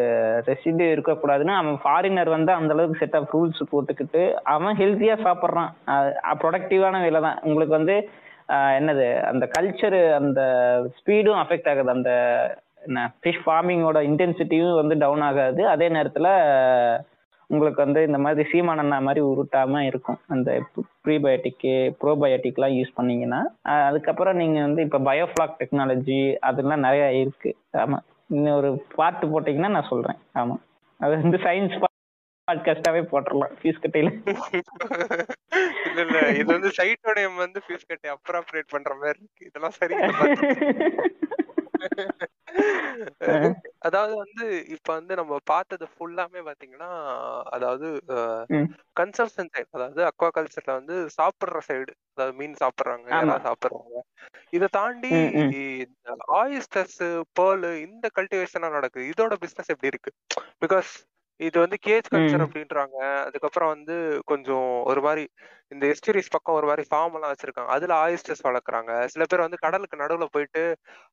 ரெசிடியூ 0.48 0.88
இருக்கக்கூடாதுன்னு 0.94 1.52
அவன் 1.60 1.76
ஃபாரினர் 1.82 2.30
வந்து 2.34 2.52
அந்த 2.58 2.72
அளவுக்கு 2.74 3.00
செட் 3.02 3.16
ஆஃப் 3.18 3.32
ரூல்ஸ் 3.34 3.62
போட்டுக்கிட்டு 3.72 4.22
அவன் 4.54 4.78
ஹெல்த்தியா 4.80 5.16
சாப்பிட்றான். 5.26 5.70
ப்ரொடக்டிவான 6.42 7.00
வேலை 7.06 7.20
தான். 7.26 7.38
உங்களுக்கு 7.48 7.78
வந்து 7.78 7.96
என்னது 8.78 9.06
அந்த 9.30 9.44
கல்ச்சரு 9.56 10.00
அந்த 10.20 10.40
ஸ்பீடும் 10.98 11.40
அஃபெக்ட் 11.42 11.70
ஆகுது. 11.72 11.90
அந்த 11.96 12.10
என்ன 12.86 13.00
ஃபிஷ் 13.22 13.42
ஃபார்மிங்கோட 13.44 14.00
இன்டென்சிட்டியும் 14.10 14.80
வந்து 14.80 14.96
டவுன் 15.04 15.24
ஆகாது. 15.28 15.62
அதே 15.74 15.88
நேரத்துல 15.96 16.28
உங்களுக்கு 17.50 17.84
வந்து 17.84 18.00
இந்த 18.02 18.18
மாதிரி 18.18 18.48
சீமானண்ணா 18.52 18.98
மாதிரி 19.00 19.20
உருட்டாம 19.26 19.78
இருக்கும். 19.80 20.18
அந்த 20.26 20.50
ப்ரீபயோட்டிக்கு 21.04 21.72
ப்ரோபயோட்டிக்லாம் 22.02 22.76
யூஸ் 22.78 22.92
பண்ணீங்கன்னா 22.94 23.40
அதுக்கப்புறம் 23.86 24.36
நீங்க 24.36 24.60
வந்து 24.60 24.82
இப்போ 24.82 24.98
பயோஃப்ளாக் 25.08 25.58
டெக்னாலஜி 25.60 26.18
அதெல்லாம் 26.40 26.80
நிறைய 26.80 27.12
இருக்கு. 27.20 27.50
ஆமா. 27.76 27.98
இன்னொரு 28.30 28.70
பார்ட் 28.94 29.24
போட்டீங்கன்னா 29.24 29.68
நான் 29.68 29.90
சொல்றேன். 29.90 30.18
ஆமா. 30.34 30.56
அது 31.00 31.12
வந்து 31.22 31.38
சயின்ஸ் 31.38 31.76
பாட்காஸ்டாவே 32.48 33.02
போட்டுடலாம் 33.12 33.54
ஃபீஸ் 33.60 33.82
கட்டையில. 33.82 34.10
இல்ல 35.88 36.00
இல்ல. 36.04 36.18
இது 36.40 36.48
வந்து 36.56 36.70
சைட்டோட 36.78 37.36
வந்து 37.36 37.60
ஃபீஸ் 37.66 37.88
கட்டி 37.88 38.08
அப்ராப்ரேட் 38.08 38.72
பண்ற 38.74 38.94
மாதிரி 38.94 39.18
இருக்கு. 39.18 39.46
இதெல்லாம் 39.48 39.76
சரி 39.80 39.94
அதாவது 43.78 44.14
வந்து 44.16 44.44
இப்ப 44.66 44.88
வந்து 44.94 45.14
நம்ம 45.16 45.38
பார்த்தது 45.44 45.84
ஃபுல்லாமே 45.92 46.40
பாத்தீங்கன்னா 46.40 46.90
அதாவது 47.50 47.88
ம். 48.50 48.68
கன்சம்ஷன் 48.96 49.50
சைடு 49.52 49.68
அதாவது 49.70 50.00
அக்வா 50.04 50.28
கல்ச்சர்ல 50.28 50.78
வந்து 50.78 50.96
சாப்பிடுற 51.16 51.60
சைடு 51.68 51.92
அதாவது 52.12 52.34
மீன் 52.36 52.60
சாப்பிடுறாங்க. 52.60 53.08
எல்லாம் 53.18 53.46
சாப்பிடுறாங்க 53.46 54.02
இதை 54.52 54.68
தாண்டி. 54.72 55.12
ஆயிஸ்டர்ஸ் 56.36 57.00
பேர்ல் 57.40 57.68
இந்த 57.80 58.06
கல்டிவேஷனா 58.14 58.70
நடக்குது 58.70 59.10
இதோட 59.10 59.34
பிசினஸ் 59.36 59.72
எப்படி 59.74 59.92
இருக்கு 59.92 60.12
பிகாஸ் 60.62 60.92
இது 61.40 61.56
வந்து 61.60 61.76
கேஜ் 61.86 62.08
கல்ச்சர். 62.08 62.44
அப்படின்றாங்க 62.44 62.96
அதுக்கப்புறம் 63.26 63.72
வந்து 63.74 63.94
கொஞ்சம் 64.30 64.68
ஒரு 64.90 65.00
மாதிரி 65.02 65.24
இந்த 65.72 65.84
எஸ்டரிஸ் 65.92 66.32
பக்கம் 66.34 66.56
ஒரு 66.58 66.66
மாதிரி 66.66 66.82
ஃபார்ம் 66.88 67.16
எல்லாம் 67.16 67.32
வச்சிருக்காங்க 67.32 67.70
அதுல 67.76 67.94
ஆயிஸ்டர்ஸ் 68.02 68.46
வளர்க்குறாங்க 68.48 68.92
சில 69.12 69.24
பேர் 69.24 69.46
வந்து 69.46 69.62
கடலுக்கு 69.64 70.02
நடுவுல 70.02 70.26
போயிட்டு 70.34 70.62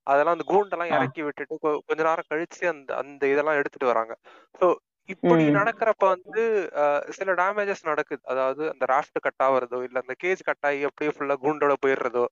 அதெல்லாம் 0.07 0.35
அந்த 0.37 0.47
கூண்டெல்லாம். 0.49 0.93
இறக்கி 0.95 1.21
விட்டுட்டு 1.23 1.55
கொஞ்ச 1.81 1.99
நேரம் 2.03 2.29
கழிச்சு 2.31 2.63
அந்த 2.73 2.91
அந்த 3.01 3.23
இதெல்லாம் 3.33 3.59
எடுத்துட்டு 3.61 3.91
வராங்க 3.91 4.15
ஸோ 4.61 4.67
இப்படி. 5.09 5.45
நடக்கிறப்ப 5.51 6.03
வந்து 6.09 6.41
சில 7.11 7.33
டேமேஜஸ் 7.33 7.83
நடக்குது 7.83 8.21
அதாவது 8.25 8.63
அந்த 8.69 8.85
ராஃப்ட் 8.85 9.19
கட் 9.21 9.43
ஆகுறதோ 9.47 9.79
இல்ல 9.83 9.97
அந்த 9.99 10.13
கேஜ் 10.23 10.43
கட் 10.43 10.65
ஆகி 10.69 10.81
அப்படியே 10.83 11.11
ஃபுல்லா 11.15 11.35
கூண்டோட 11.43 11.73
போயிடுறதோ 11.83 12.23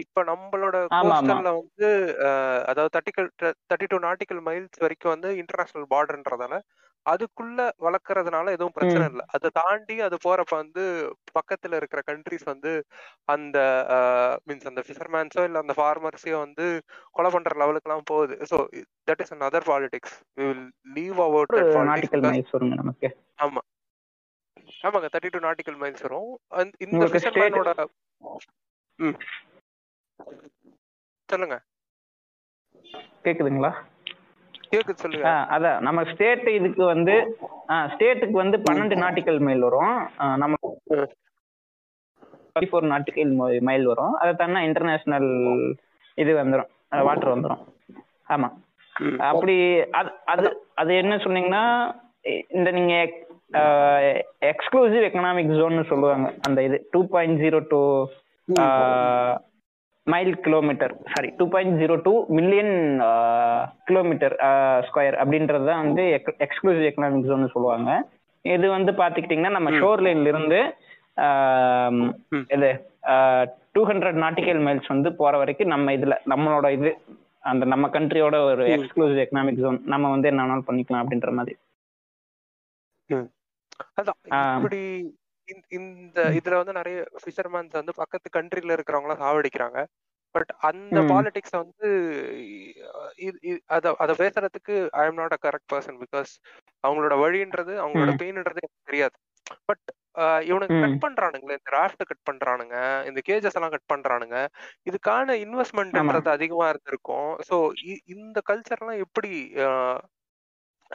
இப்ப 0.00 0.24
நம்மளோட. 0.24 0.76
கோஸ்டல்ல 0.98 1.50
வந்து 1.58 1.88
அதாவது 2.66 2.92
தர்ட்டிக்கல் 2.96 3.28
தேர்ட்டி 3.64 3.88
டூ 3.88 4.00
நாட்டிக்கல் 4.06 4.42
மைல்ஸ் 4.48 4.82
வரைக்கும் 4.84 5.14
வந்து 5.14 5.30
இன்டர்நேஷனல் 5.42 5.88
பார்டர்ன்றதால 5.90 6.56
அதுக்குள்ள 7.06 7.68
வளர்க்கறதுனால 7.80 8.50
எதுவும் 8.50 8.74
பிரச்சனை. 8.74 9.04
இல்லை. 9.08 9.24
அதை 9.28 9.50
தாண்டி 9.52 10.00
அது 10.00 10.16
போறப்ப 10.24 10.54
வந்து 10.56 10.84
பக்கத்துல 11.38 11.76
இருக்கிற 11.76 12.02
கண்ட்ரிஸ் 12.06 12.44
வந்து 12.44 12.72
அந்த 13.24 13.58
மீன்ஸ் 14.46 14.70
அந்த 14.72 14.84
ஃபிஷர்மேன்ஸோ 14.86 15.44
இல்ல 15.44 15.58
அந்த 15.58 15.76
ஃபார்மர்ஸையோ 15.76 16.38
வந்து 16.38 16.66
கொலை 17.10 17.30
பண்ற 17.30 17.56
லெவலுக்கு 17.56 17.90
எல்லாம் 17.90 18.08
போகுது. 18.12 18.36
So 18.50 18.58
that 19.10 19.20
is 19.20 19.34
another 19.38 19.60
politics. 19.60 20.12
We 20.36 20.44
will 20.48 20.64
leave 20.96 21.18
about 21.26 21.50
that 21.54 21.72
politics 21.72 21.88
nautical 21.90 22.20
because 22.20 22.34
miles 22.34 22.54
வருங்க 22.56 22.74
நமக்கு. 22.74 23.08
ஆமா. 23.42 23.62
ஆமாங்க 24.82 25.08
தேர்ட்டி 25.12 25.30
டூ 25.30 25.38
நாட்டிக்கல் 25.38 25.78
மைல்ஸ் 25.82 26.04
வரும். 26.06 26.32
இந்த 26.78 27.06
ஃபிஷர்மேனோட 27.06 27.86
ம். 28.98 29.16
சொல்லுங்க. 31.28 31.56
கேக்குதுங்களா? 33.24 33.70
கேக்குது 34.72 35.02
சொல்லுங்க. 35.02 35.30
அதான் 35.54 35.84
நம்ம 35.86 36.00
ஸ்டேட் 36.12 36.46
இதுக்கு 36.58 36.82
வந்து 36.94 37.14
ஸ்டேட்டுக்கு 37.92 38.36
வந்து 38.42 38.58
பன்னெண்டு 38.68 38.96
நாட்டிக்கல் 39.04 39.40
மைல் 39.48 39.66
வரும். 39.68 39.98
நம்ம 40.42 40.54
ஃபோர் 42.70 42.92
நாட்டிக்கல் 42.92 43.34
மைல் 43.68 43.86
வரும். 43.92 44.14
அதை 44.20 44.32
தானே 44.40 44.60
இன்டர்நேஷனல் 44.68 45.30
இது 46.22 46.32
வந்துடும் 46.42 46.70
வாட்டர் 47.08 47.34
வந்துடும் 47.34 47.62
ஆமா. 48.34 48.48
அப்படி 49.30 49.56
அது 49.98 50.10
அது 50.32 50.48
அது 50.82 50.92
என்ன 51.02 51.16
சொன்னீங்கன்னா 51.24 51.64
இந்த 52.56 52.68
நீங்க 52.78 52.94
எக்ஸ்க்ளூசிவ் 54.52 55.04
எக்கனாமிக் 55.08 55.52
ஜோன்னு 55.58 55.84
சொல்லுவாங்க. 55.92 56.26
அந்த 56.46 56.58
இது 56.68 56.78
two 56.94 57.00
point 57.12 57.40
zero 57.42 57.60
two 57.70 57.80
mile 60.12 60.32
kilometre 60.44 60.92
sorry 61.12 61.28
two 61.38 61.44
point 61.52 61.74
zero 61.80 61.94
two 62.06 62.12
million 62.38 62.74
kilometre 63.88 64.34
square 64.88 65.16
அப்படின்றது 65.22 65.64
தான் 65.70 65.82
வந்து 65.84 66.04
எக்ஸ்க்ளூசிவ் 66.46 66.88
எக்கனாமிக் 66.90 67.28
ஜோன் 67.30 67.52
சொல்லுவாங்க. 67.54 67.90
இது 68.44 68.66
வந்து 68.76 68.92
பார்த்துக்கிட்டிங்கன்னா 69.00 69.56
நம்ம 69.56 69.70
ஷோர் 69.80 70.04
லைன்ல 70.06 70.32
இருந்து. 70.32 70.60
இது 72.56 72.70
டூ 73.76 73.82
ஹண்ட்ரட் 73.90 74.20
நாட்டிக்கல் 74.24 74.60
மைல்ஸ் 74.66 74.92
வந்து 74.94 75.10
போற 75.20 75.36
வரைக்கும் 75.42 75.72
நம்ம 75.74 75.92
இதுல 75.98 76.16
நம்மளோட 76.32 76.68
இது 76.78 76.90
அந்த 77.50 77.64
நம்ம 77.72 77.86
கண்ட்ரியோட 77.96 78.36
ஒரு. 78.50 78.64
எக்ஸ்க்ளூசிவ் 78.76 79.22
எக்கனாமிக் 79.24 79.62
ஜோன் 79.62 79.80
நம்ம 79.94 80.10
வந்து 80.14 80.30
என்ன 80.30 80.42
வேணாலும் 80.44 80.68
பண்ணிக்கலாம் 80.68 81.02
அப்படின்ற 81.04 81.32
மாதிரி. 81.38 81.56
இந்த- 85.76 86.30
இதுல 86.38 86.56
வந்து 86.56 86.72
நிறைய 86.72 86.96
ஃபிஷர்மேன்ஸ் 87.22 87.74
வந்து 87.74 87.94
பக்கத்து 87.94 88.28
கண்ட்ரில 88.32 88.76
இருக்கிறவங்கள 88.76 89.16
சாவடிக்கிறாங்க 89.20 89.80
பட் 90.34 90.50
அந்த. 90.68 90.98
பாலிடிக்ஸ் 91.10 91.54
வந்து 91.54 91.88
அத 93.68 93.94
அத 93.98 94.12
பேசுறதுக்கு 94.14 94.74
I 94.94 95.04
am 95.06 95.14
not 95.14 95.32
a 95.32 95.40
correct 95.44 95.70
person 95.72 96.00
because 96.02 96.32
அவங்களோட 96.84 97.14
வழின்றது 97.22 97.74
அவங்களோட. 97.84 98.10
பெயின்ன்றது 98.20 98.60
எனக்கு 98.60 98.84
தெரியாது 98.84 99.16
பட் 99.68 99.86
இவனுக்கு. 100.46 100.76
கட் 100.84 101.02
பண்றானுங்களே 101.04 101.56
இந்த 101.56 101.72
ராஃப்ட் 101.74 102.04
கட் 102.06 102.26
பண்றானுங்க 102.28 102.76
இந்த 103.08 103.20
கேஜஸ் 103.26 103.56
எல்லாம் 103.56 103.74
கட் 103.74 103.90
பண்றானுங்க 103.92 104.36
இதுக்கான 104.86 105.36
இன்வெஸ்ட்மெண்ட்ன்றது 105.44 105.96
அதிகமா 106.32 106.66
இருந்திருக்கும் 106.68 107.30
ஸோ 107.48 107.56
இந்த 108.14 108.38
கல்ச்சர் 108.48 108.80
எல்லாம் 108.80 109.02
எப்படி 109.04 109.32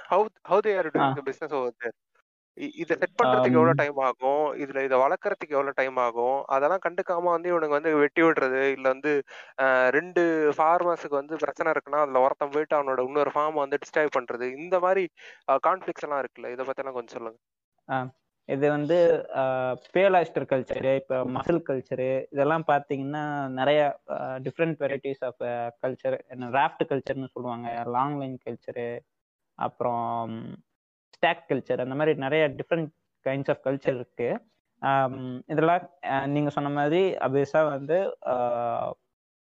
how 0.05 0.21
how 0.49 0.61
they 0.61 0.73
are. 0.75 0.89
Doing 0.93 1.27
business 1.27 1.55
over 1.55 1.77
there 1.77 1.97
இதை 2.81 2.95
செட் 3.01 3.17
பண்றதுக்கு. 3.19 3.57
எவ்வளவு 3.59 3.79
டைம் 3.81 3.99
ஆகும்? 4.07 4.43
இதுல 4.63 4.81
இதை 4.87 4.97
வளர்க்கறதுக்கு 5.03 5.55
எவ்வளவு 5.57 5.77
டைம் 5.79 5.97
ஆகும்? 6.05 6.39
அதெல்லாம் 6.55 6.83
கண்டுக்காம 6.85 7.31
வந்து 7.35 7.51
இவனுங்க 7.51 7.75
வந்து 7.77 7.91
வெட்டி 8.01 8.21
விடுறது 8.25 8.61
இல்ல 8.75 8.85
வந்து 8.93 9.11
ரெண்டு 9.97 10.23
ஃபார்மர்ஸுக்கு 10.57 11.19
வந்து 11.21 11.39
பிரச்சனை 11.43 11.71
இருக்குன்னா 11.73 12.01
அதுல 12.05 12.21
ஒருத்தன் 12.25 12.53
போயிட்டு 12.55 12.77
அவனோட 12.79 13.05
இன்னொரு 13.09 13.31
ஃபார்ம் 13.35 13.61
வந்து 13.63 13.79
டிஸ்ட்ராய் 13.83 14.15
பண்றது. 14.17 14.47
இந்த 14.63 14.79
மாதிரி 14.85 15.05
கான்ஃபிளிக்ஸ் 15.67 16.05
எல்லாம் 16.07 16.21
இருக்குல்ல? 16.23 16.51
இதை 16.55 16.65
பத்தி 16.67 16.83
எல்லாம் 16.83 16.97
கொஞ்சம் 16.99 17.17
சொல்லுங்க. 17.17 17.39
இது 18.49 18.65
வந்து 18.75 18.95
பேலாஸ்டர் 19.95 20.45
கல்ச்சரு 20.51 20.91
இப்போ 21.01 21.17
மசில் 21.35 21.65
கல்ச்சரு 21.67 22.07
இதெல்லாம் 22.33 22.65
பார்த்தீங்கன்னா 22.71 23.21
நிறைய 23.59 23.81
டிஃப்ரெண்ட் 24.45 24.77
வெரைட்டிஸ் 24.83 25.23
ஆஃப் 25.27 25.41
கல்ச்சர் 25.83 26.17
என்ன 26.33 26.49
ராஃப்ட் 26.57 26.83
கல்ச்சர்னு 26.89 27.31
சொல்லுவாங்க. 27.35 27.67
லாங் 27.95 28.17
லைன் 28.21 28.37
கல்ச்சரு 28.45 28.87
அப்புறம் 29.59 30.03
ஸ்டாக் 31.23 31.43
கல்ச்சர் 31.51 31.83
அந்த 31.85 31.95
மாதிரி 31.99 32.13
நிறைய 32.25 32.43
டிஃப்ரெண்ட் 32.59 32.89
கைண்ட்ஸ் 33.25 33.51
ஆஃப் 33.51 33.63
கல்ச்சர் 33.67 33.97
இருக்கு. 33.99 34.29
இதெல்லாம் 35.51 35.83
நீங்க 36.33 36.49
சொன்ன 36.55 36.71
மாதிரி 36.77 37.01
அபியஸா 37.27 37.61
வந்து 37.75 37.97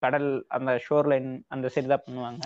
கடல் 0.03 0.29
அந்த 0.57 0.71
ஷோர் 0.85 1.09
லைன் 1.13 1.29
அந்த 1.55 1.67
சைடு 1.75 1.89
தான் 1.93 2.05
பண்ணுவாங்க. 2.07 2.45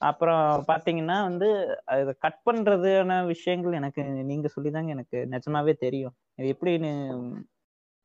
அப்புறம் 0.00 0.44
பாத்தீங்கன்னா 0.70 1.16
வந்து 1.28 1.48
அதை 1.94 2.12
கட் 2.24 2.40
பண்றதுயான 2.48 3.16
விஷயங்கள் 3.32 3.78
எனக்கு 3.80 4.02
நீங்க 4.30 4.48
சொல்லிதாங்க 4.56 4.90
எனக்கு 4.96 5.18
நிஜமாவே 5.34 5.74
தெரியும். 5.84 6.14
இது 6.38 6.52
எப்படின்னு 6.54 6.90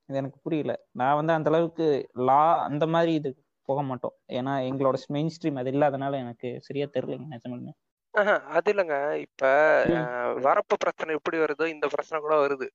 இது 0.09 0.19
எனக்கு 0.21 0.39
புரியல. 0.45 0.73
நான் 1.01 1.17
வந்து 1.19 1.33
அந்த 1.37 1.49
அளவுக்கு 1.53 1.87
லா 2.29 2.41
அந்த 2.69 2.85
மாதிரி 2.95 3.13
இது 3.19 3.29
போக 3.69 3.81
மாட்டோம். 3.89 4.15
ஏன்னா 4.39 4.53
எங்களோட 4.69 4.97
மெயின் 5.15 5.33
ஸ்ட்ரீம் 5.35 5.59
அது 5.61 5.71
இல்லாதனால 5.75 6.19
எனக்கு 6.23 6.49
சரியா 6.67 6.87
தெரியலைங்க 6.97 7.29
நிஜமாலுமே. 7.35 7.73
ஆஹா, 8.15 8.35
அது 8.49 8.69
இல்லைங்க. 8.73 8.95
இப்ப 9.23 9.43
ம். 9.87 9.95
அஹ், 9.97 10.33
வரப்பு 10.43 10.75
பிரச்சனை 10.79 11.15
எப்படி 11.15 11.37
வருதோ 11.37 11.65
இந்த 11.67 11.87
பிரச்சனை 11.87 12.19
கூட 12.21 12.35
வருது. 12.41 12.67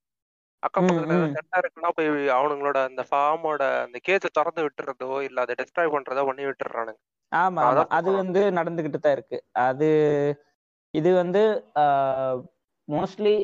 அக்கம் 0.62 0.84
ம், 0.84 0.88
பக்கத்துல 0.88 1.14
ம். 1.20 1.34
சண்டை 1.36 1.58
இருக்குன்னா 1.60 1.90
போய் 1.94 2.08
அவனுங்களோட 2.34 2.78
அந்த 2.86 3.02
ஃபார்மோட 3.10 3.62
அந்த 3.84 3.98
கேஜை 4.08 4.30
திறந்து 4.30 4.64
விட்டுறதோ 4.64 5.08
இல்ல 5.22 5.40
அதை 5.40 5.54
டெஸ்ட்ராய் 5.54 5.94
பண்றதோ 5.94 6.24
பண்ணி 6.26 6.44
விட்டுறானுங்க. 6.44 7.00
ஆமா 7.32 7.60
ஆமா. 7.60 7.66
அதான் 7.68 7.92
அது 7.98 8.10
வந்து 8.12 8.40
நடந்துகிட்டு 8.50 8.98
தான் 8.98 9.12
இருக்கு. 9.12 9.38
அது 9.66 9.88
இது 10.94 11.10
வந்து 11.14 11.42
மோஸ்ட்லி 12.88 13.34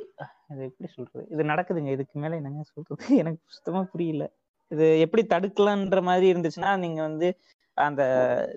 இது 0.53 0.63
எப்படி 0.65 0.89
சொல்றது? 0.91 1.25
இது 1.31 1.43
நடக்குதுங்க. 1.45 1.91
இதுக்கு 1.91 2.17
மேல 2.19 2.37
என்னங்க 2.37 2.65
சொல்றது? 2.69 2.99
எனக்கு 3.23 3.41
சுத்தமா 3.49 3.83
புரியல. 3.93 4.25
இது 4.71 4.87
எப்படி 5.01 5.23
தடுக்கலான்ற 5.27 6.01
மாதிரி 6.03 6.27
இருந்துச்சுன்னா 6.33 6.71
நீங்க 6.79 7.01
வந்து 7.03 7.29
அந்த 7.77 8.03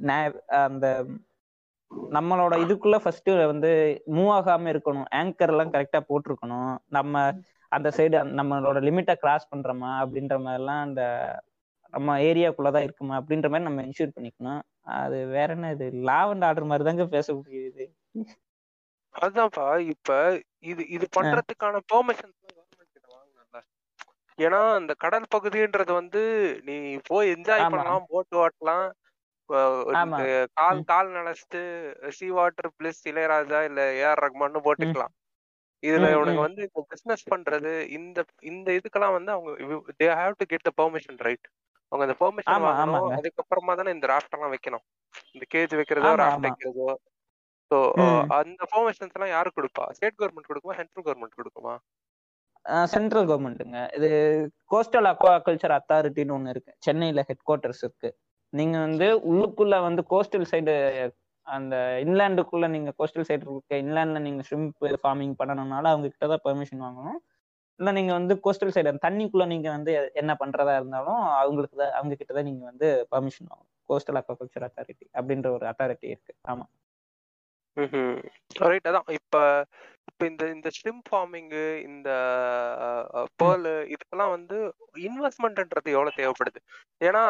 நே- 0.03 0.35
அந்த 0.61 0.85
நம்மளோட 1.91 2.53
இதுக்குள்ள 2.63 2.97
ஃபர்ஸ்ட் 2.99 3.29
வந்து 3.51 3.69
மூவ் 4.07 4.31
ஆகாம 4.39 4.71
இருக்கணும். 4.73 5.07
ஆங்கர் 5.15 5.51
எல்லாம் 5.53 5.73
கரெக்டா 5.73 5.99
போட்டிருக்கணும். 6.09 6.77
நம்ம 6.87 7.33
அந்த 7.71 7.89
சைடு 7.97 8.17
நம்மளோட 8.39 8.77
லிமிட்டை 8.87 9.15
கிராஸ் 9.15 9.49
பண்றோமா 9.53 9.91
அப்படின்ற 10.03 10.35
மாதிரிலாம் 10.45 10.83
அந்த 10.87 11.01
நம்ம 11.93 12.17
ஏரியாக்குள்ளதான் 12.19 12.85
இருக்குமா 12.87 13.15
அப்படின்ற 13.17 13.47
மாதிரி 13.51 13.67
நம்ம 13.67 13.81
இன்ஷூர் 13.81 14.15
பண்ணிக்கணும். 14.17 14.61
அது 14.99 15.17
வேற 15.27 15.53
என்ன 15.53 15.71
இது? 15.71 15.87
லாவ் 16.09 16.31
அண்ட் 16.33 16.43
ஆர்டர் 16.43 16.69
மாதிரி 16.71 16.87
தாங்க 16.89 17.05
பேச 17.05 17.33
முடியுது. 17.33 17.85
அதுதான்ப்பா. 19.15 19.67
இப்ப 19.93 20.39
இது 20.59 20.87
இது 20.87 21.07
பண்றதுக்கான 21.17 21.79
பெர்மிஷன் 21.93 22.35
ஏன்னா 24.37 24.59
அந்த 24.73 24.93
கடல் 24.93 25.31
பகுதின்றது 25.35 25.91
வந்து 25.93 26.21
நீ 26.65 26.75
போய் 27.03 27.31
என்ஜாய். 27.31 27.63
பண்ணலாம் 27.69 28.05
போட் 28.07 28.35
ஓட்டலாம். 28.43 28.85
கால். 29.49 30.83
கால் 30.83 31.09
நினைச்சிட்டு 31.09 31.61
சி 32.09 32.29
வாட்டர் 32.29 32.71
பிளஸ் 32.77 33.01
இளையராஜா 33.03 33.59
இல்ல 33.63 33.81
ஏஆர் 34.01 34.23
ரஹ்மான்னு 34.25 34.65
போட்டுக்கலாம். 34.67 35.13
இதுல 35.83 36.07
ம். 36.11 36.39
வந்து 36.39 36.61
இந்த 36.61 36.81
பிசினஸ் 36.89 37.29
பண்றது 37.29 37.71
இந்த 37.89 38.25
இந்த 38.41 38.71
இதுக்கெல்லாம் 38.71 39.15
வந்து 39.17 39.31
அவங்க 39.31 39.51
they 39.99 40.07
have 40.21 40.33
to 40.37 40.45
get 40.45 40.67
the 40.69 40.73
permission 40.81 41.19
right 41.19 41.47
அவங்க 41.91 42.03
அந்த 42.07 42.15
பெர்மிஷன் 42.23 42.65
வாங்கணும். 42.65 43.13
அதுக்கப்புறமா 43.19 43.75
தானே 43.75 43.91
இந்த 43.91 44.07
ராஃப்ட் 44.07 44.35
எல்லாம் 44.37 44.53
வைக்கணும். 44.55 44.83
இந்த 45.33 45.45
கேஜ் 45.55 45.77
வைக்கிறதோ 45.79 46.11
ராஃப்ட். 46.15 46.45
வைக்கிறதோ. 46.47 46.89
ஸோ. 47.71 47.77
அந்த 48.39 48.61
பெர்மிஷன்ஸ் 48.73 49.15
எல்லாம் 49.17 49.29
யாரு 49.29 49.49
கொடுப்பா? 49.55 49.85
ஸ்டேட் 49.91 50.19
கவர்மெண்ட் 50.19 50.49
கொடுக்குமா? 50.51 50.75
சென்ட்ரல் 50.75 51.05
கவர்மெண்ட் 51.07 51.39
கொடுக்குமா? 51.41 51.73
சென்ட்ரல் 52.93 53.27
கவர்மெண்ட்டுங்க 53.27 53.79
இது 53.97 54.09
கோஸ்டல் 54.71 55.07
அக்வா 55.11 55.33
கல்ச்சர் 55.45 55.75
அத்தாரிட்டின்னு 55.77 56.31
ஒன்று 56.31 56.49
இருக்கு. 56.49 56.73
சென்னையில 56.79 57.21
ஹெட் 57.21 57.45
குவார்ட்டர்ஸ் 57.47 57.83
இருக்கு. 57.85 58.09
நீங்க 58.53 58.77
வந்து 58.79 59.07
உள்ளுக்குள்ள 59.29 59.75
வந்து 59.83 60.01
கோஸ்டல் 60.11 60.45
சைடு 60.51 60.73
அந்த 61.47 61.75
இன்லேண்டுக்குள்ள 62.03 62.65
நீங்க 62.67 62.89
கோஸ்டல் 62.99 63.27
சைடு 63.29 63.43
இருக்க 63.47 63.75
இன்லேண்ட்ல 63.83 64.19
நீங்க 64.25 64.41
ஷ்ரிம்ப் 64.47 64.71
ஃபார்மிங் 65.03 65.35
பண்ணணும்னால 65.41 65.85
அவங்க 65.93 66.07
கிட்ட 66.09 66.27
தான் 66.27 66.43
பெர்மிஷன் 66.47 66.83
வாங்கணும். 66.85 67.19
இல்லை 67.79 67.91
நீங்க 67.97 68.13
வந்து 68.13 68.35
கோஸ்டல் 68.45 68.73
சைடு 68.75 68.93
தண்ணிக்குள்ள 69.05 69.45
நீங்க 69.53 69.69
வந்து 69.71 69.91
என்ன 70.15 70.33
பண்றதா 70.41 70.75
இருந்தாலும் 70.79 71.21
அவங்களுக்கு 71.39 71.77
தான் 71.77 71.95
அவங்க 71.97 72.15
கிட்ட 72.15 72.33
தான் 72.33 72.49
நீங்க 72.49 72.63
வந்து 72.71 72.87
பெர்மிஷன் 73.13 73.49
வாங்கணும். 73.51 73.71
கோஸ்டல் 73.89 74.19
அக்வாகல்ச்சர் 74.21 74.67
அத்தாரிட்டி 74.69 75.07
அப்படின்ற 75.17 75.49
ஒரு 75.57 75.65
அத்தாரிட்டி 75.71 76.07
இருக்கு. 76.13 76.33
ஆமா. 76.47 76.65
ரைட் 78.63 78.89
அதான். 78.89 79.09
இப்ப 79.19 79.35
இப்ப 80.11 80.27
இந்த 80.27 80.43
இந்த 80.53 80.69
ஸ்ட்ரிம் 80.75 81.01
ஃபார்மிங்கு 81.07 81.63
இந்த 81.87 82.09
பேர்ல் 83.39 83.67
இதுக்கெல்லாம் 83.93 84.33
வந்து 84.35 84.57
இன்வெஸ்ட்மெண்ட்ன்றது 85.03 85.89
எவ்வளவு 85.95 86.17
தேவைப்படுது? 86.17 86.59
ஏன்னா 87.01 87.21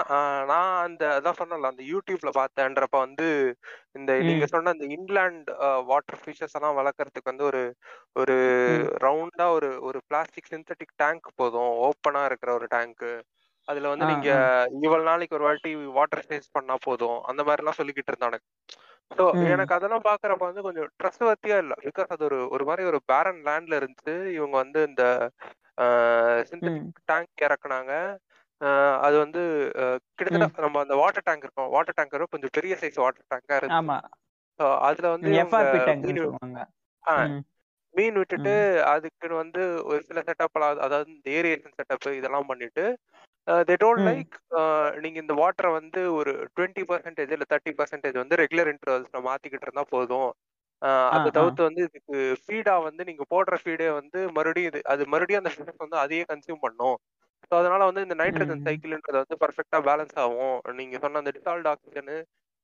நான் 0.52 0.72
அந்த 0.86 1.04
அதான் 1.18 1.40
சொன்னல 1.42 1.72
அந்த 1.72 1.84
யூடியூப்ல 1.92 2.32
பார்த்தேன்றப்ப 2.38 2.98
வந்து 3.00 3.28
இந்த 4.00 4.12
நீங்க. 4.22 4.46
சொன்ன 4.54 4.74
இந்த 4.78 4.88
இன்லேண்ட் 4.98 5.50
வாட்டர் 5.90 6.22
ஃபிஷஸ் 6.24 6.56
எல்லாம் 6.60 6.78
வளர்க்கறதுக்கு 6.80 7.32
வந்து 7.32 7.48
ஒரு 7.52 7.64
ஒரு. 8.16 8.38
ரவுண்டா 9.06 9.48
ஒரு 9.58 9.72
ஒரு 9.82 10.00
பிளாஸ்டிக் 10.10 10.52
சிந்தட்டிக் 10.54 10.96
டேங்க் 10.96 11.30
போதும். 11.36 11.72
ஓப்பனா 11.88 12.24
இருக்கிற 12.26 12.52
ஒரு 12.54 12.68
டேங்க் 12.70 13.06
அதுல 13.70 13.90
வந்து 13.92 14.06
நீங்க. 14.12 14.30
இவ்வளவு 14.80 15.08
நாளைக்கு 15.10 15.38
ஒரு 15.38 15.48
வாட்டி 15.48 15.70
வாட்டர் 15.98 16.28
சேஸ் 16.30 16.56
பண்ணா 16.56 16.76
போதும் 16.86 17.20
அந்த 17.30 17.42
மாதிரி 17.44 17.64
எல்லாம் 17.64 17.80
சொல்லிக்கிட்டு 17.80 18.12
இருந்தானுங்க 18.12 18.46
ஸோ 19.12 19.24
ம். 19.36 19.46
எனக்கு 19.54 19.74
அதெல்லாம் 19.78 20.06
பாக்குறப்ப 20.08 20.50
வந்து 20.50 20.66
கொஞ்சம் 20.66 20.90
ட்ரஸ்ட்வர்த்தியா 21.00 21.58
இல்ல 21.64 21.76
பிகாஸ் 21.86 22.12
அது 22.16 22.24
ஒரு 22.28 22.40
ஒரு 22.56 22.64
மாதிரி 22.70 22.84
ஒரு 22.92 23.00
பேரன் 23.12 23.40
லேண்ட்ல 23.48 23.80
இருந்துச்சு 23.80 24.16
இவங்க 24.38 24.56
வந்து 24.64 24.82
இந்த. 24.90 25.04
சிந்தட்டிக் 26.50 26.80
டேங்க் 27.10 27.44
இறக்குனாங்க 27.46 27.94
அது 29.06 29.16
வந்து. 29.24 29.42
கிட்டத்தட்ட 30.18 30.66
நம்ம 30.66 30.80
அந்த 30.82 30.96
வாட்டர் 31.02 31.28
டேங்க் 31.28 31.46
இருக்கும் 31.46 31.74
வாட்டர் 31.76 31.98
டேங்கர் 32.00 32.32
கொஞ்சம் 32.34 32.56
பெரிய 32.58 32.76
சைஸ் 32.82 33.04
வாட்டர் 33.04 33.30
டேங்கா 33.34 33.60
So 34.60 34.66
அதுல 34.88 35.10
வந்து 35.12 35.30
மீன் 37.96 38.18
விட்டுட்டு. 38.20 38.54
அதுக்குன்னு 38.92 39.36
வந்து 39.42 39.62
ஒரு 39.90 40.00
சில 40.08 40.20
செட்டப் 40.28 40.58
அதாவது 40.86 41.10
இந்த 41.14 41.30
ஏரியேஷன் 41.38 41.78
செட்டப் 41.80 42.08
இதெல்லாம் 42.20 42.50
பண்ணிட்டு 42.50 42.84
தே 43.68 43.76
டோன்ட். 43.82 44.04
லைக் 44.08 44.36
நீங்க 45.04 45.18
இந்த 45.22 45.34
வாட்டரை 45.40 45.70
வந்து 45.78 46.02
ஒரு 46.18 46.32
டுவெண்ட்டி 46.56 46.84
பர்சன்டேஜ் 46.90 47.34
இல்ல 47.36 47.46
தேர்ட்டி 47.52 47.72
பர்சன்டேஜ் 47.80 48.18
வந்து 48.22 48.40
ரெகுலர் 48.42 48.72
இன்டர்வல்ஸ்ல 48.74 49.22
மாத்திக்கிட்டு 49.28 49.68
இருந்தா 49.68 49.86
போதும் 49.94 50.30
ஆ 50.82 50.90
அதை 51.16 51.30
தவிர்த்து 51.38 51.62
வந்து 51.68 51.82
இதுக்கு 51.88 52.18
ஃபீடா 52.44 52.76
வந்து 52.86 53.02
நீங்க 53.08 53.24
போடுற 53.32 53.56
ஃபீடே 53.64 53.88
வந்து 53.98 54.20
மறுபடியும் 54.36 54.70
இது 54.72 54.82
அது 54.94 55.04
மறுபடியும் 55.14 55.42
அந்த 55.42 55.52
ஃபிஷஸ் 55.54 55.84
வந்து 55.86 55.98
அதையே 56.04 56.24
கன்சியூம் 56.30 56.64
பண்ணும் 56.66 56.98
ஸோ 57.48 57.54
அதனால 57.60 57.82
வந்து 57.90 58.04
இந்த 58.06 58.16
நைட்ரஜன். 58.22 58.66
சைக்கிள்ன்றது 58.68 59.18
வந்து 59.22 59.36
பர்ஃபெக்டா 59.44 59.80
பேலன்ஸ் 59.88 60.16
ஆகும் 60.24 60.56
நீங்க 60.80 60.98
சொன்ன 61.04 61.22
அந்த 61.22 61.32
டிசால்ட் 61.38 61.70
ஆக்சிஜன் 61.72 62.12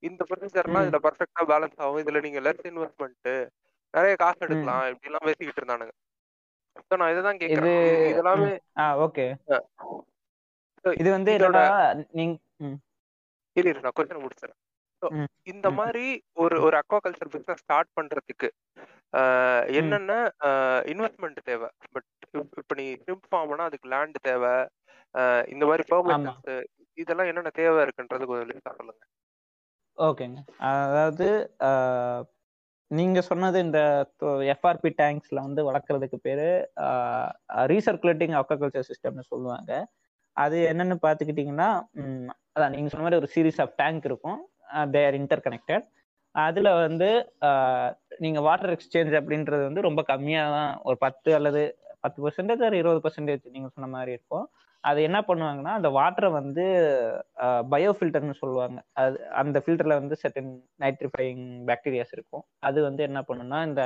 இந்த 0.03 0.21
ப்ரொசீஜர்லாம். 0.29 0.85
இதுல 0.85 0.99
பர்ஃபெக்டா 1.05 1.43
பேலன்ஸ் 1.51 1.79
ஆகும் 1.83 2.01
இதுல 2.03 2.21
நீங்க 2.25 2.41
லெஸ் 2.47 2.65
இன்வெஸ்ட்மெண்ட் 2.71 3.29
நிறைய 3.93 4.13
காசு. 4.23 4.39
எடுக்கலாம் 4.47 4.83
இப்படி 4.91 5.09
எல்லாம் 5.11 5.27
பேசிக்கிட்டு 5.29 5.61
இருந்தானுங்க 5.61 5.93
ஸோ 6.85 6.95
நான் 6.99 7.11
இதை 7.13 7.21
தான் 7.23 7.41
கேட்கறேன். 7.41 7.77
இதெல்லாமே 8.11 8.53
ஓகே 9.05 9.25
இது 10.85 11.09
வந்து 11.11 11.31
நீங்க 12.19 12.35
இரு, 13.55 13.71
நான் 13.83 13.95
கொஸ்டின் 13.97 14.23
முடிச்சிடறேன். 14.23 14.61
இந்த. 15.51 15.67
மாதிரி 15.79 16.05
ஒரு 16.43 16.55
ஒரு 16.65 16.75
அக்வாகல்ச்சர் 16.81 17.31
பிசினஸ் 17.33 17.63
ஸ்டார்ட் 17.63 17.91
பண்றதுக்கு. 17.97 18.49
என்னென்ன 19.79 20.13
இன்வெஸ்ட்மெண்ட் 20.91 21.39
தேவை 21.49 21.67
பட் 21.93 22.07
இப்போ 22.61 22.75
நீ 22.79 22.85
ஷிம்ப் 23.03 23.27
ஃபார்ம்னா 23.31 23.67
அதுக்கு 23.69 23.91
லேண்ட் 23.93 24.17
தேவை 24.23 24.55
இந்த 25.53 25.63
மாதிரி 25.65 25.83
பெர்மிஷன்ஸ் 25.91 26.55
இதெல்லாம் 26.97 27.29
என்னென்ன 27.31 27.51
தேவை 27.59 27.79
இருக்குன்றது 27.85 28.25
கொஞ்சம் 28.29 28.79
சொல்லுங்க 28.79 29.03
ஓகேங்க 29.97 30.39
அதாவது 30.87 31.27
நீங்க 32.91 33.19
சொன்னது 33.21 33.57
இந்த 33.67 33.79
எஃப்ஆர்பி 34.53 34.89
டேங்க்ஸ்ல 34.99 35.39
வந்து 35.47 35.61
வளர்க்குறதுக்கு 35.69 36.17
பேரு 36.27 36.47
ரீசர்க்குலேட்டிங் 37.73 38.35
அக்வாகல்ச்சர் 38.41 38.89
சிஸ்டம்னு 38.89 39.31
சொல்லுவாங்க 39.31 39.71
அது 40.37 40.57
என்னன்னு 40.71 40.95
பார்த்துக்கிட்டிங்கன்னா 41.05 41.69
அதான் 42.55 42.73
நீங்க 42.75 42.89
சொன்ன 42.91 43.05
மாதிரி 43.05 43.21
ஒரு 43.21 43.29
சீரீஸ் 43.35 43.61
ஆஃப் 43.63 43.75
டேங்க் 43.81 44.05
இருக்கும். 44.09 44.39
தே 44.93 45.01
ஆர் 45.07 45.17
இன்டர் 45.19 45.45
கனெக்டட் 45.47 45.85
அதுல 46.35 46.69
வந்து 46.85 47.09
நீங்கள் 47.45 48.21
நீங்க 48.23 48.39
வாட்டர் 48.47 48.73
எக்ஸ்சேஞ்ச் 48.75 49.13
அப்படின்றது 49.19 49.63
வந்து 49.67 49.87
ரொம்ப 49.87 50.01
கம்மியா 50.11 50.43
தான் 50.55 50.71
ஒரு 50.87 50.97
பத்து 51.05 51.29
அல்லது 51.37 51.61
பத்து 52.03 52.19
பர்சன்டேஜ் 52.23 52.63
ஒரு 52.67 52.77
இருபது 52.81 53.01
பர்சன்டேஜ் 53.05 53.53
நீங்க 53.55 53.69
சொன்ன 53.75 53.87
மாதிரி 53.93 54.11
இருக்கும். 54.17 54.47
அது 54.83 54.99
என்ன 55.07 55.19
பண்ணுவாங்கன்னா 55.27 55.73
அந்த 55.77 55.89
வாட்டரை 55.97 56.29
வந்து 56.39 56.65
பயோ 57.73 57.91
ஃபில்டர்னு 57.97 58.35
சொல்லுவாங்க. 58.41 58.77
அது 59.03 59.17
அந்த 59.41 59.57
ஃபில்டர்ல 59.63 59.95
வந்து 60.01 60.15
செட்டன் 60.23 60.51
நைட்ரிஃபையிங் 60.83 61.45
பாக்டீரியாஸ் 61.69 62.13
இருக்கும். 62.17 62.43
அது 62.69 62.79
வந்து 62.87 63.01
என்ன 63.09 63.21
பண்ணுன்னா 63.29 63.59
இந்த 63.69 63.83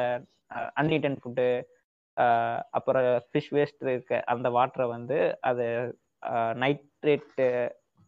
அன்இட்டன் 0.82 1.20
ஃபுட்டு 1.22 1.48
அப்புறம் 2.78 3.08
ஃபிஷ் 3.30 3.52
வேஸ்ட் 3.58 3.84
இருக்க 3.88 4.22
அந்த 4.34 4.48
வாட்டரை 4.58 4.88
வந்து 4.96 5.20
அதை 5.50 5.68
நைட்ரேட்டு 6.64 7.48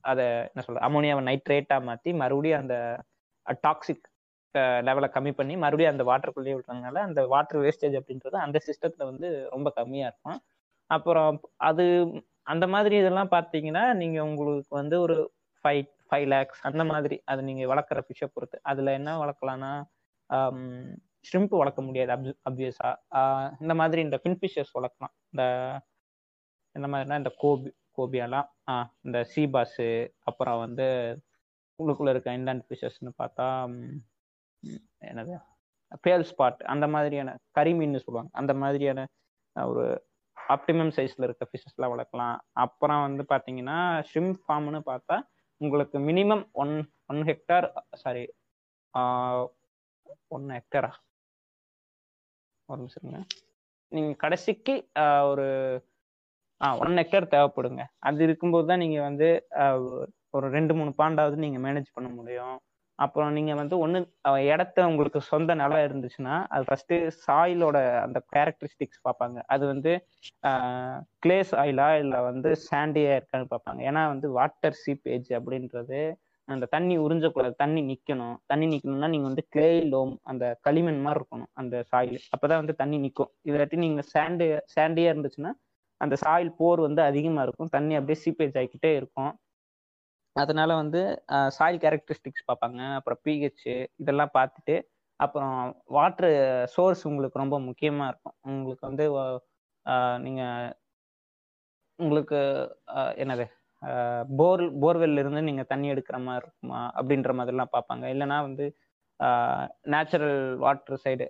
அதை 0.03 0.26
என்ன 0.49 0.64
சொல்ற 0.68 0.82
அமோனியாவை 0.88 1.24
நைட்ரேட்டாக 1.30 1.88
மாற்றி 1.89 2.12
மறுபடியும் 2.22 2.62
அந்த 2.64 2.76
டாக்ஸிக் 3.66 4.05
லெவலை 4.88 5.07
கம்மி 5.16 5.32
பண்ணி 5.39 5.55
மறுபடியும் 5.64 5.93
அந்த 5.93 6.03
வாட்டருக்குள்ளேயே 6.09 6.55
விட்றதுனால 6.57 7.01
அந்த 7.07 7.22
வாட்டர் 7.34 7.62
வேஸ்டேஜ் 7.66 7.95
அப்படின்றது 7.99 8.38
அந்த 8.45 8.57
சிஸ்டத்தில் 8.68 9.09
வந்து 9.12 9.28
ரொம்ப 9.53 9.70
கம்மியாக 9.78 10.12
இருக்கும். 10.12 10.39
அப்புறம் 10.89 11.36
அது 11.70 11.86
அந்த 12.51 12.66
மாதிரி 12.74 12.95
இதெல்லாம் 13.01 13.34
பார்த்தீங்கன்னா 13.36 13.84
நீங்கள் 14.01 14.28
உங்களுக்கு 14.30 14.74
வந்து 14.82 14.95
ஒரு 15.05 15.18
ஃபைவ் 15.66 15.86
ஃபைவ் 16.09 16.28
லேக்ஸ் 16.34 16.62
அந்த 16.70 16.84
மாதிரி 16.91 17.18
அது 17.32 17.41
நீங்கள் 17.49 17.70
வளர்க்குற 17.72 17.99
ஃபிஷ்ஷை 18.07 18.28
பொறுத்து. 18.36 18.57
அதில் 18.72 18.95
என்ன 18.99 19.12
வளர்க்கலாம்னா 19.24 19.72
ஷ்ரிம்ப் 21.26 21.55
வளர்க்க 21.62 21.82
முடியாது 21.88 22.12
அப் 22.16 22.28
அப்வியஸாக 22.49 22.93
இந்த 23.64 23.74
மாதிரி 23.82 24.01
இந்த 24.07 24.18
ஃபின்ஃபிஷர்ஸ் 24.24 24.74
வளர்க்கலாம். 24.78 25.14
இந்த 25.34 25.43
இந்த 26.76 26.88
மாதிரினா 26.91 27.18
இந்த 27.22 27.32
கோபி 27.43 27.70
ஃபோபியாலாம் 28.02 28.47
ஆஹ் 28.72 28.88
இந்த 29.02 29.20
சீபாஸு 29.34 29.88
அப்புறம் 30.20 30.60
வந்து 30.60 30.88
உள்ளுக்குள்ள 31.80 32.10
இருக்க 32.10 32.38
இன்லாண்ட் 32.38 32.66
ஃபிஷஸ்னு 32.68 33.12
பார்த்தா 33.22 33.47
என்னது? 35.02 35.36
பேல் 36.04 36.26
ஸ்பாட் 36.32 36.60
அந்த 36.74 36.86
மாதிரியான 36.88 37.30
கரிமீன்னு 37.60 38.04
சொல்லுவாங்க. 38.04 38.32
அந்த 38.32 38.54
மாதிரியான 38.54 38.99
ஒரு 39.56 39.86
ஆப்டிமம் 40.38 40.91
சைஸ்ல 40.95 41.24
இருக்க 41.24 41.43
ஃபிஷஸ்லாம் 41.49 41.93
வளர்க்கலாம். 41.93 42.38
அப்புறம் 42.64 43.02
வந்து 43.02 43.24
பார்த்தீங்கன்னா 43.30 43.78
ஷ்ரிம் 44.10 44.34
ஃபார்ம்னு 44.41 44.82
பார்த்தா 44.91 45.18
உங்களுக்கு 45.62 45.97
minimum 45.99 46.43
one 46.54 46.76
one 47.06 47.22
hectare 47.22 47.68
sorry 47.93 48.24
one 50.30 50.47
ஹெக்டரா 50.49 50.91
ஒரு 52.70 52.80
நிமிஷம் 52.82 53.06
நீங்கள் 53.06 53.28
நீங்க 53.91 54.12
கடைசிக்கு 54.16 54.74
ஒரு 55.30 55.47
ஆ 56.62 56.68
ஒன் 56.84 56.99
ஹெக்டர் 57.01 57.32
தேவைப்படுங்க. 57.36 57.84
அது 58.07 58.20
இருக்கும்போது 58.28 58.66
தான் 58.72 58.84
நீங்க 58.84 58.97
வந்து 59.09 59.28
ஒரு 60.38 60.47
ரெண்டு 60.57 60.74
மூணு 60.80 60.91
பாண்டாவது 61.01 61.38
நீங்க 61.45 61.59
மேனேஜ் 61.66 61.95
பண்ண 61.95 62.09
முடியும். 62.20 62.57
அப்புறம் 62.99 63.32
நீங்க 63.36 63.53
வந்து 63.59 63.76
ஒன்று 63.84 63.99
இடத்த 64.53 64.84
உங்களுக்கு 64.89 65.20
சொந்த 65.30 65.51
நிலம் 65.62 65.86
இருந்துச்சுன்னா 65.86 66.36
அது 66.53 66.64
ஃபர்ஸ்ட் 66.68 66.93
சாயிலோட 67.26 67.78
அந்த 68.05 68.20
கேரக்டரிஸ்டிக்ஸ் 68.34 69.01
பார்ப்பாங்க. 69.07 69.38
அது 69.53 69.64
வந்து 69.72 69.91
கிளே 71.24 71.38
சாயிலா 71.51 71.88
இல்லை 72.03 72.20
வந்து 72.30 72.49
சாண்டியா 72.68 73.14
இருக்கான்னு 73.20 73.47
பார்ப்பாங்க. 73.53 73.82
ஏன்னா 73.91 74.03
வந்து 74.14 74.30
வாட்டர் 74.38 74.78
சீப்பேஜ் 74.84 75.32
அப்படின்றது 75.39 76.01
அந்த 76.47 76.66
தண்ணி 76.76 76.95
உறிஞ்சக்கூடாது. 77.05 77.55
தண்ணி 77.64 77.82
நிக்கணும். 77.89 78.38
தண்ணி 78.51 78.68
நிக்கணும்னா 78.74 79.09
நீங்க 79.16 79.28
வந்து 79.32 79.45
கிளே 79.55 79.72
லோம் 79.93 80.14
அந்த 80.32 80.45
களிமண் 80.68 81.03
மாதிரி 81.05 81.20
இருக்கணும் 81.22 81.51
அந்த 81.62 81.76
சாயில் 81.91 82.22
அப்பதான் 82.36 82.62
வந்து 82.64 82.76
தண்ணி 82.82 82.99
நிக்கும். 83.05 83.32
இல்லாட்டி 83.49 83.80
நீங்க 83.86 84.03
சாண்டு 84.14 84.47
சாண்டியா 84.76 85.12
இருந்துச்சுன்னா 85.14 85.53
அந்த 86.04 86.16
சாயில் 86.24 86.52
போர் 86.60 86.82
வந்து 86.88 87.02
அதிகமாக 87.10 87.45
இருக்கும். 87.47 87.72
தண்ணி 87.76 87.93
அப்படியே 87.99 88.20
சீப்பேஜ் 88.26 88.58
ஆகிக்கிட்டே 88.62 88.91
இருக்கும். 88.99 89.32
அதனால 90.36 90.72
வந்து 90.82 91.02
சாயில் 91.58 91.82
கேரக்டரிஸ்டிக்ஸ் 91.86 92.47
பார்ப்பாங்க. 92.49 92.82
அப்புறம் 92.99 93.20
பிஹெச் 93.28 93.66
இதெல்லாம் 94.02 94.36
பார்த்துட்டு 94.38 94.76
அப்புறம் 95.20 95.56
வாட்ரு 95.97 96.30
சோர்ஸ் 96.76 97.04
உங்களுக்கு 97.10 97.41
ரொம்ப 97.43 97.58
முக்கியமாக 97.70 98.12
இருக்கும். 98.12 98.38
உங்களுக்கு 98.54 98.86
வந்து 98.89 99.06
நீங்கள் 100.26 100.70
உங்களுக்கு 101.99 102.39
என்னது? 103.24 103.45
போர் 104.39 104.64
போர்வெல்ல 104.84 105.22
இருந்து 105.24 105.41
நீங்கள் 105.49 105.70
தண்ணி 105.72 105.88
எடுக்கிற 105.93 106.18
மாதிரி 106.28 106.43
இருக்குமா? 106.45 106.82
அப்படின்ற 106.99 107.32
மாதிரிலாம் 107.39 107.74
பார்ப்பாங்க. 107.76 108.06
இல்லைன்னா 108.14 108.38
வந்து 108.47 108.66
நேச்சுரல் 109.93 110.39
வாட்டர் 110.64 111.02
சைடு 111.04 111.26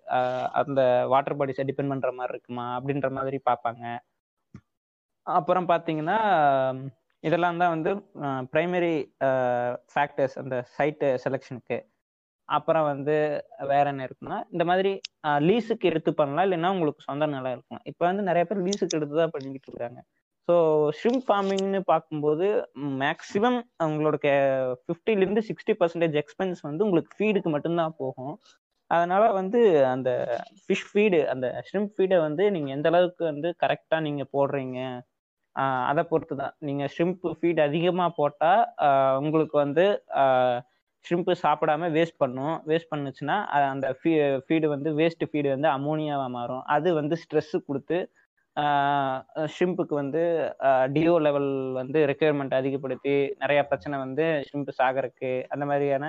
அந்த 0.62 0.82
வாட்டர் 1.14 1.38
பாடிஸை 1.40 1.64
டிபெண்ட் 1.70 1.92
பண்ணுற 1.94 2.12
மாதிரி 2.20 2.34
இருக்குமா? 2.36 2.66
அப்படின்ற 2.78 3.10
மாதிரி 3.18 3.38
பார்ப்பாங்க. 3.50 3.84
அப்புறம் 5.28 5.68
பார்த்தீங்கன்னா 5.72 6.18
இதெல்லாம் 7.24 7.62
தான் 7.62 7.74
வந்து 7.76 7.92
ப்ரைமரி 8.54 8.96
ஃபேக்டர்ஸ் 9.94 10.38
அந்த 10.42 10.56
சைட்டு 10.76 11.10
செலெக்ஷனுக்கு 11.24 11.78
அப்புறம் 12.50 12.86
வந்து 12.92 13.16
வேற 13.72 13.84
என்ன 13.94 14.06
இருக்குன்னா 14.08 14.38
இந்த 14.54 14.64
மாதிரி 14.70 14.92
லீஸுக்கு 15.48 15.90
எடுத்து 15.92 16.12
பண்ணலாம் 16.20 16.46
இல்லைன்னா 16.48 16.72
உங்களுக்கு 16.76 17.08
சொந்த 17.10 17.28
நிலம் 17.34 17.54
இருக்கலாம் 17.56 17.86
இப்போ 17.92 18.04
வந்து 18.10 18.24
நிறைய 18.30 18.46
பேர் 18.50 18.66
லீஸுக்கு 18.68 18.98
எடுத்து 19.00 19.16
தான் 19.22 19.34
பண்ணிக்கிட்டு 19.36 19.70
இருக்காங்க. 19.72 20.00
ஸோ 20.50 20.56
ஷ்ரிம் 21.00 21.22
ஃபார்மிங்னு 21.26 21.82
பார்க்கும்போது 21.92 22.48
மேக்ஸிமம் 23.04 23.60
உங்களோட 23.88 24.18
ஃபிஃப்டிலேருந்து 24.84 25.44
சிக்ஸ்டி 25.50 25.74
பர்சன்டேஜ் 25.82 26.18
எக்ஸ்பென்ஸ் 26.24 26.62
வந்து 26.70 26.86
உங்களுக்கு 26.88 27.14
ஃபீடுக்கு 27.18 27.50
மட்டும்தான் 27.56 27.96
போகும். 28.02 28.36
அதனால 28.92 29.24
வந்து 29.40 29.60
அந்த 29.94 30.10
ஃபிஷ் 30.64 30.88
ஃபீடு 30.90 31.20
அந்த 31.34 31.48
ஷ்ரிம்ப் 31.70 31.94
ஃபீடை 31.96 32.18
வந்து 32.28 32.44
நீங்கள் 32.56 32.76
எந்த 32.78 32.88
அளவுக்கு 32.92 33.24
வந்து 33.32 33.50
கரெக்டாக 33.64 34.06
நீங்கள் 34.08 34.32
போடுறீங்க 34.36 34.80
அதை 35.90 36.04
பொறுத்து 36.12 36.36
தான் 36.42 36.54
நீங்கள் 36.68 36.92
ஷ்ரிம்ப் 36.94 37.26
ஃபீட் 37.40 37.60
அதிகமாக 37.68 38.16
போட்டால் 38.20 38.62
உங்களுக்கு 39.26 39.56
வந்து 39.66 39.86
ஷ்ரிம்ப்பு 41.06 41.34
சாப்பிடாம 41.44 41.88
வேஸ்ட் 41.98 42.22
பண்ணும். 42.24 42.56
வேஸ்ட் 42.70 42.92
பண்ணுச்சுன்னா 42.94 43.38
அந்த 43.74 43.88
ஃபீ 44.00 44.12
ஃபீடு 44.46 44.68
வந்து 44.74 44.90
வேஸ்ட் 45.00 45.26
ஃபீடு 45.30 45.50
வந்து 45.56 45.70
அமோனியாவாக 45.78 46.32
மாறும். 46.38 46.64
அது 46.76 46.90
வந்து 47.00 47.16
ஸ்ட்ரெஸ்ஸு 47.24 47.60
கொடுத்து 47.70 47.98
ஷ்ரிம்புக்கு 49.56 49.94
வந்து 50.02 50.22
டிஓ 50.96 51.16
லெவல் 51.28 51.50
வந்து 51.80 52.00
ரெக்குயர்மெண்ட் 52.12 52.56
அதிகப்படுத்தி 52.60 53.14
நிறைய 53.44 53.60
பிரச்சனை 53.70 53.98
வந்து 54.06 54.26
ஷ்ரிம்ப் 54.48 54.72
சாகருக்கு 54.80 55.32
அந்த 55.54 55.64
மாதிரியான 55.70 56.06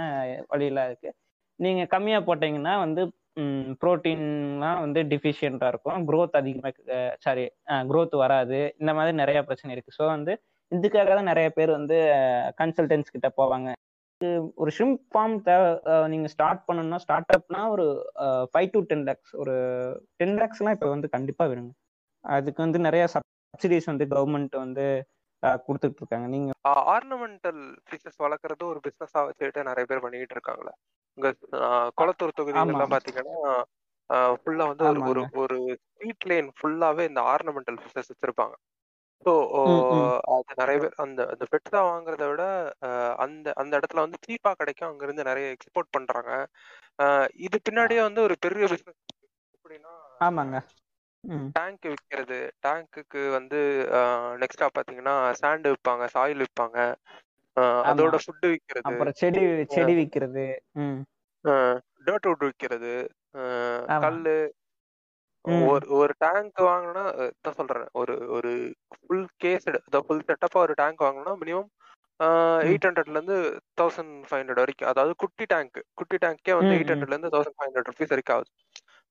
வழியெல்லாம் 0.53 0.89
இருக்கு. 0.91 1.11
நீங்க 1.61 1.83
கம்மியா 1.95 2.19
போட்டீங்கன்னா 2.29 2.75
வந்து 2.85 3.03
ப்ரோட்டீன்லாம் 3.83 4.81
வந்து 4.85 5.01
டிஃபிஷியண்டா 5.13 5.69
இருக்கும். 5.73 6.01
க்ரோத் 6.09 6.39
அதிகமாக 6.41 6.99
சாரி 7.27 7.45
க்ரோத் 7.91 8.17
வராது. 8.25 8.59
இந்த 8.81 8.93
மாதிரி 8.99 9.15
நிறைய 9.23 9.39
பிரச்சனை 9.49 9.73
இருக்குது 9.75 9.99
ஸோ 10.01 10.05
வந்து 10.17 10.35
இதுக்காக 10.73 11.11
தான் 11.19 11.31
நிறைய 11.33 11.49
பேர் 11.57 11.71
வந்து 11.79 11.97
கன்சல்டன்ஸ் 12.61 13.15
கிட்ட 13.15 13.29
போவாங்க. 13.41 13.71
ஒரு 14.63 14.71
ஷிம் 14.77 14.95
ஃபார்ம் 15.13 15.37
தேவை 15.47 15.71
நீங்கள் 16.13 16.33
ஸ்டார்ட் 16.35 16.61
பண்ணணும்னா 16.69 16.99
ஸ்டார்ட் 17.05 17.33
அப்னா 17.37 17.63
ஒரு 17.75 17.87
ஃபைவ் 18.53 18.69
டு 18.75 18.81
டென் 18.91 19.05
லேக்ஸ் 19.09 19.33
ஒரு 19.43 19.55
டென் 20.21 20.37
லேக்ஸ்லாம் 20.41 20.77
இப்போ 20.77 20.89
வந்து 20.95 21.09
கண்டிப்பாக 21.17 21.51
வேணுங்க 21.53 21.73
அதுக்கு 22.25 22.61
வந்து 22.67 22.81
நிறைய 22.87 23.05
சப்சிடிஸ் 23.15 23.91
வந்து 23.93 24.07
கவர்மெண்ட் 24.15 24.55
வந்து 24.65 24.87
கொடுத்துட்டு 25.67 26.01
இருக்காங்க 26.01 26.27
நீங்க 26.29 26.51
ஆர்னமெண்டல் 26.93 27.61
ஃபிஷஸ் 27.87 28.19
வளர்க்குறது 28.21 28.65
ஒரு 28.65 28.81
பிசினஸா 28.85 29.23
வச்சுக்கிட்டு 29.23 29.69
நிறைய 29.69 29.87
பேர் 29.87 30.05
பண்ணிட்டு 30.05 30.37
இருக்காங்களே 30.37 30.75
ஆஹ், 31.61 31.89
குளத்தூர் 31.97 32.37
தொகுதிகள்லாம். 32.37 32.93
பாத்தீங்கன்னா 32.93 33.39
ஃபுல்லா 34.39 34.65
வந்து 34.69 34.85
ஒரு 35.11 35.21
ஒரு 35.43 35.57
ஸ்ட்ரீட் 35.81 36.27
லைன் 36.31 36.49
ஃபுல்லாவே 36.57 37.05
இந்த 37.09 37.21
ஆர்னமெண்டல் 37.33 37.79
ஃபிஷஸ் 37.81 38.11
வச்சிருப்பாங்க. 38.13 38.55
ஸோ. 39.27 39.33
அது 40.33 40.55
நிறைய 40.61 40.77
பேர் 40.81 40.97
அந்த 40.99 41.21
அந்த 41.29 41.45
பெட்ஸா 41.53 41.81
வாங்குறத 41.89 42.25
விட 42.31 42.45
அந்த 43.19 43.53
அந்த 43.57 43.73
இடத்துல 43.79 44.05
வந்து 44.05 44.19
சீப்பா 44.25 44.53
கிடைக்கும். 44.55 44.91
அங்கிருந்து 44.91 45.25
நிறைய 45.25 45.49
எக்ஸ்போர்ட் 45.55 45.95
பண்றாங்க. 45.95 46.33
இது 47.41 47.59
பின்னாடியே 47.61 48.03
வந்து 48.03 48.21
ஒரு 48.23 48.37
பெரிய 48.39 48.65
பிசினஸ் 48.73 49.01
எப்படின்னா 49.57 49.93
ஆமாங்க. 50.21 50.57
டேங்க் 51.57 51.87
விற்கிறது 51.93 52.39
டேங்க்குக்கு 52.67 53.23
வந்து 53.37 53.59
நெக்ஸ்டா 54.43 54.67
பாத்தீங்கன்னா 54.77 55.15
சாண்ட் 55.41 55.69
விற்பாங்க 55.73 56.07
சாயில் 56.15 56.43
விற்பாங்க 56.45 56.79
அதோட 57.91 58.17
ஃபுட்டு 58.25 58.47
விற்கிறது 58.53 58.85
அப்புறம் 58.91 59.17
செடி 59.21 59.43
செடி 59.75 59.95
விற்கிறது 60.01 60.45
டர்ட் 62.07 62.27
வுட் 62.31 62.45
விற்கிறது. 62.47 62.93
கல்லு. 64.03 64.37
ஒரு 65.69 65.87
ஒரு 66.01 66.13
டேங்க் 66.25 66.59
வாங்கினா 66.69 67.03
தான் 67.45 67.57
சொல்றேன். 67.61 67.87
ஒரு 68.01 68.15
ஒரு 68.37 68.51
ஃபுல் 68.97 69.27
கேஸ் 69.45 69.67
ஃபுல் 70.09 70.27
செட்டப்பா 70.29 70.59
ஒரு 70.67 70.75
டேங்க் 70.83 71.05
வாங்கினா 71.07 71.33
மினிமம் 71.43 71.71
எயிட் 72.69 72.87
ஹண்ட்ரட்ல 72.87 73.17
இருந்து 73.19 73.37
தௌசண்ட் 73.81 74.13
ஃபைவ் 74.29 74.41
ஹண்ட்ரட் 74.43 74.63
வரைக்கும். 74.65 74.91
அதாவது 74.93 75.13
குட்டி 75.23 75.45
டேங்க் 75.53 75.79
குட்டி 76.01 76.17
டேங்க்கே 76.25 76.55
வந்து 76.61 76.75
எயிட். 76.79 76.93
ஹண்ட்ரட்ல 76.93 77.17
இருந்து 77.17 77.33
தௌசண்ட் 77.37 77.57
ஃபைவ் 77.57 77.69
ஹண்ட்ரட் 77.69 77.91
ருபீஸ் 77.91 78.13
வரைக்கும் 78.15 78.37
ஆகுது. 78.37 78.51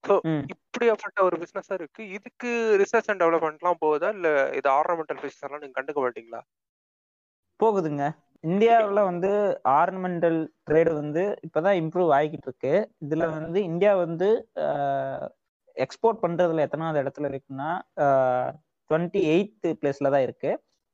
ஸோ 0.04 0.14
இப்படியாப்பட்ட 0.54 1.20
ஒரு 1.28 1.36
பிசினஸா 1.42 1.74
இருக்கு. 1.80 2.02
இதுக்கு 2.18 2.50
ரிசர்ச் 2.82 3.10
அண்ட் 3.12 3.22
டெவலப்மெண்ட்லாம் 3.24 3.82
போகுதா? 3.84 4.10
இல்ல 4.18 4.28
இது 4.60 4.68
ஆர்னமெண்டல் 4.80 5.20
ஃபிஷஸ் 5.22 5.44
எல்லாம் 5.48 5.62
நீங்க 5.64 5.78
கண்டுக்க 5.78 6.00
மாட்டீங்களா? 6.06 6.42
போகுதுங்க. 7.60 8.04
இந்தியாவில் 8.44 9.08
வந்து 9.10 9.32
ஆர்னமெண்டல் 9.80 10.38
ட்ரேடு 10.68 10.92
வந்து 11.02 11.24
இப்போதான் 11.46 11.80
இம்ப்ரூவ் 11.82 12.12
ஆகிக்கிட்டு 12.18 12.48
இருக்கு. 12.50 12.74
இதுல 13.06 13.26
வந்து 13.38 13.60
இந்தியா 13.70 13.92
வந்து 14.06 14.30
எக்ஸ்போர்ட் 15.78 16.24
பண்றதுல 16.24 16.66
எத்தனாவது 16.68 17.02
இடத்துல 17.04 17.30
இருக்குன்னா 17.32 17.70
டுவெண்ட்டி 18.90 19.22
எயித் 19.34 19.68
பிளேஸ்ல 19.82 20.12
தான் 20.16 20.26
இருக்கு. 20.28 20.52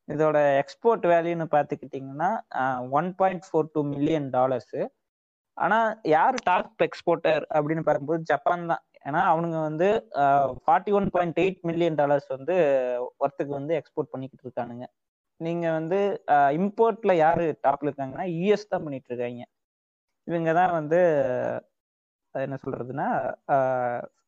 இதோட 0.07 0.37
எக்ஸ்போர்ட் 0.61 1.05
வேல்யூன்னு 1.11 1.47
பார்த்துக்கிட்டிங்கன்னா 1.55 2.29
one 2.99 3.09
point 3.19 3.47
four 3.47 3.71
two 3.73 3.81
million 3.93 4.27
dollars 4.35 4.81
ஆனா 5.57 5.79
யார் 6.15 6.35
டாப் 6.49 6.83
எக்ஸ்போர்ட்டர் 6.87 7.43
அப்படின்னு 7.55 7.83
பார்க்கும்போது 7.87 8.29
ஜப்பான் 8.31 8.69
தான். 8.71 8.83
ஏன்னா 9.07 9.21
அவனுங்க 9.31 9.57
வந்து 9.69 9.87
forty 10.65 10.91
one 10.97 11.07
point 11.15 11.37
eight 11.43 11.59
million 11.69 11.99
dollars 11.99 12.29
வந்து 12.35 12.55
ஒர்த்துக்கு 13.23 13.53
வந்து 13.59 13.73
எக்ஸ்போர்ட் 13.79 14.13
பண்ணிக்கிட்டு 14.13 14.45
இருக்கானுங்க. 14.47 14.85
நீங்க 15.41 15.65
வந்து 15.71 15.99
இம்போர்ட்ல 16.59 17.13
யாரு 17.23 17.45
டாப்ல 17.67 17.89
இருக்காங்கன்னா 17.89 18.27
யூஎஸ் 18.37 18.71
தான் 18.73 18.85
பண்ணிட்டு 18.85 19.09
இருக்காங்க. 19.11 19.43
இவங்க 20.27 20.53
தான் 20.59 20.75
வந்து 20.79 20.99
என்ன 22.35 22.57
சொல்றதுன்னா 22.63 23.07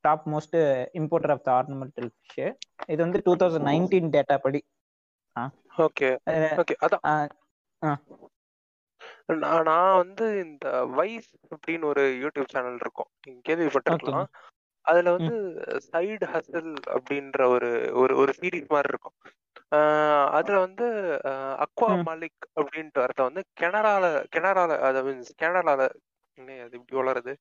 top 0.08 0.28
most 0.34 0.58
importer 1.00 1.34
of 1.36 1.46
the 1.48 1.52
ornamental 1.60 2.10
fish 2.14 2.52
இது 2.92 3.00
வந்து 3.06 3.22
டூ 3.26 3.34
தௌசண்ட் 3.42 3.70
நைன்டீன் 3.72 4.14
டேட்டா 4.16 4.38
படி. 4.46 4.62
ஓகே. 5.86 6.10
ஓகே 6.62 6.76
அதான். 6.86 7.04
நான் 9.68 9.98
வந்து 10.02 10.26
இந்த 10.46 10.68
வைஸ் 10.98 11.32
அப்படின்னு 11.56 11.86
ஒரு 11.86 12.04
யூடியூப் 12.24 12.54
சேனல் 12.54 12.80
இருக்கும். 12.84 13.10
நீங்க 13.26 13.42
கேள்விப்பட்டிருக்கலாம். 13.50 14.30
அதுல 14.86 15.12
வந்து 15.18 15.36
சைடு 15.88 16.26
ஹசல் 16.34 16.72
அப்படின்ற 16.96 17.40
ஒரு 17.56 17.70
ஒரு 18.02 18.14
ஒரு 18.22 18.32
சீரீஸ் 18.40 18.72
மாதிரி 18.72 18.92
இருக்கும். 18.92 19.16
அதுல 20.38 20.58
வந்து 20.66 20.86
அக்வா. 21.66 21.92
மாலிக் 22.02 22.46
அப்படின்ட்டு 22.58 23.02
வரத 23.04 23.22
வந்து 23.28 23.42
கெனரால 23.62 24.06
கெனரால 24.36 24.78
அது 24.88 25.02
மீன்ஸ் 25.08 25.34
கனடால 25.42 25.82
அது 26.64 26.76
இப்படி 26.80 26.98
வளருது 27.02 27.34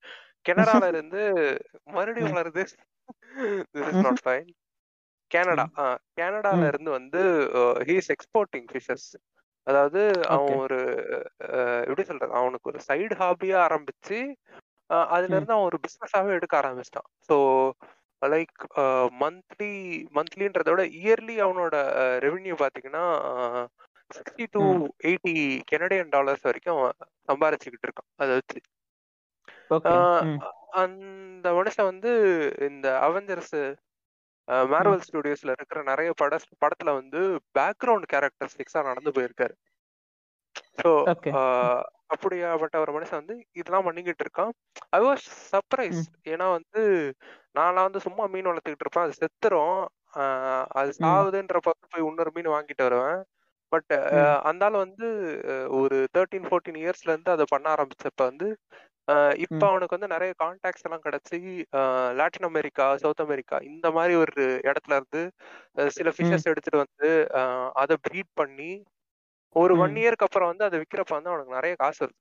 கெனடால 0.47 0.85
இருந்து 0.93 1.21
மறுபடியும். 1.95 2.31
வளருது 2.31 2.63
this 3.75 3.91
is 3.91 4.03
not 4.05 4.23
fine 4.25 4.49
Canada 5.31 5.65
கனடால 6.19 6.61
ம். 6.61 6.71
இருந்து 6.71 6.91
வந்து 6.99 7.23
ஹீஸ் 7.89 8.11
எக்ஸ்போர்ட்டிங் 8.15 8.69
ஃபிஷஸ் 8.71 9.09
அதாவது 9.67 10.01
அவன். 10.31 10.61
ஒரு 10.61 10.79
எப்படி 11.85 12.05
சொல்றது? 12.11 12.33
அவனுக்கு 12.41 12.71
ஒரு 12.73 12.81
சைடு 12.89 13.15
ஹாபியா 13.21 13.59
ஆரம்பிச்சு 13.67 14.19
அதுல. 15.11 15.33
இருந்து 15.33 15.55
அவன் 15.55 15.69
ஒரு 15.71 15.79
பிசினஸாவே 15.85 16.37
எடுக்க 16.37 16.55
ஆரம்பிச்சிட்டான் 16.61 17.09
ஸோ 17.29 17.37
லைக் 18.23 18.63
மந்த்லி 19.21 19.73
மந்த்லின்றத 20.17 20.71
விட 20.73 20.85
இயர்லி 21.01 21.37
அவனோட 21.45 21.75
ரெவென்யூ 22.25 22.55
பாத்தீங்கன்னா 22.63 23.05
sixty 24.11 24.45
to. 24.55 24.63
Eighty 25.09 25.35
Canadian 25.71 26.13
dollars 26.15 26.47
வரைக்கும் 26.47 26.77
அவன் 26.77 26.97
சம்பாரிச்சுக்கிட்டு 27.29 27.89
இருக்கான் 27.89 28.11
அதை 28.19 28.33
வச்சு. 28.35 28.61
அந்த 30.79 31.49
மனுஷன் 31.59 31.91
வந்து 31.91 32.11
இந்த 32.69 32.87
அவெஞ்சர்ஸ் 33.07 33.59
மார்வல் 34.73 35.05
ஸ்டுடியோஸ்ல 35.07 35.55
இருக்கிற 35.57 35.81
நிறைய 35.83 36.11
பட 36.21 36.35
படத்துல 36.63 36.93
வந்து 37.01 37.21
பேக்ரவுண்ட் 37.59 38.07
கேரக்டரிஸ்டிக்ஸா 38.13 38.83
நடந்து 38.89 39.11
போயிருக்காரு 39.17 39.55
ஸோ. 40.81 40.91
அப்படியாப்பட்ட 42.11 42.77
ஒரு 42.79 42.93
மனுஷன் 42.95 43.21
வந்து 43.21 43.37
இதெல்லாம் 43.55 43.87
பண்ணிக்கிட்டு 43.87 44.25
இருக்கான். 44.27 44.53
ஐ 44.93 45.01
வாஸ் 45.03 45.25
சர்ப்ரைஸ் 45.53 46.01
ஏன்னா 46.29 46.47
வந்து 46.55 46.83
நான்லாம் 47.55 47.89
வந்து 47.89 48.05
சும்மா 48.07 48.25
மீன் 48.29 48.51
வளர்த்துக்கிட்டு 48.51 48.87
இருப்பேன். 48.87 49.07
அது 49.07 49.21
செத்துரும். 49.21 49.81
அது 50.79 50.91
சாவுதுன்றப்ப 51.01 51.73
போய் 51.87 52.07
இன்னொரு 52.07 52.33
மீன் 52.37 52.55
வாங்கிட்டு 52.55 52.87
வருவேன். 52.89 53.21
பட் 53.73 53.93
ம். 54.11 54.39
அந்த 54.49 54.63
ஆள் 54.67 54.77
வந்து 54.85 55.07
ஒரு 55.79 55.97
தேர்ட்டீன் 56.15 56.47
ஃபோர்டீன் 56.49 56.79
இயர்ஸ்ல 56.83 57.13
இருந்து 57.13 57.31
அதை 57.31 57.45
பண்ண 57.51 57.67
ஆரம்பிச்சப்ப 57.75 58.21
வந்து 58.25 58.49
இப்ப. 59.43 59.63
அவனுக்கு 59.71 59.97
வந்து 59.97 60.13
நிறைய 60.15 60.33
கான்டாக்ட்ஸ் 60.43 60.85
எல்லாம் 60.87 61.05
கிடைச்சி 61.05 61.39
லாட்டின் 62.19 62.49
அமெரிக்கா 62.51 62.87
சவுத் 62.97 63.25
அமெரிக்கா 63.27 63.59
இந்த 63.71 63.89
மாதிரி 63.93 64.15
ஒரு 64.17 64.35
இடத்துல 64.69 64.99
இருந்து 64.99 65.23
சில 65.97 66.11
ஃபிஷஸ் 66.17 66.49
எடுத்துட்டு 66.53 66.83
வந்து 66.85 67.11
அதை 67.83 67.97
ப்ரீட் 68.07 68.33
பண்ணி 68.35 68.71
ஒரு 69.59 69.75
ஒன். 69.83 69.95
இயர்க்கு 70.03 70.27
அப்புறம் 70.27 70.51
வந்து 70.53 70.67
அதை 70.67 70.79
விற்கிறப்ப 70.83 71.15
வந்து 71.17 71.33
அவனுக்கு 71.33 71.59
நிறைய 71.59 71.75
காசு 71.83 72.01
வருது 72.05 72.19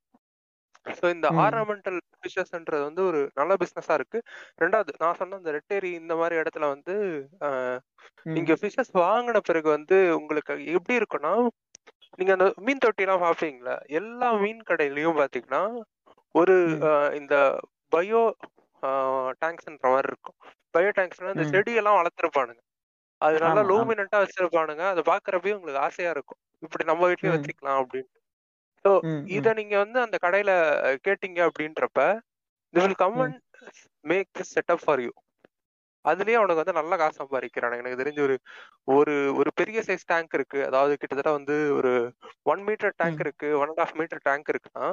ஸோ 0.98 1.06
இந்த. 1.14 1.28
ஆர்னமெண்டல் 1.44 1.98
ஃபிஷஸ்ன்றது 2.18 2.82
வந்து 2.88 3.02
ஒரு 3.08 3.20
நல்ல 3.38 3.52
பிசினஸா 3.62 3.94
இருக்கு 3.98 4.18
ரெண்டாவது 4.62 4.92
நான் 5.02 5.18
சொன்ன 5.20 5.38
இந்த 5.40 5.52
ரெட்டேரி 5.56 5.90
இந்த 6.00 6.14
மாதிரி 6.20 6.36
இடத்துல 6.42 6.66
வந்து. 6.74 6.94
நீங்க 8.26 8.52
ஃபிஷஸ் 8.60 8.92
வாங்கின 9.02 9.40
பிறகு 9.48 9.68
வந்து 9.76 9.98
உங்களுக்கு 10.18 10.54
எப்படி 10.76 10.98
இருக்கும்னா 11.00 11.32
நீங்க 12.18 12.32
அந்த 12.36 12.46
மீன் 12.66 12.82
தொட்டி 12.84 13.04
எல்லாம் 13.04 13.24
பாப்பீங்களா 13.24 13.74
எல்லா 13.98 14.28
மீன் 14.44 14.62
கடையிலயும் 14.70 15.18
பாத்தீங்கன்னா 15.20 15.62
ஒரு 16.34 16.54
இந்த 17.20 17.34
பயோ 17.92 18.22
டேங்க்ஸ்ன்ற 19.42 19.88
மாதிரி 19.94 20.10
இருக்கும் 20.12 20.38
பயோ 20.74 20.90
டேங்க்ஸ்னா 20.98 21.32
இந்த. 21.34 21.46
செடியெல்லாம் 21.54 21.98
வளர்த்துருப்பானுங்க 22.00 22.62
அது 23.20 23.36
நல்லா. 23.44 23.62
லூமினண்டா 23.70 24.18
வச்சிருப்பானுங்க 24.22 24.84
அதை 24.90 25.02
பாக்குறப்பயே 25.08 25.56
உங்களுக்கு 25.56 25.84
ஆசையா 25.86 26.10
இருக்கும் 26.14 26.40
இப்படி 26.62 26.84
நம்ம 26.90 27.08
வீட்லயே 27.10 27.32
ம். 27.32 27.36
வச்சுக்கலாம் 27.36 27.80
அப்படின்னு 27.82 28.10
ஸோ. 28.84 28.90
இத 29.36 29.52
நீங்க 29.58 29.74
வந்து 29.82 29.98
அந்த 30.02 30.16
கடையில 30.24 30.50
கேட்டீங்க 31.06 31.40
அப்படின்றப்ப 31.48 32.00
they 32.74 32.80
will 32.80 33.00
come. 33.00 33.18
And 33.24 33.38
make 34.04 34.28
this 34.38 34.54
setup 34.56 34.84
for 34.84 35.02
you 35.04 35.12
அதுலயே 36.04 36.36
அவனுக்கு 36.38 36.62
வந்து 36.62 36.78
நல்ல 36.78 36.96
காசு 36.96 37.16
சம்பாதிக்கிறான் 37.20 37.78
எனக்கு 37.78 38.00
தெரிஞ்ச 38.00 38.20
ஒரு 38.26 38.36
ஒரு 38.94 39.14
ஒரு 39.40 39.50
பெரிய 39.58 39.78
சைஸ் 39.88 40.08
டேங்க் 40.10 40.36
இருக்கு 40.38 40.60
அதாவது 40.68 40.92
கிட்டத்தட்ட 40.94 41.32
வந்து 41.38 41.56
ஒரு 41.78 41.92
ஒன் 42.46 42.62
மீட்டர் 42.68 42.94
டேங்க். 43.00 43.20
இருக்கு 43.24 43.48
one 43.60 43.70
and 43.70 43.82
half 43.84 43.96
metre 44.00 44.22
tank 44.28 44.50
இருக்குன்னா 44.52 44.86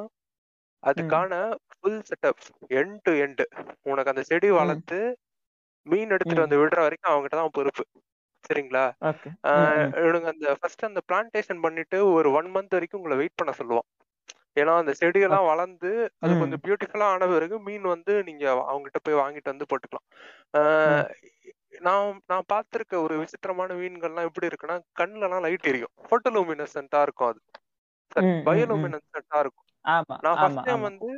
அதுக்கான 0.83 1.33
full 1.73 2.01
setup 2.09 2.41
end 2.75 2.97
to 3.05 3.13
end 3.23 3.43
உனக்கு 3.85 4.13
அந்த 4.13 4.23
செடி. 4.31 4.49
வளர்த்து 4.57 4.99
மீன் 5.85 6.13
எடுத்துட்டு. 6.13 6.45
வந்து 6.45 6.59
விடுற 6.61 6.79
வரைக்கும் 6.85 7.11
அவங்ககிட்ட 7.11 7.37
தான் 7.39 7.55
பொறுப்பு 7.57 7.83
சரிங்களா. 8.45 8.83
இவனுங்க 10.01 10.29
அந்த 10.33 10.49
ஃபர்ஸ்ட் 10.59 10.89
அந்த 10.89 11.01
பிளான்டேஷன் 11.09 11.63
பண்ணிட்டு 11.65 11.97
ஒரு 12.13 12.29
ஒன் 12.31 12.49
மந்த் 12.55 12.75
வரைக்கும் 12.77 12.99
உங்களை 13.01 13.17
வெயிட் 13.21 13.39
பண்ண 13.39 13.53
சொல்லுவான். 13.59 13.87
ஏன்னா 14.57 14.73
அந்த 14.81 14.91
செடியெல்லாம் 14.99 15.49
வளர்ந்து 15.51 15.89
அது. 16.23 16.33
கொஞ்சம் 16.41 16.61
பியூட்டிஃபுல்லா 16.65 17.07
ஆன 17.13 17.27
பிறகு 17.27 17.55
மீன் 17.67 17.87
வந்து 17.93 18.13
நீங்க 18.29 18.43
அவங்ககிட்ட 18.69 18.99
போய் 19.05 19.21
வாங்கிட்டு 19.21 19.53
வந்து 19.53 19.69
போட்டுக்கலாம். 19.71 20.07
நான் 21.85 22.19
நான் 22.31 22.49
பார்த்திருக்க 22.53 22.95
ஒரு 23.05 23.15
விசித்திரமான 23.21 23.73
மீன்கள்லாம் 23.79 24.27
எப்படி 24.29 24.49
இருக்குன்னா 24.49 24.77
கண்ணுல 24.99 25.27
எல்லாம் 25.27 25.45
லைட் 25.45 25.69
எரியும். 25.71 25.93
ஃபோட்டோலூமினசென்ட்டா 26.05 27.01
இருக்கும் 27.07 27.31
அது. 27.31 27.41
பயோலூமினசென்ட்டா 28.47 29.39
இருக்கும். 29.43 29.67
நான் 30.25 30.39
ஃபர்ஸ்ட் 30.41 30.65
டைம் 30.67 30.83
வந்து. 30.89 31.09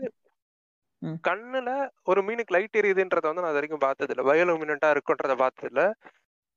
கண்ணுல 1.24 1.70
ஒரு 2.04 2.22
மீனுக்கு 2.28 2.56
லைட் 2.56 2.80
எரியுதுன்றத 2.80 3.26
வந்து 3.30 3.44
நான் 3.44 3.52
இது 3.52 3.60
வரைக்கும் 3.60 3.86
பார்த்தது 3.86 4.14
இல்ல 4.14 4.24
பயோலூமினண்டா 4.30 4.90
இருக்குன்றத 4.96 5.36
பார்த்தது 5.44 5.70
இல்ல 5.72 5.84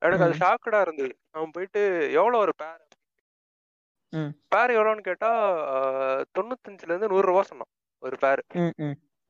எனக்கு 0.02 0.26
அது. 0.26 0.36
ஷாக்கடா 0.42 0.78
இருந்தது. 0.84 1.12
அவன் 1.36 1.54
போயிட்டு 1.56 1.80
எவ்வளவு 2.18 2.42
ஒரு 2.44 2.54
பேர். 2.62 2.80
பேர் 4.52 4.74
எவ்வளோன்னு 4.76 5.08
கேட்டா 5.08 5.30
தொண்ணூத்தஞ்சுல 6.36 6.92
இருந்து 6.92 7.12
நூறு 7.12 7.26
ரூபா 7.28 7.42
சொன்னான் 7.50 7.72
ஒரு 8.02 8.16
பேர் 8.24 8.42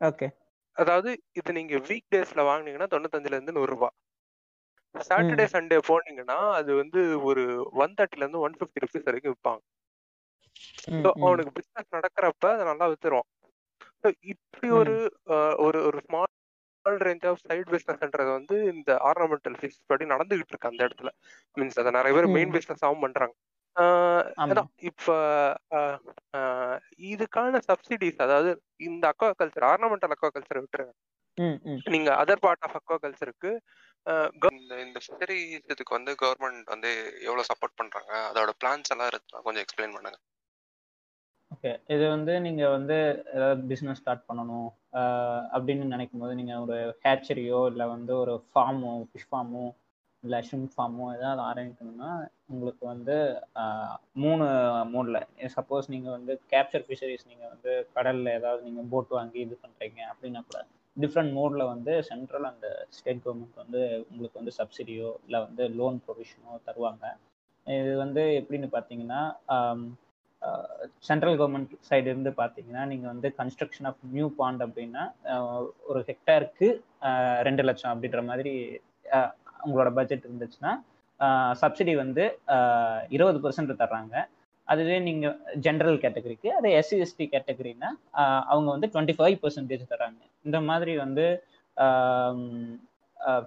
ஓகே. 0.00 0.28
அதாவது 0.76 1.10
இது 1.38 1.50
நீங்க 1.58 1.76
வீக் 1.88 2.12
டேஸ்ல 2.14 2.42
வாங்குனீங்கன்னா 2.48 2.92
தொண்ணூத்தஞ்சுல 2.92 3.36
இருந்து 3.36 3.56
நூறு 3.58 3.72
ரூபாய் 3.74 3.96
சாட்டர்டே 4.94 5.46
சண்டே 5.52 5.78
போனீங்கன்னா 5.88 6.38
அது 6.58 6.70
வந்து 6.80 7.00
ஒரு 7.28 7.42
ஒன் 7.82 7.94
தேர்ட்டில 7.98 8.24
இருந்து 8.24 8.44
ஒன் 8.46 8.56
ஃபிஃப்டி 8.58 8.82
ருபீஸ் 8.84 9.08
வரைக்கும் 9.08 9.34
விற்பாங்க. 9.34 9.60
அவனுக்கு 11.24 11.52
பிசினஸ் 11.58 11.94
நடக்கிறப்ப 11.96 12.46
அதை 12.54 12.64
நல்லா 12.70 12.86
வித்துருவான். 12.92 13.28
இப்படி 14.32 14.68
ஒரு 14.80 14.94
ஒரு 15.66 15.78
ஒரு 15.88 15.98
ஸ்மால் 16.06 16.29
ரேஞ்ச் 17.00 17.26
ஆஃப் 17.26 17.42
சைட் 17.42 17.70
பிசினஸ்ன்றது 17.70 18.30
வந்து 18.30 18.56
இந்த 18.72 18.90
ஆர்னமெண்டல் 19.08 19.56
ஃபிஷ் 19.60 19.80
படி 19.86 20.04
நடந்துகிட்டு 20.04 20.52
இருக்கு 20.52 20.70
அந்த 20.70 20.82
இடத்துல. 20.84 21.10
மீன்ஸ் 21.56 21.80
அதை 21.80 21.92
நிறைய 21.92 22.14
பேர் 22.16 22.28
மெயின் 22.28 22.48
ம். 22.48 22.52
பிசினஸ் 22.52 22.84
ஆகும் 22.84 23.00
பண்றாங்க. 23.00 23.34
இப்ப 24.82 25.08
இதுக்கான 27.10 27.60
சப்சிடிஸ் 27.68 28.18
அதாவது 28.18 28.50
இந்த 28.80 29.04
aqua 29.12 29.30
culture 29.40 29.68
ornamental 29.70 30.14
aqua 30.16 30.30
culture 30.34 30.62
விட்டுருங்க 30.62 30.94
நீங்க 31.90 32.10
அதர் 32.22 32.40
பார்ட் 32.40 32.64
ஆஃப் 32.66 32.76
அக்வா 32.78 32.96
கல்ச்சருக்கு 33.04 33.50
இந்த 34.52 34.74
இந்த 34.84 34.98
இதுக்கு 35.68 35.96
வந்து 35.96 36.14
கவர்மெண்ட் 36.22 36.64
வந்து 36.66 36.90
எவ்வளவு 37.20 37.48
சப்போர்ட் 37.50 37.76
பண்றாங்க? 37.76 38.12
அதோட 38.30 38.50
பிளான்ஸ் 38.60 38.92
எல்லாம் 38.94 39.10
இருக்குன்னா 39.10 39.42
கொஞ்சம் 39.42 39.64
எக்ஸ்பிளைன் 39.64 39.94
பண்ணுங்க. 39.94 40.18
ஓகே 41.64 41.72
இது 41.94 42.04
வந்து 42.08 42.32
நீங்க 42.44 42.62
வந்து 42.70 42.96
ஏதாவது 43.34 43.62
பிஸ்னஸ் 43.70 43.98
ஸ்டார்ட் 44.00 44.22
பண்ணணும் 44.28 44.68
அப்படின்னு 45.54 45.90
நினைக்கும் 45.94 46.22
போது 46.22 46.34
நீங்க 46.38 46.54
ஒரு 46.60 46.76
ஹேச்சரியோ 47.02 47.58
இல்லை 47.72 47.86
வந்து 47.86 48.12
ஒரு 48.16 48.34
ஃபார்மோ 48.46 48.92
ஃபிஷ் 49.08 49.26
ஃபார்மோ 49.30 49.64
இல்லை 50.22 50.38
ஷிம் 50.48 50.64
ஃபார்மோ 50.74 51.04
ஏதாவது 51.16 51.42
ஆரம்பிக்கணும்னா 51.50 52.10
உங்களுக்கு 52.46 52.84
வந்து 52.86 53.16
மூணு 54.24 54.46
மோடில் 54.94 55.20
சப்போஸ் 55.56 55.92
நீங்கள் 55.94 56.16
வந்து 56.16 56.34
கேப்சர் 56.52 56.86
ஃபிஷரிஸ் 56.86 57.28
நீங்கள் 57.30 57.52
வந்து 57.52 57.72
கடலில் 57.94 58.34
ஏதாவது 58.38 58.64
நீங்கள் 58.68 58.90
போட் 58.94 59.14
வாங்கி 59.18 59.40
இது 59.46 59.58
பண்ணுறீங்க 59.64 60.00
அப்படின்னா 60.12 60.42
கூட 60.48 60.60
டிஃப்ரெண்ட் 60.96 61.34
மோடில் 61.38 61.70
வந்து 61.74 61.94
சென்ட்ரல் 62.10 62.50
அந்த 62.52 62.68
ஸ்டேட் 62.96 63.24
கவர்மெண்ட் 63.24 63.62
வந்து 63.64 63.82
உங்களுக்கு 64.10 64.40
வந்து 64.42 64.54
சப்சிடியோ 64.60 65.10
இல்லை 65.26 65.40
வந்து 65.46 65.66
லோன் 65.80 65.98
ப்ரொவிஷனோ 66.06 66.54
தருவாங்க. 66.68 67.04
இது 67.66 67.92
வந்து 68.04 68.22
எப்படின்னு 68.40 68.70
பார்த்தீங்கன்னா 68.76 69.22
சென்ட்ரல் 71.08 71.38
கவர்மெண்ட் 71.40 71.72
சைடு 71.88 72.06
இருந்து 72.12 72.30
பார்த்தீங்கன்னா 72.30 72.84
நீங்கள் 72.92 73.10
வந்து 73.12 73.28
கன்ஸ்ட்ரக்ஷன் 73.38 73.88
ஆஃப் 73.90 74.00
நியூ 74.16 74.28
பாண்ட் 74.38 74.62
அப்படின்னா 74.66 75.02
ஒரு 75.90 76.00
ஹெக்டாருக்கு 76.08 76.68
ரெண்டு 77.48 77.62
லட்சம் 77.62 77.92
அப்படின்ற 77.94 78.22
மாதிரி 78.24 78.54
உங்களோட 79.66 79.90
பட்ஜெட் 79.98 80.26
இருந்துச்சுன்னா 80.28 80.72
சப்சிடி 81.62 81.94
வந்து 81.94 82.24
இருபது 83.08 83.38
பர்சன்ட் 83.44 83.80
தர்றாங்க. 83.82 84.14
அதுவே 84.68 84.96
நீங்கள் 85.06 85.36
ஜென்ரல் 85.66 85.98
கேட்டகரிக்கு 86.04 86.48
அது 86.58 86.68
எஸ்சி 86.80 86.98
எஸ்டி 87.04 87.26
அவங்க 88.52 88.68
வந்து 88.70 88.90
டுவெண்ட்டி 88.94 89.16
ஃபைவ் 89.18 89.36
பர்சன்டேஜ் 89.42 89.90
தராங்க 89.92 90.22
இந்த 90.48 90.60
மாதிரி 90.60 90.92
வந்து 90.96 91.26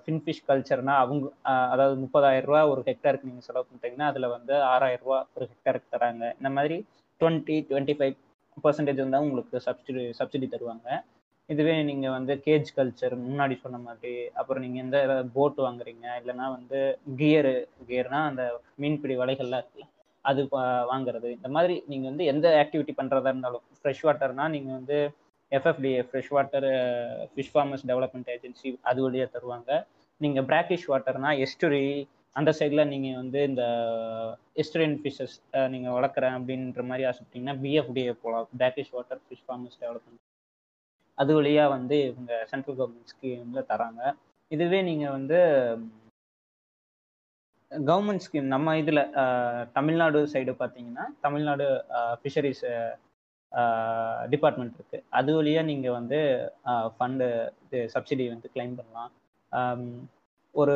ஃபின்ஃபிஷ் 0.02 0.44
கல்ச்சர்னா 0.50 0.96
அவங்க 1.04 1.26
அதாவது 1.74 1.96
முப்பதாயிரம் 2.04 2.50
ரூபா 2.50 2.62
ஒரு 2.74 2.82
ஹெக்டாருக்கு 2.90 3.30
நீங்கள் 3.30 3.48
செலவு 3.48 3.66
பண்ணுறீங்கன்னா 3.70 4.10
அதில் 4.12 4.34
வந்து 4.36 4.54
ஆறாயிரம் 4.74 5.06
ரூபா 5.06 5.20
ஒரு 5.36 5.46
ஹெக்டாருக்கு 5.52 5.94
தராங்க. 5.96 6.24
இந்த 6.40 6.52
மாதிரி 6.58 6.78
டுவெண்ட்டி 7.22 7.58
டுவெண்ட்டி 7.70 7.96
ஃபைவ் 8.00 8.16
பர்சன்டேஜ் 8.66 9.02
இருந்தால் 9.02 9.26
உங்களுக்கு 9.28 9.58
சப்சிடி 9.68 10.04
சப்சிடி 10.20 10.48
தருவாங்க. 10.56 10.88
இதுவே 11.50 11.74
நீங்கள் 11.88 12.14
வந்து 12.18 12.34
கேஜ் 12.46 12.70
கல்ச்சர் 12.78 13.16
முன்னாடி 13.28 13.56
சொன்ன 13.64 13.80
மாதிரி 13.88 14.14
அப்புறம் 14.40 14.64
நீங்கள் 14.66 14.84
எந்த 14.86 14.98
போட் 15.38 15.60
வாங்குறீங்க 15.66 16.06
இல்லைன்னா 16.20 16.46
வந்து 16.58 16.80
கியரு 17.20 17.56
கியர்னா 17.90 18.20
அந்த 18.30 18.44
மீன்பிடி 18.84 19.16
வலைகள்லாம் 19.22 19.62
இருக்குல்ல 19.64 19.90
அது 20.26 20.42
வாங்குறது. 20.92 21.28
இந்த 21.38 21.50
மாதிரி 21.56 21.76
நீங்கள் 21.92 22.10
வந்து 22.12 22.26
எந்த 22.34 22.48
ஆக்டிவிட்டி 22.62 22.94
பண்ணுறதா 23.00 23.32
இருந்தாலும் 23.34 23.66
ஃப்ரெஷ் 23.80 24.06
வாட்டர்னா 24.08 24.46
நீங்கள் 24.56 24.78
வந்து 24.80 24.98
FFDA 25.58 26.02
fresh 26.10 26.32
water 26.36 26.68
fish 27.34 27.52
farmers 27.54 27.86
development 27.92 28.32
agency 28.36 28.70
அது 28.92 29.00
வழியாக 29.06 29.30
தருவாங்க. 29.36 29.72
நீங்கள் 30.22 30.46
பிராக்கிஷ் 30.52 30.88
வாட்டர்னா 30.92 31.32
எஸ்டுரி 31.46 31.86
அந்த 32.40 32.52
சைடில் 32.60 32.90
நீங்கள் 32.92 33.18
வந்து 33.22 33.40
இந்த 33.50 33.64
எஸ்டரியன் 34.62 34.96
ஃபிஷஸ் 35.02 35.36
நீங்கள் 35.74 35.96
வளர்க்குறேன் 35.98 36.36
அப்படின்ற 36.38 36.84
மாதிரி 36.92 37.04
ஆசைப்பட்டீங்கன்னா 37.10 37.56
பிஎஃப்டிஏ 37.64 38.14
போகலாம் 38.22 38.48
brackish 38.62 38.94
water 38.96 39.22
fish 39.26 39.44
farmers 39.48 39.82
development 39.84 40.22
அது 41.18 41.32
வழியாக 41.40 41.74
வந்து 41.76 41.98
இவங்க 42.12 42.32
சென்ட்ரல் 42.52 42.78
கவர்மெண்ட் 42.80 43.12
ஸ்கீமில் 43.14 43.68
தராங்க. 43.72 44.02
இதுவே 44.52 44.80
நீங்கள் 44.90 45.14
வந்து 45.18 45.40
கவர்மெண்ட் 47.72 48.24
ஸ்கீம் 48.26 48.50
நம்ம 48.56 48.74
இதில் 48.82 49.02
தமிழ்நாடு 49.78 50.20
சைடு 50.34 50.54
பார்த்தீங்கன்னா 50.62 51.06
தமிழ்நாடு 51.26 51.68
ஃபிஷரிஸ் 52.22 52.64
டிபார்ட்மெண்ட் 54.34 54.78
இருக்குது 54.78 55.06
அது 55.20 55.32
வழியாக 55.38 55.70
நீங்கள் 55.72 55.96
வந்து 56.00 56.20
ஃபண்டு 56.96 57.26
இது 57.66 57.80
சப்சிடி 57.94 58.26
வந்து 58.34 58.52
கிளைம் 58.56 58.78
பண்ணலாம். 58.80 59.12
ஒரு 60.62 60.76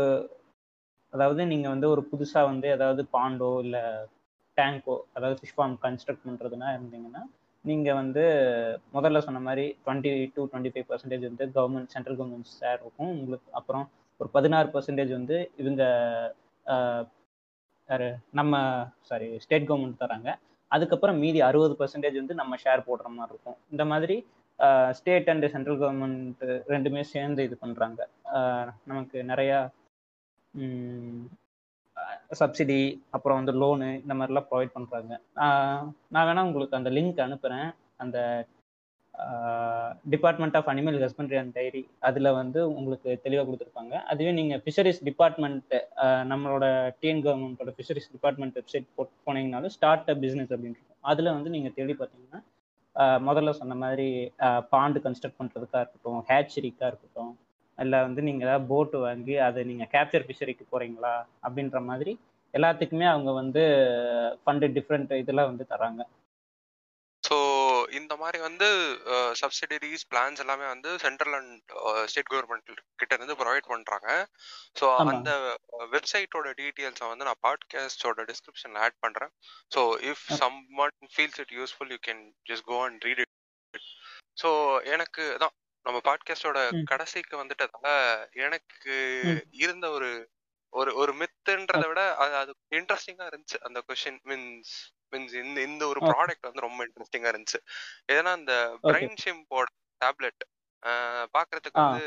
அதாவது 1.13 1.41
நீங்கள் 1.53 1.73
வந்து 1.73 1.87
ஒரு 1.93 2.01
புதுசாக 2.11 2.49
வந்து 2.51 2.67
ஏதாவது 2.77 3.01
பாண்டோ 3.15 3.51
இல்லை 3.65 3.83
டேங்கோ 4.57 4.95
அதாவது 5.17 5.35
ஃபிஷ் 5.39 5.55
ஃபார்ம் 5.57 5.75
கன்ஸ்ட்ரக்ட் 5.85 6.25
பண்ணுறதுனா 6.27 6.69
இருந்தீங்கன்னா 6.77 7.21
நீங்கள் 7.65 7.97
வந்து 8.01 8.23
முதல்ல 8.95 9.19
சொன்ன 9.27 9.39
மாதிரி 9.47 9.65
twenty 9.85 10.11
to 10.35 10.41
twenty 10.49 10.71
five 10.73 10.89
percentage 10.91 11.23
வந்து 11.29 11.45
கவர்மெண்ட் 11.57 11.93
சென்ட்ரல் 11.95 12.17
கவர்மெண்ட் 12.19 12.51
ஷேர் 12.59 12.79
இருக்கும். 12.83 13.11
உங்களுக்கு 13.19 13.49
அப்புறம் 13.59 13.85
ஒரு 14.19 14.29
பதினாறு 14.35 14.67
பர்சன்டேஜ் 14.75 15.11
வந்து 15.19 15.37
இவங்க 15.61 15.83
நம்ம 18.39 18.53
சாரி 19.09 19.27
ஸ்டேட் 19.43 19.67
கவர்மெண்ட் 19.67 20.01
தராங்க. 20.03 20.29
அதுக்கப்புறம் 20.71 21.19
மீதி 21.23 21.39
அறுபது 21.49 21.73
பர்சன்டேஜ் 21.79 22.21
வந்து 22.21 22.35
நம்ம 22.41 22.55
ஷேர் 22.63 22.87
போடுற 22.87 23.07
மாதிரி 23.17 23.33
இருக்கும். 23.33 23.57
இந்த 23.73 23.83
மாதிரி 23.91 24.15
ஸ்டேட் 24.99 25.29
அண்ட் 25.31 25.45
சென்ட்ரல் 25.55 25.79
கவர்மெண்ட் 25.81 26.43
ரெண்டுமே 26.73 27.01
சேர்ந்து 27.13 27.41
இது 27.47 27.55
பண்ணுறாங்க 27.63 27.99
நமக்கு 28.91 29.17
நிறையா 29.31 29.57
சப்சிடி 32.39 32.79
அப்புறம் 33.15 33.37
வந்து 33.39 33.53
லோனு 33.61 33.89
இந்த 34.03 34.13
மாதிரிலாம் 34.19 34.47
ப்ரொவைட் 34.49 34.75
பண்ணுறாங்க 34.75 35.13
நான் 36.13 36.27
வேணால் 36.29 36.47
உங்களுக்கு 36.49 36.79
அந்த 36.79 36.89
லிங்க் 36.97 37.21
அனுப்புகிறேன் 37.27 37.69
அந்த 38.03 38.17
department 40.13 40.55
of 40.59 40.69
animal 40.71 40.97
husbandry 41.03 41.37
and 41.41 41.53
dairy 41.57 41.81
அதில் 42.07 42.29
வந்து 42.39 42.59
உங்களுக்கு 42.79 43.09
தெளிவாக 43.25 43.45
கொடுத்துருப்பாங்க. 43.47 43.93
அதுவே 44.11 44.31
நீங்கள் 44.39 44.61
ஃபிஷரிஸ் 44.63 45.01
டிபார்ட்மெண்ட் 45.09 45.73
நம்மளோட 46.31 46.65
டிஎன் 47.01 47.23
கவர்மெண்ட்டோட 47.25 47.73
ஃபிஷரிஸ் 47.77 48.11
டிபார்ட்மெண்ட் 48.15 48.57
வெப்சைட் 48.59 48.87
போட் 48.97 49.13
போனீங்கனாலும் 49.27 49.73
ஸ்டார்ட் 49.77 50.11
அப் 50.13 50.21
பிஸ்னஸ் 50.25 50.53
அப்படின்னு 50.55 50.77
இருக்கும். 50.79 51.01
அதில் 51.11 51.35
வந்து 51.37 51.51
நீங்கள் 51.55 51.75
தேடி 51.79 51.95
பார்த்தீங்கன்னா 52.01 52.41
முதல்ல 53.29 53.51
சொன்ன 53.61 53.77
மாதிரி 53.83 54.07
பாண்டு 54.73 55.01
கன்ஸ்ட்ரக்ட் 55.05 55.39
பண்ணுறதுக்காக 55.41 55.81
இருக்கட்டும் 55.83 56.21
ஹேச்சரிக்காக 56.29 56.89
இருக்கட்டும் 56.91 57.33
இல்லை 57.77 57.97
வந்து 58.07 58.21
நீங்கள் 58.27 58.47
ஏதாவது 58.47 58.65
போட்டு 58.71 58.99
வாங்கி 59.07 59.35
அதை 59.47 59.63
நீங்கள் 59.71 59.91
கேப்சர் 59.95 60.25
ஃபிஷரிக்கு 60.27 60.65
போகிறீங்களா 60.71 61.15
அப்படின்ற 61.45 61.79
மாதிரி 61.89 62.13
எல்லாத்துக்குமே 62.53 63.07
அவங்க 63.13 63.31
வந்து 63.41 63.63
ஃபண்டு 64.43 64.67
டிஃப்ரெண்ட் 64.77 65.11
இதெல்லாம் 65.21 65.49
வந்து 65.51 65.65
தராங்க. 65.73 66.01
ஸோ 67.27 67.37
இந்த 67.91 68.15
மாதிரி 68.15 68.37
வந்து 68.39 68.67
சப்சிடரிஸ் 69.41 70.05
பிளான்ஸ் 70.11 70.39
எல்லாமே 70.39 70.65
வந்து 70.65 70.89
சென்ட்ரல் 70.97 71.35
அண்ட் 71.35 71.73
ஸ்டேட் 72.05 72.31
கவர்மெண்ட் 72.31 72.69
கிட்ட 72.95 73.15
இருந்து 73.15 73.35
ப்ரொவைட் 73.35 73.67
பண்றாங்க 73.67 74.09
ஸோ. 74.79 74.85
அந்த 75.13 75.31
வெப்சைட்டோட 75.91 76.51
டீட்டெயில்ஸை 76.61 77.07
வந்து 77.07 77.25
நான் 77.25 77.43
பாட்காஸ்டோட 77.43 78.25
டிஸ்கிரிப்ஷன்ல 78.31 78.77
ஆட் 78.77 78.99
பண்றேன் 78.99 79.33
so 79.71 79.81
if. 80.11 80.25
Someone 80.77 80.95
feels 81.15 81.39
it 81.39 81.53
useful 81.59 81.91
you 81.91 81.99
can 82.07 82.23
just 82.49 82.65
go 82.65 82.79
and 82.85 83.03
read 83.03 83.23
it 83.25 83.35
so 84.37 84.49
எனக்கு 84.87 85.37
தான் 85.37 85.55
நம்ம 85.85 85.99
பாட்காஸ்டோட. 86.05 86.59
கடைசிக்கு 86.85 87.35
வந்துட்டதால 87.43 87.89
எனக்கு. 88.45 88.95
இருந்த 89.57 89.89
ஒரு 89.89 90.09
ஒரு 90.73 90.91
ஒரு 91.01 91.11
மித்துன்றதை 91.21 91.87
விட 91.89 92.01
அது 92.23 92.33
அது 92.35 92.51
இன்ட்ரெஸ்டிங்கா 92.71 93.25
இருந்துச்சு 93.29 93.59
அந்த 93.67 93.79
கொஸ்டின் 93.87 94.21
மீன்ஸ் 94.25 94.73
மீன்ஸ் 95.13 95.35
இந்த 95.43 95.59
இந்த 95.69 95.83
ஒரு. 95.87 95.99
ப்ராடக்ட் 96.09 96.47
வந்து 96.47 96.65
ரொம்ப 96.65 96.79
இன்ட்ரெஸ்டிங்கா 96.87 97.31
இருந்துச்சு 97.33 97.59
ஏன்னா 98.15 98.31
அந்த 98.39 98.53
பிரைன் 98.83 99.15
ஷிம்போட 99.23 99.67
டேப்லெட் 100.01 100.43
பாக்குறதுக்கு. 101.35 101.79
வந்து 101.81 102.03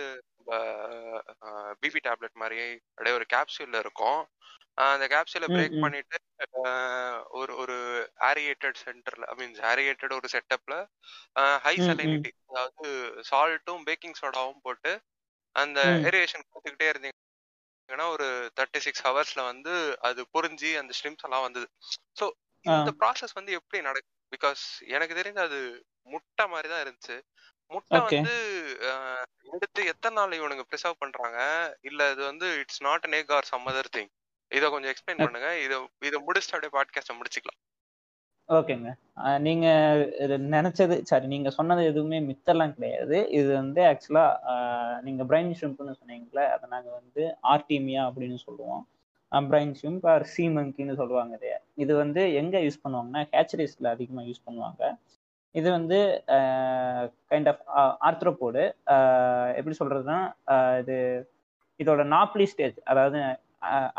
பிபி 1.83 2.01
டேப்லெட் 2.07 2.41
மாதிரி 2.43 2.59
அப்படியே 2.89 3.17
ஒரு 3.19 3.27
கேப்சூல்ல 3.35 3.79
இருக்கும் 3.85 4.21
அந்த 4.87 5.07
கேப்சூலை 5.13 5.49
பிரேக். 5.49 5.77
பண்ணிட்டு 5.83 6.19
ஒரு 7.39 7.53
ஒரு 7.63 7.77
ஏரியேட்டட் 8.29 8.79
சென்டர்ல 8.85 9.25
ஐ 9.33 9.37
மீன்ஸ் 9.41 9.61
ஏரியேட்டட் 9.71 10.15
ஒரு 10.19 10.29
செட்டப்ல 10.35 10.77
ஹை. 11.67 11.75
சலினிட்டி 11.87 12.31
அதாவது 12.51 12.89
சால்ட்டும் 13.31 13.85
பேக்கிங் 13.89 14.19
சோடாவும் 14.21 14.65
போட்டு 14.67 14.93
அந்த. 15.57 15.79
ஏரியேஷன் 16.09 16.45
கொடுத்துக்கிட்டே 16.45 16.89
இருந்தீங்கன்னா 17.91 18.11
ஒரு 18.11 18.27
தேர்ட்டி 18.57 18.79
சிக்ஸ் 18.79 19.05
ஹவர்ஸ்ல 19.07 19.45
வந்து 19.45 19.73
அது 20.01 20.21
புரிஞ்சு 20.35 20.71
அந்த 20.79 20.93
ஸ்ட்ரிம்ஸ் 20.99 21.25
எல்லாம் 21.25 21.43
வந்தது. 21.43 21.67
ஸோ. 22.21 22.27
இந்த 22.65 22.93
ப்ராசஸ் 23.01 23.35
வந்து 23.35 23.53
எப்படி 23.53 23.83
நடக்கும் 23.83 24.17
பிகாஸ் 24.33 24.63
எனக்கு 24.89 25.15
தெரிஞ்சு 25.15 25.41
அது 25.41 25.59
முட்டை 26.09 26.47
மாதிரி 26.47 26.69
தான் 26.69 26.83
இருந்துச்சு. 26.85 27.17
முட்டை. 27.71 27.99
வந்து 28.13 28.37
எடுத்து 29.53 29.81
எத்தனை 29.85 30.15
நாள் 30.17 30.39
இவனுங்க 30.39 30.65
ப்ரிசர்வ் 30.71 31.03
பண்றாங்க? 31.03 31.39
இல்ல 31.81 32.11
இது 32.11 32.23
வந்து 32.25 32.47
it's 32.59 32.83
not 32.83 33.05
an 33.05 33.13
egg 33.13 33.31
or 33.31 33.51
some 33.53 33.67
other 33.67 33.93
thing 33.97 34.11
இத 34.53 34.69
கொஞ்சம் 34.69 34.93
எக்ஸ்பிளைன் 34.93 35.23
பண்ணுங்க. 35.23 35.51
இத 35.59 35.75
இத 36.01 36.17
முடிச்சுட்டு 36.27 36.57
அப்படியே 36.57 36.75
பாட்காஸ்ட 36.77 37.15
முடிச்சுக்கலாம். 37.19 37.61
ஓகேங்க. 38.57 38.91
நீங்க 39.47 39.67
இது 40.25 40.37
நினைச்சது 40.55 40.95
சாரி 41.09 41.27
நீங்க 41.33 41.49
சொன்னது 41.57 41.83
எதுவுமே 41.91 42.19
மித்தெல்லாம் 42.29 42.73
கிடையாது. 42.77 43.17
இது 43.39 43.51
வந்து 43.61 43.81
ஆக்சுவலா 43.91 44.25
நீங்க 45.07 45.23
பிரைன் 45.31 45.53
ஷிம்ப்னு 45.61 45.95
சொன்னீங்களே 46.01 46.45
அதை 46.55 46.67
நாங்க 46.75 46.91
வந்து 47.01 47.23
ஆர்டிமியா 47.53 48.03
அப்படின்னு 48.09 48.39
சொல்லுவோம். 48.47 48.83
பிரைன் 49.33 49.75
ஷிம்ப் 49.81 50.07
ஆர் 50.13 50.25
சி 50.35 50.45
மங்கின்னு 50.57 50.97
சொல்லுவாங்க 51.03 51.33
இதைய 51.39 51.57
இது 51.83 51.93
வந்து 52.03 52.23
எங்க 52.41 52.57
யூஸ் 52.67 52.83
பண்ணுவாங்கன்னா 52.85 53.23
ஹேச்சரிஸ்ல 53.35 53.93
அதிகமா 53.97 54.23
யூஸ் 54.31 54.47
பண்ணுவாங்க. 54.49 54.83
இது 55.55 55.69
வந்து 55.79 55.99
கைண்ட் 57.31 57.51
ஆஃப் 57.53 57.63
ஆர்த்ரோபோடு 58.09 58.65
எப்படி 59.59 59.77
சொல்றதுன்னா 59.83 60.19
இது 60.83 60.97
இதோட 61.81 62.03
நாப்லி 62.17 62.47
ஸ்டேஜ் 62.53 62.79
அதாவது 62.93 63.21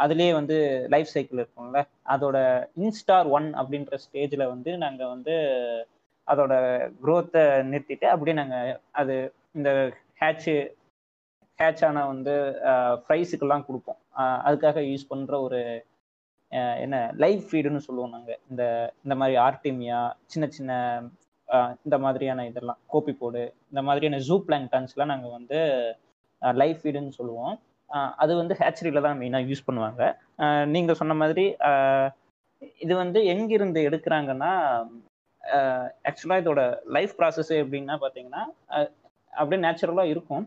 அதுலேயே 0.04 0.34
வந்து 0.40 0.56
லைஃப் 0.94 1.14
சைக்கிள் 1.16 1.42
இருக்கும்ல. 1.42 1.80
அதோட 2.14 2.38
இன்ஸ்டார் 2.84 3.28
ஒன் 3.38 3.48
அப்படின்ற 3.62 3.98
ஸ்டேஜில் 4.06 4.52
வந்து 4.54 4.72
நாங்கள் 4.84 5.12
வந்து 5.16 5.36
அதோட 6.28 6.54
குரோத்தை 7.04 7.44
நிறுத்திட்டு 7.72 8.08
அப்படியே 8.14 8.36
நாங்கள் 8.42 8.80
அது 9.02 9.16
இந்த 9.58 9.70
ஹேட்ச் 10.22 10.52
ஹேட்சான 11.60 12.04
வந்து 12.12 12.34
ஃப்ரைஸுக்கெல்லாம் 13.06 13.66
கொடுப்போம். 13.68 14.00
அதுக்காக 14.48 14.80
யூஸ் 14.92 15.10
பண்ணுற 15.12 15.34
ஒரு 15.48 15.60
என்ன 16.84 16.96
லைவ் 17.24 17.42
ஃபீடுன்னு 17.50 17.86
சொல்லுவோம் 17.88 18.16
நாங்கள் 18.16 18.40
இந்த 18.52 18.64
இந்த 19.04 19.16
மாதிரி 19.20 19.36
ஆர்டிமியா 19.48 20.00
சின்ன 20.32 20.46
சின்ன 20.58 20.72
இந்த 21.86 21.96
மாதிரியான 22.06 22.46
இதெல்லாம் 22.50 22.80
கோப்பி 22.94 23.14
போடு 23.22 23.44
இந்த 23.72 23.82
மாதிரியான 23.88 24.20
ஜூ 24.28 24.36
பிளாங்டான்ஸ்லாம் 24.48 25.12
நாங்கள் 25.14 25.36
வந்து 25.38 25.60
லைவ் 26.62 26.78
ஃபீடுன்னு 26.82 27.18
சொல்லுவோம். 27.20 27.56
அது 28.24 28.32
வந்து 28.40 28.54
ஹேச்சரியில 28.62 29.02
தான் 29.06 29.20
மெயினாக 29.22 29.48
யூஸ் 29.50 29.68
பண்ணுவாங்க. 29.68 30.02
நீங்கள் 30.76 31.00
சொன்ன 31.02 31.16
மாதிரி 31.22 31.46
இது 32.86 32.94
வந்து 33.04 33.20
எங்கிருந்து 33.34 33.80
எடுக்கிறாங்கன்னா 33.90 34.52
ஆக்சுவலாக 36.10 36.42
இதோட 36.44 36.62
லைஃப் 36.96 37.14
ப்ராசஸ் 37.20 37.52
எப்படின்னா 37.62 37.96
பார்த்தீங்கன்னா 38.04 38.44
அப்படியே 39.34 39.62
நேச்சுரலாக 39.66 40.12
இருக்கும். 40.14 40.44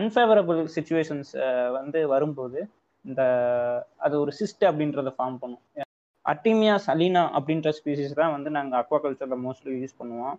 அன்ஃபேவரபிள் 0.00 0.60
சுச்சுவேஷன்ஸ் 0.76 1.32
வந்து 1.78 2.00
வரும்போது 2.14 2.58
இந்த 3.04 3.22
அது 4.06 4.14
ஒரு 4.22 4.32
சிஸ்ட் 4.40 4.64
அப்படின்றத 4.70 5.10
ஃபார்ம் 5.16 5.38
பண்ணும். 5.42 5.64
அட்டிமியா 6.32 6.74
சலீனா 6.86 7.22
அப்படின்ற 7.38 7.68
ஸ்பீசிஸ் 7.78 8.18
தான் 8.20 8.34
வந்து 8.36 8.50
நாங்கள் 8.56 8.80
அக்வாகல்ச்சரில் 8.82 9.44
மோஸ்ட்லி 9.46 9.74
யூஸ் 9.82 9.98
பண்ணுவோம். 10.00 10.36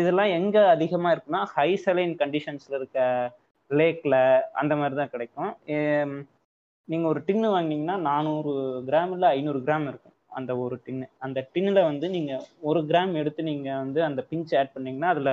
இதெல்லாம் 0.00 0.30
எங்கே 0.38 0.62
அதிகமாக 0.74 1.14
இருக்குன்னா 1.14 1.40
ஹை 1.56 1.70
சலைன் 1.84 2.14
கண்டிஷன்ஸில் 2.22 2.78
இருக்க 2.78 3.00
லேக்கில் 3.70 4.20
அந்த 4.60 4.72
மாதிரி 4.80 4.94
தான் 5.00 5.12
கிடைக்கும். 5.14 5.52
நீங்கள் 6.88 7.10
ஒரு 7.12 7.20
டின்னு 7.26 7.48
வாங்கினீங்கன்னா 7.54 7.96
நானூறு 8.10 8.52
கிராம் 8.88 9.12
இல்லை 9.16 9.28
ஐநூறு 9.36 9.60
கிராம் 9.66 9.86
இருக்கும் 9.90 10.16
அந்த 10.38 10.52
ஒரு 10.64 10.76
டின்னு. 10.86 11.06
அந்த 11.24 11.38
டின்னில் 11.54 11.88
வந்து 11.90 12.06
நீங்கள் 12.16 12.44
ஒரு 12.68 12.80
கிராம் 12.90 13.12
எடுத்து 13.20 13.42
நீங்கள் 13.50 13.80
வந்து 13.84 14.00
அந்த 14.08 14.20
பிஞ்ச் 14.30 14.54
ஆட் 14.60 14.74
பண்ணீங்கன்னா 14.74 15.10
அதில் 15.14 15.32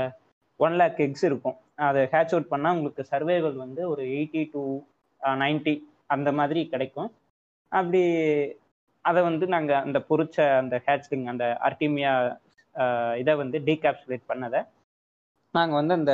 ஒன் 0.65 0.77
லேக் 0.81 1.01
எக்ஸ் 1.07 1.25
இருக்கும். 1.29 1.57
அதை 1.89 2.01
ஹேட்ச் 2.13 2.33
அவுட் 2.35 2.51
பண்ணால் 2.53 2.75
உங்களுக்கு 2.77 3.03
சர்வேவல் 3.11 3.57
வந்து 3.65 3.81
ஒரு 3.91 4.03
எயிட்டி 4.17 4.43
டு 4.55 4.63
நைன்ட்டி 5.43 5.75
அந்த 6.15 6.29
மாதிரி 6.39 6.61
கிடைக்கும். 6.73 7.11
அப்படி 7.71 8.01
அதை 9.09 9.19
வந்து 9.29 9.45
நாங்கள் 9.53 9.83
அந்த 9.85 9.99
பொரிச்ச 10.09 10.37
அந்த 10.61 10.75
ஹேட்ச்லிங் 10.87 11.27
அந்த 11.31 11.45
அர்டிமியா 11.67 12.11
இதை 13.21 13.33
வந்து 13.43 13.57
டீகாப்சுலேட் 13.67 14.29
பண்ணதை 14.31 14.59
நாங்கள் 15.57 15.79
வந்து 15.79 15.93
அந்த 15.99 16.13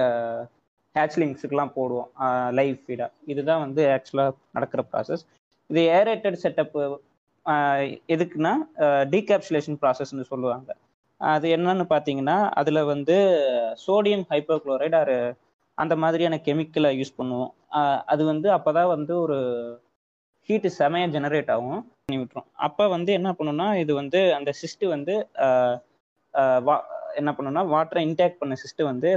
ஹேச்லிங்ஸுக்கெலாம் 0.98 1.76
போடுவோம். 1.78 2.10
லைவ் 2.60 2.78
ஃபீடாக 2.84 3.10
இதுதான் 3.32 3.64
வந்து 3.66 3.82
ஆக்சுவலாக 3.96 4.36
நடக்கிற 4.58 4.84
ப்ராசஸ் 4.92 5.24
இது 5.70 5.82
ஏரேட்டட் 6.00 6.42
செட்டப்பு 6.44 6.84
எதுக்குன்னா 8.16 8.54
டீகேப்சுலேஷன் 9.14 9.80
ப்ராசஸ்னு 9.82 10.30
சொல்லுவாங்க. 10.32 10.70
அது 11.22 11.48
என்னன்னு 11.56 11.86
பார்த்தீங்கன்னா 11.92 12.38
அதில் 12.62 12.90
வந்து 12.94 13.16
சோடியம் 13.86 14.26
ஹைப்போக்ளோரைடு 14.32 14.98
ஆர் 15.02 15.18
அந்த 15.78 15.94
மாதிரியான 16.04 16.36
கெமிக்கலை 16.46 16.90
யூஸ் 17.00 17.18
பண்ணுவோம். 17.20 17.52
அது 18.14 18.24
வந்து 18.32 18.48
அப்போ 18.58 18.72
தான் 18.78 18.92
வந்து 18.96 19.14
ஒரு 19.26 19.38
ஹீட்டு 20.50 20.70
செமையாக 20.80 21.14
ஜெனரேட் 21.16 21.50
ஆகும். 21.56 21.82
பண்ணி 22.04 22.20
விட்டுரும் 22.20 22.50
அப்போ 22.66 22.84
வந்து 22.96 23.12
என்ன 23.20 23.30
பண்ணுன்னா 23.38 23.68
இது 23.84 23.94
வந்து 24.02 24.20
அந்த 24.38 24.52
சிஸ்ட்டு 24.62 24.92
வந்து 24.96 25.16
வா 26.68 26.76
என்ன 27.22 27.32
பண்ணுன்னா 27.38 27.64
வாட்டரை 27.74 28.02
இன்டேக் 28.08 28.40
பண்ண 28.42 28.56
சிஸ்ட்டு 28.64 28.90
வந்து 28.92 29.10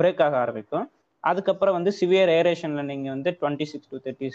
பிரேக் 0.00 0.22
ஆக 0.26 0.36
ஆரம்பிக்கும். 0.44 0.86
அதுக்கப்புறம் 1.24 1.76
வந்து 1.78 1.92
சிவியர் 2.00 2.32
ஏரேஷனில் 2.38 2.88
நீங்கள் 2.90 3.14
வந்து 3.14 3.30
twenty 3.40 3.66
six 3.72 3.90
to 3.92 4.00
thirty 4.04 4.28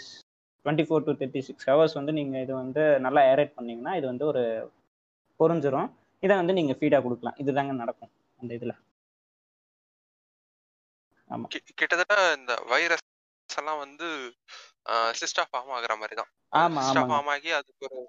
twenty 0.64 0.84
four 0.88 1.06
to 1.06 1.12
thirty 1.20 1.40
six 1.48 1.68
hours 1.70 1.96
வந்து 2.00 2.12
நீங்கள் 2.18 2.42
இது 2.44 2.52
வந்து 2.62 2.82
நல்லா 3.06 3.22
ஏரேட் 3.32 3.56
பண்ணீங்கன்னா 3.56 3.94
இது 4.00 4.06
வந்து 4.12 4.24
ஒரு 4.32 4.42
பொறிஞ்சிரும். 5.40 5.88
இதை 6.22 6.34
வந்து 6.40 6.56
நீங்கள் 6.58 6.78
ஃபீடாக 6.80 7.04
கொடுக்கலாம். 7.06 7.38
இதுதாங்க 7.42 7.74
நடக்கும் 7.82 8.12
அந்த 8.40 8.50
இதில். 8.58 8.76
ஆமாம் 11.30 11.50
கிட்டத்தட்ட 11.80 12.16
இந்த 12.38 12.52
வைரஸ் 12.72 13.04
எல்லாம் 13.48 13.80
வந்து 13.84 14.06
சிஸ்டா 15.20 15.44
ஃபார்ம் 15.50 15.72
ஆகுற 15.76 15.94
மாதிரி 16.02 16.14
தான் 16.20 16.30
ஆமா 16.62 16.82
ஃபார்ம் 17.12 17.30
ஆகி 17.34 17.50
அதுக்கு 17.58 17.86
ஒரு 17.88 18.00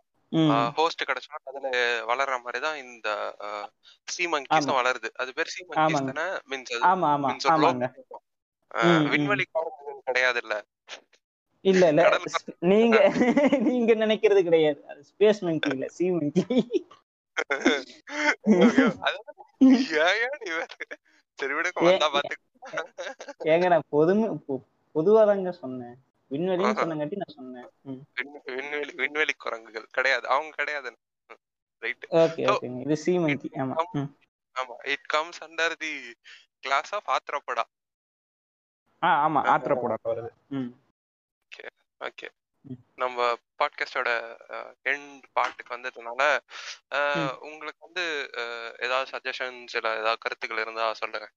ஹோஸ்ட் 0.78 1.07
கிடைச்சோம்னா 1.07 1.51
அதுல 1.51 1.67
வளர்ற 2.09 2.41
மாதிரி 2.41 2.65
தான் 2.65 2.84
இந்த 2.84 3.07
சி 4.07 4.23
ஆமா. 4.25 4.34
மங்கீஸும் 4.34 4.80
வளருது. 4.80 5.13
அது 5.17 5.34
பேர் 5.34 5.47
சி 5.47 5.63
மங்கீஸ் 5.69 6.09
தானே? 6.09 6.25
மீன்ஸ் 6.45 6.73
அது 6.73 6.88
ஆமா 6.88 7.15
ஆமா. 7.15 7.28
மீன்ஸ் 7.28 7.45
விண்வெளி 9.11 9.45
கிடையாது 10.07 10.41
இல்ல 10.41 10.63
இல்ல. 11.65 11.65
இல்ல 11.65 11.91
நீங்க 12.71 12.97
நீங்க 13.67 13.95
நினைக்கிறது 13.95 14.43
கிடையாது. 14.43 14.91
அது 14.91 15.03
ஸ்பேஸ் 15.11 15.41
மங்கி 15.41 15.71
இல்ல 15.71 15.89
சி 15.89 16.13
மங்கி 16.13 16.43
சரி 21.39 21.55
விடுங்க 21.55 21.80
ஏங்க 23.51 23.69
நான் 23.69 23.89
பொதுமை 23.89 24.28
பொதுவாதாங்க 24.95 25.51
சொன்னேன். 25.59 26.06
விண்வெளின்னு 26.32 26.69
ஆஹா. 26.69 26.82
சொன்னங்காட்டி 26.82 27.17
நான் 27.17 27.36
சொன்னேன். 27.36 27.67
விண்வெளி 28.49 28.93
விண்வெளி 28.93 29.34
குரங்குகள். 29.38 29.88
கிடையாது. 29.91 30.25
அவங்க 30.28 30.51
கிடையாது. 30.55 30.89
ரைட் 31.84 32.05
ஓகே 32.17 32.43
ஓகேங்க. 32.51 32.80
இது 32.82 32.97
சி 32.97 33.11
இட் 33.13 33.21
மங்கி 33.21 33.49
ஆமா 33.55 33.75
ஆமா. 34.55 34.75
It 34.86 35.07
comes 35.07 35.39
under 35.43 35.75
the 35.78 35.91
class 36.59 36.93
of 36.93 37.09
arthropoda 37.09 37.65
ஆ 39.03 39.09
ஆமா. 39.25 39.39
ஆத்திரப்போட 39.47 39.95
வருது. 40.05 40.30
ம். 40.49 40.69
ஓகே 41.45 41.65
ஓகே 42.01 42.28
நம்ம 43.01 43.26
பாட்காஸ்டோட 43.59 44.09
எண்ட் 44.91 45.26
பார்ட்டுக்கு 45.38 45.76
வந்ததுனால 45.76 46.22
உங்களுக்கு 47.47 47.82
வந்து 47.88 48.05
ஏதாவது 48.86 49.07
சஜஷன்ஸ் 49.13 49.76
இல்ல 49.80 49.89
ஏதாவது 50.01 50.24
கருத்துக்கள் 50.26 50.63
இருந்தா 50.63 50.86
சொல்லுங்க. 51.01 51.28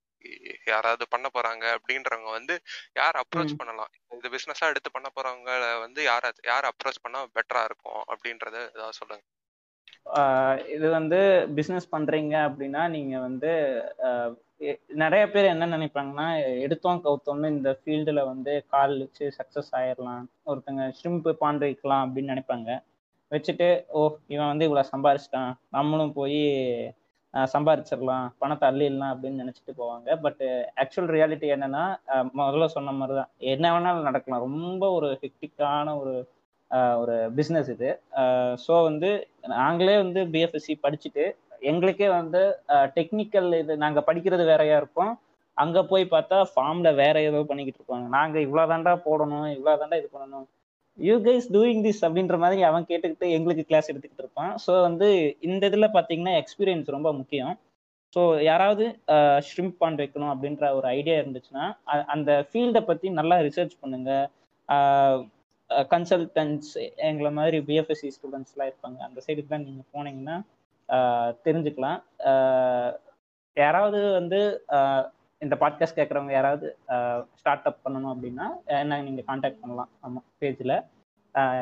யாராவது 0.66 1.05
பண்ண 1.09 1.26
போறாங்க 1.37 1.64
அப்படின்றவங்க 1.76 2.31
வந்து 2.39 2.55
யார் 3.01 3.20
அப்ரோச் 3.22 3.59
பண்ணலாம்? 3.61 3.93
இது 4.18 4.35
பிசினஸா 4.35 4.70
எடுத்து 4.72 4.91
பண்ண 4.91 5.09
போறவங்க 5.16 5.53
வந்து 5.85 6.01
யார 6.11 6.33
யார் 6.51 6.68
அப்ரோச் 6.70 7.03
பண்ணா 7.05 7.20
பெட்டரா 7.39 7.62
இருக்கும் 7.70 8.03
அப்படின்றத 8.12 8.57
ஏதாவது 8.76 8.99
சொல்லுங்க. 9.01 9.24
இது 10.74 10.87
வந்து 10.91 11.20
பிஸ்னஸ் 11.57 11.93
பண்றீங்க 11.95 12.35
அப்படின்னா 12.49 12.83
நீங்க 12.89 13.14
வந்து 13.18 13.53
நிறைய 15.02 15.24
பேர் 15.32 15.52
என்ன 15.52 15.66
நினைப்பாங்கன்னா 15.76 16.26
எடுத்தோம் 16.64 17.02
கவுத்தோம்னு 17.04 17.48
இந்த 17.56 17.70
ஃபீல்டில் 17.78 18.20
வந்து 18.30 18.52
கால் 18.72 18.94
வச்சு 19.02 19.26
சக்ஸஸ் 19.38 19.70
ஆயிடலாம் 19.78 20.24
ஒருத்தங்க 20.50 20.84
ஷ்ரிம்ப் 20.98 21.28
பாண்ட் 21.42 21.64
வைக்கலாம் 21.66 22.04
அப்படின்னு 22.06 22.32
நினைப்பாங்க. 22.34 22.70
வச்சுட்டு 23.32 23.68
ஓ 23.98 24.00
இவன் 24.34 24.50
வந்து 24.52 24.66
இவ்வளோ 24.68 24.84
சம்பாரிச்சிட்டான். 24.92 25.52
நம்மளும் 25.76 26.16
போய் 26.18 26.40
சம்பாரிச்சிடலாம் 27.54 28.26
பணத்தை 28.42 28.64
அள்ளிடலாம் 28.70 29.12
அப்படின்னு 29.14 29.42
நினச்சிட்டு 29.42 29.72
போவாங்க. 29.80 30.08
பட் 30.24 30.42
ஆக்சுவல் 30.82 31.11
ரியாலிட்டி 31.16 31.48
என்னன்னா 31.56 31.84
முதல்ல 32.40 32.68
சொன்ன 32.76 32.94
மாதிரி 33.00 33.16
தான் 33.20 33.30
என்ன 33.54 33.66
வேணாலும் 33.74 34.08
நடக்கலாம். 34.11 34.44
ரொம்ப 34.48 34.82
ஒரு 34.98 35.11
ஹெக்டிக்கான 35.24 35.96
ஒரு 36.02 36.14
ஒரு 37.02 37.14
பிஸ்னஸ் 37.36 37.70
இது. 37.74 37.90
ஸோ 38.64 38.72
வந்து 38.88 39.08
நாங்களே 39.54 39.94
வந்து 40.04 40.20
பிஎஃப்எஸ்சி 40.34 40.74
படிச்சுட்டு 40.84 41.24
எங்களுக்கே 41.70 42.08
வந்து 42.18 42.40
டெக்னிக்கல் 42.96 43.48
இது 43.62 43.72
நாங்கள் 43.84 44.06
படிக்கிறது 44.08 44.44
வேறையா 44.50 44.76
இருக்கும். 44.82 45.12
அங்கே 45.56 45.80
போய் 45.90 46.04
பார்த்தா 46.14 46.36
ஃபார்மில் 46.52 46.98
வேற 47.02 47.16
ஏதோ 47.28 47.40
பண்ணிக்கிட்டு 47.48 47.80
இருப்பாங்க. 47.80 48.06
நாங்கள் 48.18 48.44
இவ்வளோதாண்டா 48.46 48.92
போடணும் 49.06 49.48
இவ்வளோதாண்டா 49.56 49.96
இது 50.00 50.08
பண்ணணும். 50.16 50.46
யூ 50.98 51.16
கைஸ் 51.26 51.48
டூயிங் 51.56 51.82
திஸ் 51.86 52.02
அப்படின்ற 52.06 52.36
மாதிரி 52.44 52.62
அவன் 52.68 52.86
கேட்டுக்கிட்டு 52.90 53.26
எங்களுக்கு 53.36 53.64
கிளாஸ் 53.70 53.90
எடுத்துக்கிட்டு 53.90 54.24
இருப்பான். 54.24 54.52
ஸோ 54.64 54.72
வந்து 54.86 55.08
இந்த 55.48 55.62
இதில் 55.70 55.94
பார்த்தீங்கன்னா 55.96 56.34
எக்ஸ்பீரியன்ஸ் 56.42 56.94
ரொம்ப 56.96 57.11
முக்கியம். 57.18 57.52
ஸோ 58.14 58.22
யாராவது 58.50 58.84
ஷ்ரிம்ப் 59.48 59.76
பாண்ட் 59.80 60.00
வைக்கணும் 60.02 60.32
அப்படின்ற 60.34 60.70
ஒரு 60.78 60.86
ஐடியா 60.98 61.16
இருந்துச்சுன்னா 61.22 61.66
அந்த 62.14 62.30
ஃபீல்டை 62.48 62.82
பற்றி 62.88 63.08
நல்லா 63.18 63.36
ரிசர்ச் 63.48 63.76
பண்ணுங்க. 63.82 64.11
கன்சல்டன்ஸ் 65.92 66.70
எங்களை 67.08 67.30
மாதிரி 67.36 67.58
பிஎஃப்எஸ்சி 67.68 68.08
ஸ்டூடெண்ட்ஸ்லாம் 68.16 68.70
இருப்பாங்க. 68.70 68.98
அந்த 69.08 69.18
சைடுக்கு 69.26 69.52
தான் 69.52 69.66
நீங்கள் 69.68 69.88
போனீங்கன்னா 69.96 70.36
தெரிஞ்சுக்கலாம். 71.45 72.01
யாராவது 73.57 74.01
வந்து 74.18 74.41
இந்த 75.45 75.55
பாட்காஸ்ட் 75.61 75.99
கேட்குறவங்க 75.99 76.32
யாராவது 76.36 76.66
ஸ்டார்ட் 77.41 77.68
அப் 77.68 77.82
பண்ணணும் 77.84 78.12
அப்படின்னா 78.14 78.47
என்ன 78.80 79.03
நீங்கள் 79.09 79.28
காண்டாக்ட் 79.28 79.62
பண்ணலாம். 79.62 79.91
ஆமாம் 80.05 80.26
பேஜில் 80.41 80.74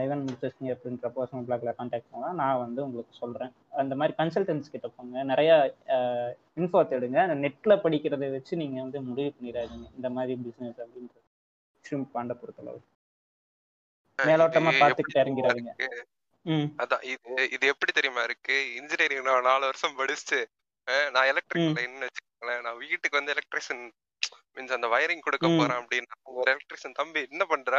ஈவன் 0.05 0.23
முடிச்சிருக்கீங்க 0.27 0.71
அப்படின்ற 0.75 1.09
பர்சனல் 1.17 1.47
பிளாக்ல 1.49 1.73
காண்டாக்ட் 1.79 2.11
பண்ணலாம். 2.11 2.39
நான் 2.41 2.63
வந்து 2.65 2.81
உங்களுக்கு 2.87 3.15
சொல்கிறேன் 3.23 3.53
அந்த 3.83 3.95
மாதிரி 4.01 4.17
கன்சல்டன்ஸ் 4.21 4.73
கிட்ட 4.75 4.89
போங்க. 4.97 5.25
நிறைய 5.31 5.51
இன்ஃபோ 6.61 6.81
தேடுங்க. 6.93 7.19
நெட்டில் 7.45 7.83
படிக்கிறதை 7.85 8.29
வச்சு 8.37 8.61
நீங்கள் 8.63 8.85
வந்து 8.85 9.01
முடிவு 9.09 9.33
பண்ணிடாதீங்க. 9.37 9.89
இந்த 9.99 10.11
மாதிரி 10.17 10.35
பிஸ்னஸ் 10.45 10.81
அப்படின்றது. 10.85 11.25
ஷ்ரிம்ப் 11.85 12.13
பாண்டை 12.15 12.37
பொறுத்தளவு. 12.41 12.81
மேலோட்டமா 14.19 14.73
இது 14.73 14.83
பார்த்துக்கிட்டு 14.83 15.23
இறங்கிடாதீங்க. 15.25 15.73
அதான் 16.79 17.05
இது 17.07 17.25
இது 17.55 17.65
எப்படி 17.73 17.93
தெரியுமா 17.93 18.23
இருக்கு? 18.29 18.57
இன்ஜினியரிங் 18.79 19.29
நான் 19.29 19.49
நாலு 19.49 19.65
வருஷம் 19.69 19.99
படிச்சுட்டு 19.99 20.41
அஹ் 20.87 21.09
நான் 21.15 21.29
எலக்ட்ரிக்கல் 21.31 21.71
ம். 21.71 21.79
லைன் 21.79 22.05
வச்சுக்கோங்களேன். 22.05 22.63
நான் 22.67 22.79
வீட்டுக்கு 22.83 23.19
வந்து 23.19 23.35
எலக்ட்ரிஷியன் 23.35 23.83
மீன்ஸ் 24.57 24.77
அந்த 24.77 24.89
வயரிங் 24.93 25.25
கொடுக்க. 25.25 25.47
போறேன் 25.53 25.81
அப்படின்னு 25.81 26.09
ஒரு 26.35 26.49
எலக்ட்ரிஷியன் 26.53 26.99
தம்பி 26.99 27.21
என்ன 27.29 27.45
பண்ற? 27.51 27.73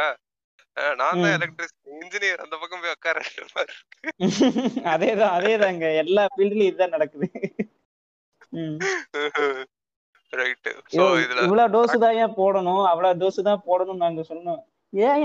நான் 0.96 1.20
தான். 1.20 1.32
எலக்ட்ரிஷியன் 1.36 1.78
இன்ஜினியர் 1.96 2.42
அந்த 2.44 2.56
பக்கம் 2.58 2.82
போய் 2.82 2.94
உட்கார 2.96 3.18
அதேதான் 4.92 5.34
அதேதாங்க. 5.38 5.84
எல்லா 6.02 6.22
ஃபீல்ட்லயும் 6.32 6.70
இதுதான் 6.70 6.94
நடக்குது. 6.96 7.26
ரைட் 10.32 10.68
சோ 10.92 11.04
இதுல 11.24 11.40
இவ்வளவு 11.46 11.72
டோஸ் 11.74 11.94
தான் 12.04 12.18
ஏன் 12.22 12.36
போடணும்? 12.36 12.84
அவ்வளவு 12.90 13.18
டோஸ் 13.22 13.40
தான் 13.48 13.64
போடணும் 13.66 14.02
நாங்க 14.04 14.22
சொன்னோம். 14.30 14.60
ஏன் 14.92 15.24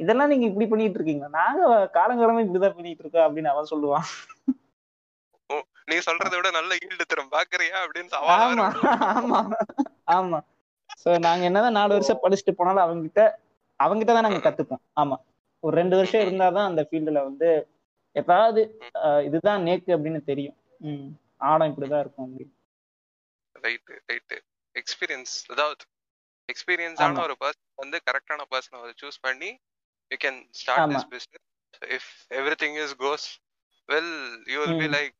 இதெல்லாம் 0.00 0.30
நீங்க 0.32 0.46
இப்படி 0.46 0.66
பண்ணிட்டு 0.68 0.98
இருக்கீங்க 0.98 1.26
நாங்க 1.34 1.62
காலங்காலமா 1.94 2.42
இப்படிதான் 2.44 2.76
பண்ணிட்டு 2.76 3.02
இருக்கோம் 3.04 3.26
அப்படின்னு 3.26 3.52
அவன் 3.52 3.70
சொல்லுவான். 3.72 4.06
நீ 5.88 5.96
சொல்றதை 6.06 6.34
விட 6.34 6.48
நல்ல 6.56 6.72
ஈல்டு 6.84 7.04
தரும். 7.04 7.32
பாக்குறியா 7.32 7.78
அப்படின்னு 7.82 8.18
ஆமா. 8.36 8.66
ஆமா 9.14 9.40
ஆமா. 10.16 10.38
சோ 11.02 11.10
நாங்க 11.24 11.42
என்னதான் 11.44 11.78
நாலு 11.78 11.92
வருஷம் 11.96 12.22
படிச்சுட்டு 12.22 12.52
போனாலும் 12.52 12.84
அவங்ககிட்ட 12.84 13.22
அவங்ககிட்ட 13.80 14.12
தான் 14.14 14.26
நாங்க 14.26 14.40
கத்துப்போம். 14.44 14.82
ஆமா. 14.96 15.16
ஒரு 15.62 15.74
ரெண்டு 15.76 15.96
வருஷம் 15.96 16.24
இருந்தாதான் 16.24 16.68
அந்த 16.70 16.82
ஃபீல்டுல 16.88 17.20
வந்து 17.26 17.48
அஹ், 19.00 19.22
இதுதான் 19.26 19.64
நேக்கு 19.66 19.90
அப்படின்னு 19.96 20.20
தெரியும். 20.24 20.56
ம் 20.80 21.08
ஆடம் 21.44 21.70
இப்படிதான் 21.70 22.02
இருக்கும் 22.04 22.26
அப்படின்னு 22.26 22.54
ரைட் 23.56 23.90
ரைட் 24.08 24.34
எக்ஸ்பீரியன்ஸ் 24.76 25.34
அதாவது 25.50 25.82
எக்ஸ்பீரியன்ஸான. 26.48 27.18
ஒரு 27.22 27.34
பர்சன் 27.40 27.68
வந்து 27.78 27.98
கரெக்டான 28.06 28.46
பர்சனை 28.50 28.92
சூஸ் 29.02 29.20
பண்ணி 29.20 29.50
யூ 30.10 30.18
கேன் 30.20 30.40
ஸ்டார்ட் 30.60 30.82
ஆமா. 30.82 30.92
This 30.94 31.08
business 31.10 31.46
if 31.92 32.10
everything 32.62 32.78
is 32.84 32.96
goes 33.00 33.26
well 33.88 34.12
you 34.46 34.58
will 34.62 34.78
be 34.78 34.88
hmm. 34.88 34.94
Like 34.94 35.14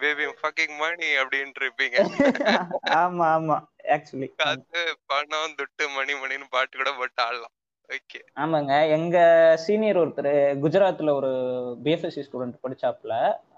baby 0.00 0.24
fucking 0.38 0.76
money 0.78 1.08
அப்படின்ட்டு 1.16 1.62
இருப்பீங்க. 1.62 1.96
ஆமா 3.00 3.26
ஆமா. 3.34 3.56
ஆக்சுவலி 3.94 4.28
காசு 4.38 4.80
பணம் 5.06 5.56
துட்டு 5.58 5.84
மணி 5.94 6.14
மணின்னு 6.14 6.48
பாட்டு 6.50 6.74
கூட 6.76 6.90
போட்டு 6.92 7.22
ஆடலாம். 7.22 7.54
ஓகே 7.90 8.18
ஆமாங்க. 8.36 8.72
எங்க 8.88 9.16
சீனியர் 9.64 9.98
ஒருத்தர் 9.98 10.32
குஜராத்ல 10.62 11.12
ஒரு 11.14 11.30
பிஎஃப்எஸ்சி 11.84 12.22
ஸ்டூடெண்ட் 12.26 12.62
படிச்சாப்ல 12.62 13.14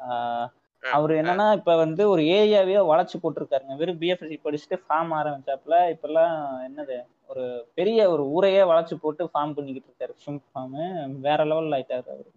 ஆஹ் 0.07 0.47
அவர் 0.91 1.11
என்னன்னா 1.11 1.55
இப்ப 1.55 1.77
வந்து 1.77 2.09
ஒரு 2.09 2.23
ஏரியாவே 2.23 2.77
வளைச்சு 2.93 3.15
போட்டிருக்காருங்க. 3.23 3.77
வெறும் 3.77 4.01
பிஎஃப்எஸ்சி 4.01 4.39
படிச்சுட்டு 4.45 4.83
ஃபார்ம் 4.89 5.13
ஆரம்பிச்சாப்ல 5.13 5.95
இப்பெல்லாம் 5.95 6.69
என்னது 6.69 7.07
ஒரு 7.27 7.71
பெரிய 7.75 8.11
ஒரு 8.11 8.25
ஊரையே 8.25 8.61
வளைச்சு 8.61 8.95
போட்டு 8.95 9.25
ஃபார்ம் 9.25 9.55
பண்ணிக்கிட்டு 9.55 9.95
இருக்காரு. 9.95 10.39
ஃபார்ம் 10.55 11.21
வேற 11.21 11.45
லெவல்ல 11.45 11.77
ஆயிட்டாரு 11.77 12.09
அவரு. 12.09 12.33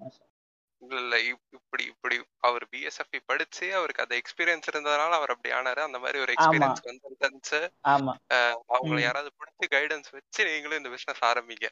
இல்ல 0.79 0.95
இல்ல 0.99 1.15
இப்- 1.17 1.45
இப்படி 1.51 1.83
இப்படி 1.83 2.21
அவர் 2.37 2.67
பிஎஸ்எஃப்இ 2.71 3.19
படிச்சு 3.25 3.75
அவருக்கு 3.75 4.01
அந்த 4.01 4.21
எக்ஸ்பீரியன்ஸ் 4.21 4.75
இருந்ததுனால 4.75 5.09
அவர் 5.09 5.29
அப்படி 5.29 5.55
ஆனாரு. 5.55 5.79
அந்த 5.79 5.99
மாதிரி 5.99 6.19
ஒரு 6.19 6.33
எக்ஸ்பீரியன்ஸ் 6.33 7.11
வந்து 7.19 7.71
ஆமா. 7.87 8.13
அவங்களை. 8.33 8.99
யாராவது 8.99 9.31
பிடிச்சி 9.39 9.75
கைடன்ஸ் 9.75 10.11
வச்சு 10.11 10.45
நீங்களும் 10.45 10.77
இந்த 10.77 10.89
பிசினஸ் 10.89 11.23
ஆரம்பிங்க. 11.23 11.67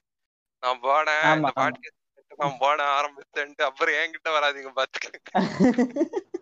நான் 0.60 0.82
போனேன் 0.82 1.22
இந்த. 1.22 1.52
பாட்காஸ்ட் 1.56 2.04
நான் 2.38 2.58
போனேன் 2.60 2.92
ஆரம்பிச்சேன்ட்டு 3.00 3.62
அப்புறம் 3.62 3.96
என்கிட்ட 3.96 4.30
வராதீங்க 4.30 4.72
பாத்துக்க 4.76 5.34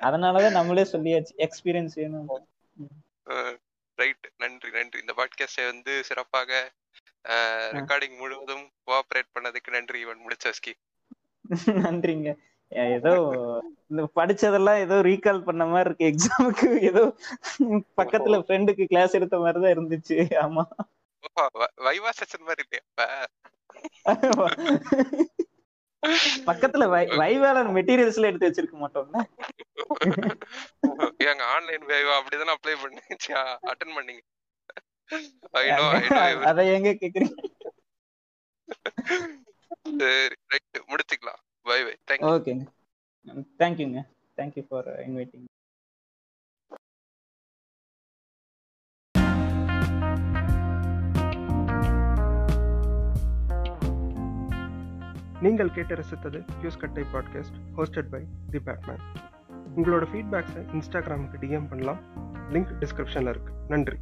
அதனாலதான் 0.00 0.56
நம்மளே 0.58 0.84
சொல்லியாச்சு 0.92 1.32
எக்ஸ்பீரியன்ஸ் 1.46 1.96
வேணும். 2.00 2.28
ரைட் 3.98 4.26
நன்றி 4.36 4.70
நன்றி. 4.70 4.98
இந்த 5.00 5.14
பாட்காஸ்டை 5.18 5.64
வந்து 5.70 5.92
சிறப்பாக 6.08 6.50
ரெக்கார்டிங் 7.78 8.16
முழுவதும் 8.20 8.64
கோஆபரேட் 8.86 9.34
பண்ணதுக்கு 9.34 9.70
நன்றி 9.70 9.98
இவன் 10.00 10.22
முடிச்சஸ்கி 10.24 10.72
நன்றிங்க. 11.86 12.30
ஏதோ 12.96 13.12
இந்த 13.90 14.02
படிச்சதெல்லாம் 14.18 14.80
ஏதோ 14.84 14.96
ரீகால் 15.02 15.46
பண்ண 15.48 15.62
மாதிரி 15.66 15.88
இருக்கு. 15.88 16.10
எக்ஸாமுக்கு 16.12 16.68
ஏதோ 16.90 17.02
பக்கத்துல 18.00 18.38
ஃப்ரெண்டுக்கு 18.44 18.84
கிளாஸ் 18.84 19.16
எடுத்த 19.18 19.38
மாதிரி 19.38 19.60
தான் 19.62 19.74
இருந்துச்சு. 19.76 20.18
ஆமா. 20.44 20.64
வைவா 21.86 22.10
செஷன் 22.20 22.46
மாதிரி 22.48 22.62
இல்லையா 22.66 22.84
பக்கத்துல 26.46 26.84
வை- 26.86 27.10
வைவால 27.18 27.64
மெட்டீரியல்ஸ்ல 27.74 28.24
எடுத்து 28.24 28.48
வச்சிருக்க 28.48 28.76
மாட்டோம்ல? 28.80 29.18
ஏங்க 31.24 31.42
ஆன்லைன் 31.46 31.84
வைவா 31.86 32.14
அப்படிதானே 32.18 32.54
அப்ளை 32.54 32.76
பண்ணி 32.82 33.00
அட்டன் 33.70 33.96
பண்ணீங்க. 33.96 34.22
அத 36.44 36.64
எங்க 36.68 36.90
கேக்குறீங்க? 36.92 37.36
சரி 40.00 40.36
ரைட் 40.46 40.80
முடிச்சுக்கலாம். 40.88 41.40
பை 41.66 41.78
பை 41.84 41.94
தேங்க்யூ 42.08 42.30
ஓகேங்க 42.30 42.64
தேங்க்யூங்க 43.58 44.00
தேங்க்யூ 44.38 44.62
ஃபார் 44.68 44.88
இன்வைட்டிங் 45.00 45.46
நீங்கள் 55.40 55.72
கேட்டு 55.72 55.94
ரசித்தது 55.94 56.44
ஃபியூஸ் 56.62 56.78
கட்டை 56.78 57.04
podcast 57.12 57.58
hosted 57.76 58.10
by 58.10 58.26
the 58.50 58.58
batman 58.58 58.98
உங்களோட 59.76 60.06
ஃபீட்பேக்ஸை 60.12 60.62
இன்ஸ்டாகிராமுக்கு 60.72 61.36
டிஎம் 61.40 61.68
பண்ணலாம். 61.68 61.98
லிங்க் 62.52 62.72
டிஸ்கிரிப்ஷனில் 62.80 63.34
இருக்குது 63.34 63.68
நன்றி. 63.68 63.96